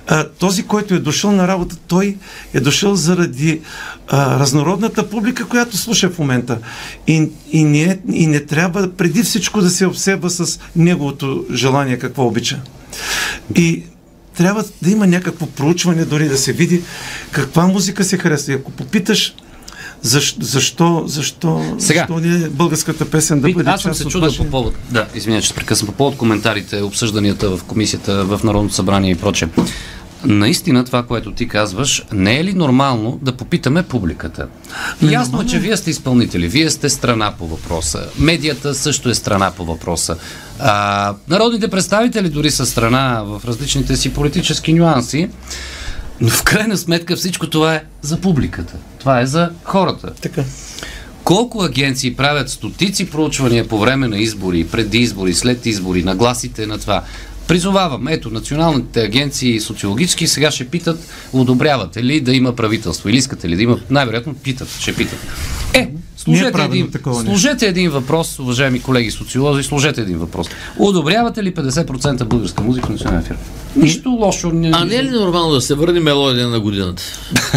а, 0.08 0.28
този, 0.30 0.64
който 0.64 0.94
е 0.94 1.00
дошъл 1.00 1.32
на 1.32 1.48
работа, 1.48 1.76
той 1.88 2.18
е 2.54 2.60
дошъл 2.60 2.96
заради 2.96 3.62
а, 4.08 4.40
разнородната 4.40 5.10
публика, 5.10 5.46
която 5.46 5.78
слуша 5.78 6.10
в 6.10 6.20
момента. 6.20 6.58
И, 7.08 7.30
и, 7.52 7.64
не, 7.64 8.00
и 8.12 8.28
не 8.28 8.40
трябва 8.40 8.92
преди 8.98 9.24
всичко 9.24 9.62
да 9.62 9.70
се 9.70 9.86
обсебва 9.86 10.30
с 10.30 10.60
неговото 10.76 11.46
желание 11.54 12.00
какво 12.00 12.28
обича. 12.28 12.60
И 13.56 13.84
трябва 14.38 14.64
да 14.82 14.92
има 14.92 15.08
някакво 15.08 15.46
проучване, 15.46 16.06
дори 16.06 16.30
да 16.30 16.38
се 16.38 16.54
види 16.54 16.82
каква 17.32 17.68
музика 17.68 18.04
се 18.04 18.18
харесва. 18.18 18.54
И 18.54 18.56
ако 18.56 18.72
попиташ 18.72 19.36
защо, 20.02 20.38
защо, 20.42 21.04
защо, 21.06 21.76
Сега. 21.80 22.00
защо 22.00 22.20
не 22.20 22.46
е 22.46 22.50
българската 22.50 23.10
песен 23.10 23.42
да 23.42 23.48
Вик, 23.48 23.58
бъде 23.58 23.70
аз 23.70 23.82
съм 23.82 23.94
се 23.94 24.06
чудил 24.06 24.34
по 24.38 24.46
повод. 24.46 24.74
Да, 24.90 25.08
извиня, 25.16 25.42
че 25.42 25.54
прекъсвам. 25.54 25.88
По 25.88 25.94
повод 25.94 26.18
коментарите, 26.18 26.82
обсъжданията 26.82 27.58
в 27.58 27.64
комисията, 27.64 28.26
в 28.26 28.40
Народното 28.44 28.76
събрание 28.76 29.12
и 29.12 29.16
прочее. 29.16 29.50
Наистина 30.26 30.86
това, 30.86 31.04
което 31.04 31.32
ти 31.32 31.48
казваш, 31.48 32.04
не 32.14 32.40
е 32.40 32.44
ли 32.44 32.54
нормално 32.54 33.20
да 33.22 33.32
попитаме 33.32 33.84
публиката? 33.84 34.48
Ясно 35.02 35.42
е, 35.42 35.46
че 35.46 35.60
вие 35.60 35.78
сте 35.78 35.90
изпълнители, 35.90 36.48
вие 36.48 36.70
сте 36.70 36.90
страна 36.90 37.34
по 37.40 37.48
въпроса. 37.48 38.06
Медията 38.20 38.76
също 38.76 39.10
е 39.10 39.14
страна 39.14 39.52
по 39.52 39.66
въпроса. 39.66 40.18
А, 40.60 41.14
народните 41.30 41.68
представители 41.68 42.30
дори 42.30 42.52
са 42.52 42.66
страна 42.66 43.24
в 43.26 43.42
различните 43.48 43.96
си 43.96 44.14
политически 44.14 44.74
нюанси. 44.74 45.30
Но 46.22 46.30
в 46.30 46.44
крайна 46.44 46.78
сметка 46.78 47.16
всичко 47.16 47.50
това 47.50 47.76
е 47.76 47.84
за 48.02 48.22
публиката. 48.22 48.74
Това 49.00 49.22
е 49.22 49.26
за 49.26 49.50
хората. 49.64 50.14
Така. 50.22 50.44
Колко 51.24 51.64
агенции 51.64 52.16
правят 52.16 52.50
стотици 52.50 53.10
проучвания 53.10 53.68
по 53.68 53.80
време 53.80 54.08
на 54.08 54.20
избори, 54.20 54.68
преди 54.68 54.98
избори, 54.98 55.34
след 55.34 55.66
избори, 55.66 56.04
на 56.04 56.16
гласите 56.16 56.68
на 56.68 56.78
това? 56.78 57.04
Призовавам, 57.48 58.08
ето, 58.08 58.30
националните 58.30 59.02
агенции 59.02 59.60
социологически 59.60 60.28
сега 60.28 60.52
ще 60.52 60.68
питат, 60.68 61.00
одобрявате 61.34 62.04
ли 62.04 62.22
да 62.22 62.34
има 62.34 62.56
правителство 62.56 63.10
или 63.10 63.18
искате 63.18 63.50
ли 63.50 63.56
да 63.56 63.64
има, 63.64 63.80
най-вероятно 63.90 64.34
питат, 64.34 64.70
ще 64.80 64.96
питат. 64.96 65.20
Е, 65.74 65.90
служете, 66.28 66.52
правилно 66.52 66.76
един, 66.76 66.92
такова 66.92 67.24
нещо. 67.24 67.32
служете 67.32 67.68
един 67.68 67.92
въпрос, 67.92 68.40
уважаеми 68.40 68.82
колеги 68.82 69.12
социолози, 69.12 69.64
служете 69.64 70.02
един 70.02 70.18
въпрос. 70.18 70.48
Одобрявате 70.80 71.44
ли 71.44 71.54
50% 71.54 72.24
българска 72.24 72.64
музика 72.64 72.88
в 72.88 72.90
национален 72.90 73.20
ефир? 73.20 73.38
Нищо 73.76 74.10
лошо. 74.10 74.52
Не, 74.52 74.72
А 74.74 74.86
не 74.86 74.96
е 74.96 75.04
ли 75.04 75.10
нормално 75.10 75.54
да 75.54 75.62
се 75.62 75.76
върне 75.76 76.00
мелодия 76.00 76.48
на 76.48 76.60
годината? 76.60 77.04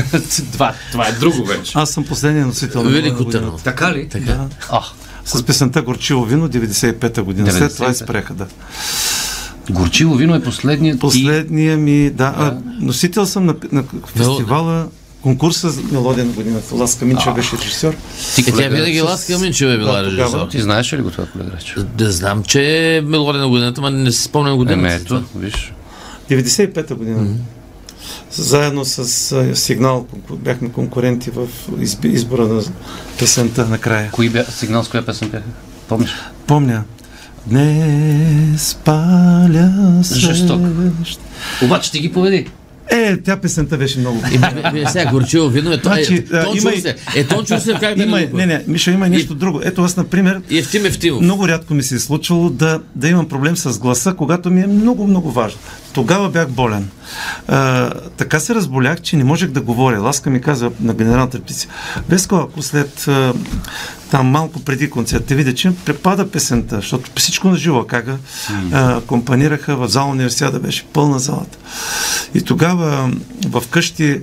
това, 0.53 0.75
това 0.93 1.09
е 1.09 1.13
друго 1.13 1.45
вече. 1.45 1.73
Аз 1.75 1.91
съм 1.91 2.05
последния 2.05 2.47
носител 2.47 2.83
на 2.83 2.91
Велико. 2.91 3.25
Търново. 3.25 3.59
Така 3.65 3.93
ли? 3.93 4.09
Така. 4.09 4.47
А, 4.71 4.81
С 5.25 5.43
песента 5.43 5.83
Горчиво 5.83 6.25
вино 6.25 6.49
95-та 6.49 7.23
година. 7.23 7.53
След 7.53 7.75
това 7.75 7.87
95-та. 7.87 8.05
изпреха, 8.05 8.35
да. 8.35 8.47
горчиво 9.71 10.15
вино 10.15 10.35
е 10.35 10.43
последният 10.43 11.01
Последния 11.01 11.77
ми, 11.77 12.11
да, 12.11 12.35
а, 12.37 12.57
носител 12.81 13.27
съм 13.27 13.47
на, 13.47 13.55
на 13.73 13.85
фестивала 14.07 14.87
конкурса 15.23 15.71
за 15.71 15.83
мелодия 15.83 16.25
на 16.25 16.33
годината. 16.33 16.75
Ласка 16.75 17.05
Минчева 17.05 17.35
беше 17.35 17.57
режисьор. 17.59 17.95
Ти, 18.35 18.41
Е, 18.41 18.45
тя 18.47 18.69
винаги 18.69 18.99
с- 18.99 19.03
Ласка 19.03 19.39
Минчева 19.39 19.73
е 19.73 19.79
била 19.79 19.93
Да, 19.93 20.11
тогава. 20.11 20.23
режисьор. 20.25 20.49
Ти 20.49 20.61
знаеш 20.61 20.93
ли 20.93 20.97
го 20.99 21.11
това, 21.11 21.27
колега? 21.27 21.51
Да 21.87 22.13
знам, 22.13 22.43
че 22.43 22.63
е 22.89 23.01
мелодия 23.01 23.43
на 23.43 23.49
годината, 23.49 23.81
но 23.81 23.91
не 23.91 24.13
си 24.13 24.23
спомням 24.23 24.57
годината. 24.57 24.79
Еме, 24.87 24.95
ето, 24.97 25.23
виж. 25.37 25.73
95-та 26.31 26.95
година. 26.95 27.27
Заедно 28.33 28.85
с 28.85 28.99
а, 29.33 29.57
сигнал 29.57 30.07
бяхме 30.33 30.69
конкуренти 30.69 31.31
в 31.31 31.47
изби- 31.71 32.07
избора 32.07 32.43
на 32.45 32.63
песента 33.19 33.67
накрая. 33.67 34.11
Кои 34.11 34.29
бя... 34.29 34.45
сигнал 34.45 34.85
с 34.85 34.89
коя 34.89 35.03
песен 35.03 35.29
бяха? 35.29 35.45
Помниш? 35.89 36.11
Помня. 36.47 36.83
Днес 37.47 38.79
паля 38.85 39.73
Жесток. 40.05 40.61
свещ. 40.97 41.21
Обаче 41.63 41.91
ти 41.91 42.01
ги 42.01 42.13
поведи. 42.13 42.47
Е, 42.91 43.17
тя 43.17 43.37
песента 43.37 43.77
беше 43.77 43.99
много. 43.99 44.23
И, 44.35 44.39
бе, 44.39 44.71
бе, 44.73 44.87
сега 44.87 45.11
горчиво 45.11 45.49
вино 45.49 45.73
е, 45.73 45.81
Значи, 45.83 46.15
е, 46.15 46.59
има 46.59 46.73
и- 46.73 46.81
се. 46.81 46.95
Е, 47.17 47.25
Тончо 47.25 47.61
се 47.61 47.73
как 47.73 47.95
да 47.95 48.03
Има, 48.03 48.21
не 48.21 48.29
не, 48.35 48.47
не, 48.47 48.65
Миша, 48.67 48.91
има 48.91 49.07
и 49.07 49.11
нещо 49.11 49.35
друго. 49.35 49.61
Ето 49.65 49.83
аз, 49.83 49.97
например, 49.97 50.41
И 50.51 50.59
Евтим 50.59 50.87
Евтимов. 50.87 51.23
много 51.23 51.49
рядко 51.49 51.75
ми 51.75 51.83
се 51.83 51.95
е 51.95 51.99
случвало 51.99 52.51
да, 52.51 52.81
да 52.95 53.09
имам 53.09 53.29
проблем 53.29 53.57
с 53.57 53.79
гласа, 53.79 54.15
когато 54.15 54.51
ми 54.51 54.61
е 54.61 54.67
много, 54.67 55.07
много 55.07 55.31
важно. 55.33 55.59
Тогава 55.93 56.29
бях 56.29 56.49
болен. 56.49 56.91
А, 57.49 57.91
така 58.17 58.41
се 58.41 58.55
разболях, 58.55 59.01
че 59.01 59.17
не 59.17 59.25
можех 59.25 59.51
да 59.51 59.61
говоря. 59.61 60.01
Ласка 60.01 60.31
ми 60.31 60.41
каза 60.41 60.71
на 60.81 60.95
генералната 60.95 61.39
репетиция. 61.39 61.71
Веско, 62.09 62.37
ако 62.37 62.63
след 62.63 63.09
а, 63.09 63.35
там 64.11 64.27
малко 64.27 64.61
преди 64.61 64.91
концерт 64.91 65.25
те 65.25 65.35
видя, 65.35 65.55
че 65.55 65.73
препада 65.85 66.31
песента, 66.31 66.77
защото 66.77 67.11
всичко 67.17 67.49
на 67.49 67.57
живо 67.57 67.85
как 67.87 68.07
компанираха 69.07 69.77
в 69.77 69.89
зала 69.89 70.11
университета, 70.11 70.61
беше 70.61 70.87
пълна 70.93 71.19
залата. 71.19 71.59
И 72.35 72.43
тогава 72.43 73.11
в 73.47 73.63
къщи 73.71 74.23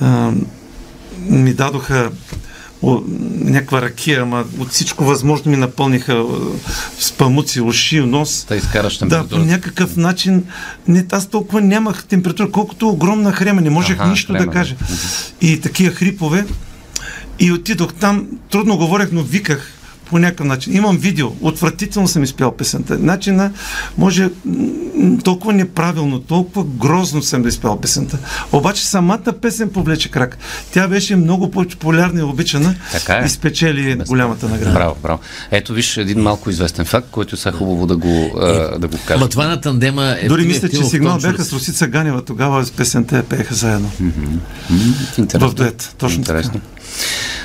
а, 0.00 0.32
ми 1.18 1.54
дадоха 1.54 2.10
някаква 2.82 3.82
ракия, 3.82 4.22
ама 4.22 4.44
от 4.58 4.70
всичко 4.70 5.04
възможно 5.04 5.50
ми 5.50 5.56
напълниха 5.56 6.24
с 6.98 7.12
памуци, 7.12 7.60
уши, 7.60 8.00
нос. 8.00 8.46
Да 8.48 8.56
изкараш 8.56 8.98
Да, 8.98 9.28
по 9.28 9.38
някакъв 9.38 9.96
начин. 9.96 10.44
Не, 10.88 11.06
аз 11.12 11.26
толкова 11.26 11.60
нямах 11.60 12.04
температура, 12.04 12.50
колкото 12.50 12.88
огромна 12.88 13.32
хрема. 13.32 13.60
Не 13.60 13.70
можех 13.70 14.00
Аха, 14.00 14.10
нищо 14.10 14.32
да 14.32 14.38
хрема, 14.38 14.52
кажа. 14.52 14.76
И 15.40 15.60
такива 15.60 15.94
хрипове. 15.94 16.46
И 17.38 17.52
отидох 17.52 17.94
там, 17.94 18.26
трудно 18.50 18.76
говорех, 18.76 19.08
но 19.12 19.22
виках 19.22 19.77
по 20.10 20.18
някакъв 20.18 20.46
начин. 20.46 20.76
Имам 20.76 20.96
видео, 20.96 21.28
отвратително 21.40 22.08
съм 22.08 22.22
изпял 22.22 22.52
песента. 22.52 22.98
Начина 22.98 23.50
може 23.98 24.30
толкова 25.24 25.52
неправилно, 25.52 26.20
толкова 26.20 26.64
грозно 26.64 27.22
съм 27.22 27.42
да 27.42 27.48
изпял 27.48 27.80
песента. 27.80 28.18
Обаче 28.52 28.86
самата 28.86 29.32
песен 29.42 29.70
повлече 29.70 30.08
крак. 30.10 30.38
Тя 30.72 30.88
беше 30.88 31.16
много 31.16 31.50
по-популярна 31.50 32.20
и 32.20 32.22
обичана 32.22 32.74
Така 32.92 33.14
е. 33.18 33.26
и 33.26 33.28
спечели 33.28 33.94
голямата 34.06 34.48
награда. 34.48 34.72
Браво, 34.74 34.96
браво. 35.02 35.18
Ето 35.50 35.72
виж 35.72 35.96
един 35.96 36.20
малко 36.20 36.50
известен 36.50 36.84
факт, 36.84 37.08
който 37.10 37.36
сега 37.36 37.56
хубаво 37.56 37.86
да 37.86 37.96
го, 37.96 38.30
а, 38.40 38.78
да 38.78 38.88
го 38.88 38.96
кажа. 39.06 39.20
Ама 39.20 39.28
това 39.28 39.46
на 39.46 39.60
тандема 39.60 40.16
е... 40.20 40.28
Дори 40.28 40.42
е 40.42 40.46
мисля, 40.46 40.68
че 40.68 40.84
сигнал 40.84 41.12
Тончев. 41.12 41.30
бяха 41.30 41.44
с 41.44 41.52
Русица 41.52 41.86
Ганева 41.86 42.24
тогава 42.24 42.64
с 42.64 42.70
песента 42.70 43.16
я 43.16 43.22
пееха 43.22 43.54
заедно. 43.54 43.90
Интересно. 45.18 45.50
В 45.50 45.54
дует, 45.54 45.94
точно 45.98 46.18
Интересно. 46.18 46.60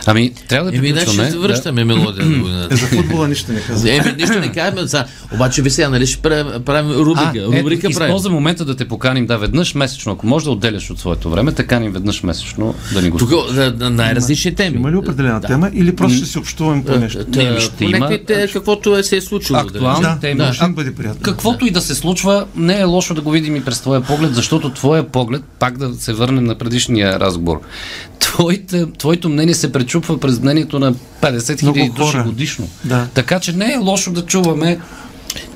Ами, 0.06 0.32
трябва 0.48 0.72
да 0.72 0.78
Еми, 0.78 0.88
значи 0.88 1.06
приключваме. 1.06 1.30
ще 1.30 1.40
връщаме 1.40 1.84
мелодия 1.86 2.26
на 2.26 2.36
Е, 2.36 2.40
годината. 2.40 2.76
за 2.76 2.88
футбола 2.88 3.28
нищо 3.28 3.52
не 3.52 3.62
каза. 3.62 3.92
Еми, 3.92 4.14
нищо 4.18 4.40
не 4.40 4.52
сега. 4.88 5.06
Обаче 5.34 5.62
ви 5.62 5.70
сега, 5.70 5.90
нали 5.90 6.08
ще 6.08 6.18
правим, 6.18 6.64
правим 6.64 6.92
рубрика. 6.92 7.32
А, 7.38 7.60
рубрика 7.60 7.82
правим. 7.82 7.92
използвам 7.92 8.34
момента 8.34 8.66
да 8.66 8.76
те 8.76 8.88
поканим, 8.88 9.26
да, 9.26 9.38
веднъж 9.38 9.76
месечно. 9.76 10.12
Ако 10.12 10.28
може 10.28 10.46
да 10.46 10.52
отделяш 10.52 10.90
от 10.90 11.00
своето 11.00 11.30
време, 11.30 11.52
те 11.52 11.64
каним 11.64 11.92
веднъж 11.92 12.24
месечно 12.24 12.76
да 12.94 13.02
ни 13.02 13.10
го 13.10 13.18
Тук 13.18 13.32
на 13.74 13.90
най-различни 13.90 14.56
теми. 14.56 14.76
Има 14.76 14.92
ли 14.92 14.96
определена 14.96 15.40
Да. 15.40 15.48
тема 15.48 15.70
или 15.74 15.96
просто 15.96 16.18
ще 16.18 16.26
си 16.26 16.38
общуваме 16.38 16.84
по 16.84 16.96
нещо? 16.96 17.20
Не, 17.30 17.60
ще 17.60 17.86
има- 17.86 18.10
каквото 18.54 18.98
е 18.98 19.04
се 19.04 19.18
е 19.18 19.22
случило. 19.22 19.60
Актуални 19.60 20.02
Да, 20.02 20.18
теми. 20.22 20.38
да, 20.38 20.54
ще 20.54 20.68
бъде 20.68 20.96
приятно. 20.96 21.22
Каквото 21.22 21.66
и 21.66 21.72
да 21.72 21.82
се 21.82 21.96
случва, 21.96 22.46
не 22.56 22.80
е 22.80 22.84
лошо 22.84 23.14
да 23.14 23.22
го 23.22 23.32
видим 23.32 23.56
и 23.56 23.62
през 23.62 23.82
твоя 23.82 24.02
поглед, 24.02 24.36
защото 24.36 24.70
твоя 24.70 25.04
поглед, 25.04 25.44
пак 25.60 25.78
да 25.78 25.94
се 25.94 26.14
върнем 26.14 26.44
на 26.44 26.56
предишния 26.56 27.20
разговор, 27.20 27.62
твоите, 28.20 28.86
твоето 28.94 29.30
мнение 29.30 29.43
се 29.54 29.72
пречупва 29.72 30.20
през 30.20 30.40
мнението 30.40 30.80
на 30.80 30.94
50 31.22 31.60
хиляди 31.60 31.92
души 31.96 32.18
годишно. 32.18 32.68
Да. 32.86 33.08
Така 33.14 33.40
че 33.40 33.52
не 33.54 33.74
е 33.74 33.78
лошо 33.78 34.12
да 34.12 34.26
чуваме. 34.26 34.80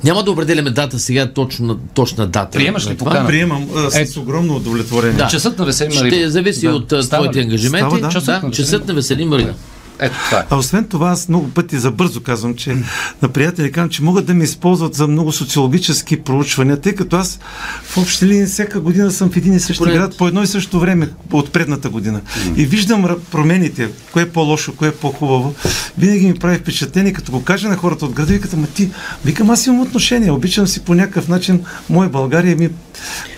Няма 0.04 0.22
да 0.24 0.30
определяме 0.30 0.70
дата 0.70 0.98
сега, 0.98 1.26
точно, 1.26 1.76
точна 1.94 2.26
дата. 2.26 2.58
Приемаш 2.58 2.86
ли 2.86 2.96
това. 2.96 3.10
покана? 3.10 3.28
Приемам 3.28 3.66
а, 3.76 3.90
с 3.90 3.96
Ето. 3.96 4.20
огромно 4.20 4.56
удовлетворение. 4.56 5.16
Да. 5.16 5.26
Часът 5.26 5.58
на 5.58 5.64
Весели 5.64 5.94
Марина. 5.94 6.16
Ще 6.16 6.30
зависи 6.30 6.66
Да. 6.66 6.72
от 6.74 6.86
Става 6.86 7.06
твоите 7.22 7.38
ли? 7.38 7.42
ангажименти. 7.42 7.86
Става, 7.86 8.00
да. 8.00 8.08
Часът 8.08 8.40
да, 8.40 8.46
на 8.46 8.52
часът 8.52 8.88
на 8.88 8.94
Весели 8.94 9.24
Марина. 9.24 9.54
Ето 10.00 10.14
това 10.24 10.38
е. 10.38 10.44
А 10.50 10.56
освен 10.56 10.84
това, 10.84 11.10
аз 11.10 11.28
много 11.28 11.50
пъти 11.50 11.78
за 11.78 11.90
бързо 11.90 12.20
казвам, 12.22 12.54
че 12.54 12.76
на 13.22 13.28
приятели 13.28 13.72
казвам, 13.72 13.90
че 13.90 14.02
могат 14.02 14.26
да 14.26 14.34
ме 14.34 14.44
използват 14.44 14.94
за 14.94 15.08
много 15.08 15.32
социологически 15.32 16.20
проучвания, 16.20 16.80
тъй 16.80 16.94
като 16.94 17.16
аз 17.16 17.38
в 17.82 17.96
общи 17.96 18.26
линии 18.26 18.46
всяка 18.46 18.80
година 18.80 19.10
съм 19.10 19.30
в 19.30 19.36
един 19.36 19.54
и 19.54 19.60
същи 19.60 19.78
Поред. 19.78 19.94
град 19.94 20.16
по 20.16 20.28
едно 20.28 20.42
и 20.42 20.46
също 20.46 20.80
време 20.80 21.08
от 21.32 21.52
предната 21.52 21.88
година. 21.88 22.20
И 22.56 22.66
виждам 22.66 23.16
промените, 23.30 23.88
кое 24.12 24.22
е 24.22 24.28
по-лошо, 24.28 24.76
кое 24.76 24.88
е 24.88 24.92
по-хубаво. 24.92 25.54
Винаги 25.98 26.26
ми 26.26 26.34
прави 26.34 26.58
впечатление, 26.58 27.12
като 27.12 27.32
го 27.32 27.44
кажа 27.44 27.68
на 27.68 27.76
хората 27.76 28.04
от 28.04 28.12
града, 28.12 28.32
викат, 28.32 28.54
ама 28.54 28.66
ти, 28.66 28.90
викам, 29.24 29.50
аз 29.50 29.66
имам 29.66 29.80
отношение, 29.80 30.30
обичам 30.30 30.66
си 30.66 30.80
по 30.80 30.94
някакъв 30.94 31.28
начин, 31.28 31.64
моя 31.90 32.08
България 32.08 32.56
ми 32.56 32.70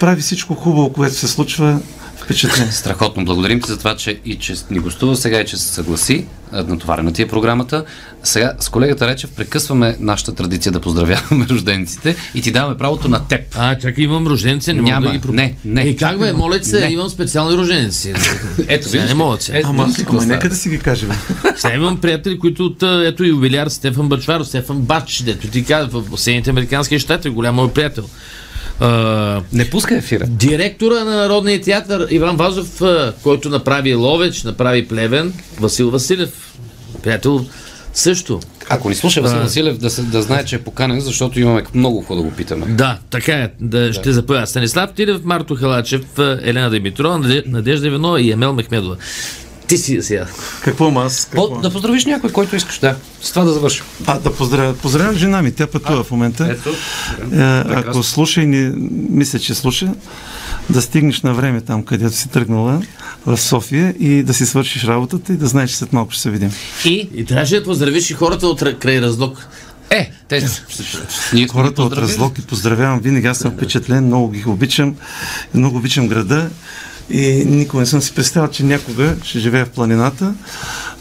прави 0.01 0.21
всичко 0.21 0.55
хубаво, 0.55 0.93
което 0.93 1.15
се 1.15 1.29
случва 1.29 1.81
впечатление. 2.21 2.73
Страхотно. 2.73 3.25
Благодарим 3.25 3.61
ти 3.61 3.69
за 3.69 3.79
това, 3.79 3.97
че 3.97 4.21
и 4.25 4.37
че 4.37 4.55
ни 4.71 4.79
гостува 4.79 5.17
сега 5.17 5.41
и 5.41 5.47
че 5.47 5.57
се 5.57 5.69
съгласи. 5.69 6.27
а, 6.53 6.63
Натоварена 6.63 7.13
ти 7.13 7.23
е 7.23 7.29
програмата. 7.29 7.85
Сега 8.23 8.53
с 8.61 8.69
колегата 8.69 9.07
Речев 9.07 9.31
прекъсваме 9.31 9.97
нашата 10.01 10.35
традиция 10.35 10.73
да 10.73 10.81
поздравяваме 10.81 11.47
рождениците 11.51 12.17
и 12.35 12.43
ти 12.43 12.53
даваме 12.53 12.77
правото 12.77 13.09
на 13.09 13.29
теб. 13.29 13.41
А, 13.55 13.79
чакай, 13.79 14.05
имам 14.05 14.27
рожденици, 14.27 14.73
не 14.73 14.83
Няма. 14.83 14.97
мога 14.97 15.09
да 15.09 15.13
ги 15.13 15.23
пропусна. 15.23 15.43
Не, 15.43 15.55
не. 15.65 15.81
И 15.83 15.97
как 15.97 16.19
бе, 16.19 16.33
моля 16.33 16.65
се, 16.65 16.81
Не. 16.81 16.93
имам 16.93 17.09
специални 17.11 17.57
рожденици. 17.57 18.15
Ето, 18.69 18.89
Сега 18.89 19.05
не 19.05 19.15
мога 19.15 19.37
сега. 19.41 19.59
Е, 19.59 19.63
Ама, 19.65 19.89
ама 20.09 20.27
нека 20.27 20.49
да 20.49 20.55
си 20.57 20.69
ги 20.69 20.79
кажем. 20.79 21.11
Сега 21.57 21.75
имам 21.75 21.97
приятели, 21.97 22.39
които 22.39 22.67
от 22.67 22.83
а, 22.83 23.03
ето 23.07 23.25
юбиляр 23.25 23.69
Стефан 23.69 24.09
Бачваров, 24.09 24.47
Стефан 24.49 24.79
Бач, 24.79 25.23
дето 25.23 25.49
ти 25.49 25.65
каза 25.65 25.89
в 25.89 26.19
Съединените 26.19 26.51
Американски 26.51 26.99
щати, 26.99 27.29
голям 27.29 27.55
мой 27.55 27.71
приятел. 27.71 28.05
А, 28.81 29.43
Не 29.53 29.71
пускай 29.71 29.99
ефира. 29.99 30.25
Директора 30.27 30.95
на 30.97 31.17
Народния 31.17 31.61
театър 31.61 32.07
Иван 32.11 32.37
Вазов, 32.37 32.81
който 33.23 33.49
направи 33.49 33.95
Ловеч, 33.95 34.43
направи 34.43 34.89
Плевен, 34.89 35.33
Васил 35.61 35.91
Василев, 35.91 36.55
приятел 37.03 37.47
също. 37.95 38.41
Ако 38.69 38.89
ни 38.89 38.95
слуша 38.95 39.23
Васил. 39.23 39.39
Василев, 39.39 39.79
да, 39.79 39.91
се, 39.91 40.03
да 40.03 40.23
знае, 40.23 40.45
че 40.45 40.57
е 40.57 40.61
поканен, 40.61 41.01
защото 41.01 41.41
имаме 41.41 41.63
много 41.75 42.01
какво 42.01 42.17
да 42.17 42.23
го 42.23 42.31
питаме. 42.31 42.67
Да, 42.67 42.99
така 43.11 43.33
е. 43.33 43.51
Да, 43.61 43.93
ще 43.93 44.13
заповяда. 44.13 44.47
Станислав 44.47 44.91
Тилев, 44.93 45.25
Марто 45.25 45.55
Халачев, 45.55 46.03
Елена 46.19 46.71
Димитрова, 46.71 47.19
Наде- 47.19 47.43
Надежда 47.47 47.87
Иванова 47.87 48.21
и 48.21 48.31
Емел 48.31 48.53
Мехмедова. 48.53 48.97
Ти 49.71 49.79
си 49.79 50.03
сега. 50.03 50.27
Какво 50.61 51.01
аз? 51.01 51.29
По, 51.35 51.43
Какво? 51.43 51.61
да 51.61 51.71
поздравиш 51.71 52.05
някой, 52.05 52.33
който 52.33 52.57
искаш. 52.57 52.79
Да. 52.79 52.97
С 53.23 53.31
това 53.31 53.45
да 53.45 53.53
завършим. 53.53 53.85
А, 54.07 54.19
да 54.19 54.35
поздравя. 54.35 54.75
Поздравям 54.75 55.15
жена 55.15 55.43
ми, 55.43 55.53
тя 55.53 55.67
пътува 55.67 56.05
в 56.05 56.11
момента. 56.11 56.49
Ето. 56.51 56.71
Е, 56.71 56.77
ако 57.77 58.03
слуша 58.03 58.41
и 58.41 58.47
не, 58.47 58.73
мисля, 59.11 59.39
че 59.39 59.55
слуша, 59.55 59.93
да 60.71 60.83
стигнеш 60.83 61.21
на 61.21 61.35
време 61.35 61.61
там, 61.61 61.83
където 61.83 62.17
си 62.17 62.29
тръгнала 62.29 62.83
в 63.27 63.39
София 63.39 63.95
и 63.99 64.23
да 64.23 64.35
си 64.35 64.47
свършиш 64.47 64.85
работата 64.85 65.33
и 65.33 65.37
да 65.37 65.47
знаеш, 65.47 65.71
че 65.71 65.77
след 65.77 65.93
малко 65.93 66.13
ще 66.13 66.23
се 66.23 66.31
видим. 66.31 66.53
И 66.85 67.09
И 67.15 67.25
трябваше 67.25 67.59
да 67.61 67.65
поздравиш 67.65 68.11
и 68.11 68.15
хората 68.15 68.47
от 68.47 68.61
Ра- 68.61 68.79
край 68.79 69.01
Разлог. 69.01 69.49
е, 69.91 70.11
те 70.29 70.41
ние 70.41 70.49
сме 70.49 71.49
Хората 71.49 71.83
от. 71.83 71.97
Разлог 71.97 72.39
и 72.39 72.43
поздравявам 72.43 73.01
винаги. 73.01 73.27
Аз 73.27 73.39
съм 73.39 73.53
впечатлен, 73.53 74.05
много 74.05 74.31
ги 74.31 74.45
обичам, 74.47 74.97
много 75.55 75.77
обичам 75.77 76.09
града 76.09 76.51
и 77.11 77.45
никога 77.45 77.81
не 77.81 77.87
съм 77.87 78.03
си 78.03 78.15
представил, 78.15 78.49
че 78.49 78.65
някога 78.65 79.17
ще 79.23 79.39
живея 79.39 79.67
в 79.67 79.71
планината, 79.71 80.35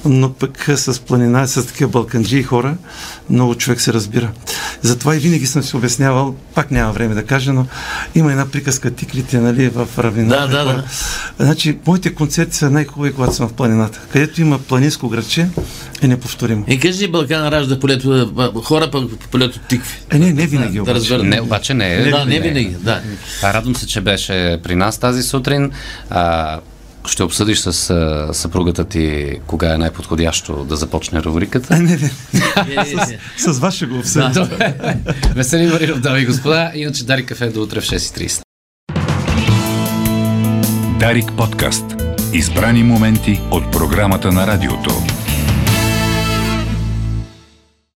но 0.06 0.34
пък 0.34 0.70
с 0.76 1.00
планина, 1.00 1.48
с 1.48 1.68
такива 1.68 1.90
балканджи 1.90 2.38
и 2.38 2.44
хора, 2.44 2.78
много 3.30 3.56
човек 3.56 3.82
се 3.82 3.94
разбира. 3.94 4.32
Затова 4.82 5.16
и 5.16 5.20
винаги 5.20 5.46
съм 5.46 5.64
си 5.64 5.76
обяснявал, 5.76 6.36
пак 6.56 6.72
няма 6.72 6.92
време 6.94 7.16
да 7.16 7.26
кажа, 7.26 7.54
но 7.54 7.66
има 8.16 8.32
една 8.32 8.46
приказка 8.46 8.92
тиклите, 8.92 9.40
нали, 9.40 9.70
в 9.70 9.88
равнината. 9.98 10.48
Да, 10.48 10.66
да, 10.66 10.74
да. 10.74 10.84
Значи, 11.40 11.78
моите 11.88 12.14
концерти 12.16 12.56
са 12.58 12.70
най-хубави, 12.70 13.14
когато 13.14 13.36
съм 13.36 13.50
в 13.50 13.54
планината. 13.54 14.00
Където 14.12 14.42
има 14.42 14.60
планинско 14.60 15.10
градче, 15.10 15.48
е 16.02 16.08
неповторимо. 16.08 16.66
И 16.68 16.80
кажи 16.80 17.08
Балкан 17.08 17.48
ражда 17.48 17.80
полето, 17.80 18.34
хора 18.64 18.92
пък 18.92 19.10
по 19.10 19.28
полето 19.28 19.60
тикви. 19.60 20.00
Е, 20.12 20.20
не, 20.20 20.34
не 20.34 20.48
винаги 20.48 20.76
Да, 20.76 20.82
обаче. 20.82 20.94
да 20.94 21.00
разбера. 21.00 21.24
Не, 21.24 21.42
обаче 21.42 21.74
не 21.74 21.94
е. 21.94 22.10
да, 22.10 22.26
не 22.26 22.40
винаги. 22.40 22.76
Да. 22.80 23.02
Радвам 23.44 23.76
се, 23.76 23.88
че 23.88 24.02
беше 24.02 24.60
при 24.64 24.76
нас 24.76 24.98
тази 24.98 25.24
сутрин. 25.24 25.72
А, 26.10 26.60
ще 27.12 27.24
обсъдиш 27.24 27.60
с 27.60 27.90
а, 27.90 28.34
съпругата 28.34 28.86
ти 28.86 29.36
кога 29.48 29.74
е 29.74 29.78
най-подходящо 29.78 30.54
да 30.54 30.76
започне 30.76 31.24
рубриката. 31.24 31.76
Не, 31.80 31.98
не. 31.98 32.12
Е. 32.78 33.20
С 33.38 33.60
вас 33.60 33.76
ще 33.76 33.86
го 33.86 33.98
обсъдим. 33.98 34.48
Весели 35.36 35.68
Маринов, 35.68 36.00
дами 36.00 36.20
и 36.20 36.26
господа. 36.26 36.72
Иначе 36.76 37.04
Дари 37.04 37.26
кафе 37.26 37.50
до 37.50 37.62
утре 37.62 37.82
в 37.82 37.84
6.30. 37.84 38.42
Дарик 41.00 41.32
подкаст. 41.38 41.86
Избрани 42.34 42.84
моменти 42.84 43.42
от 43.52 43.72
програмата 43.72 44.32
на 44.32 44.48
радиото. 44.48 45.19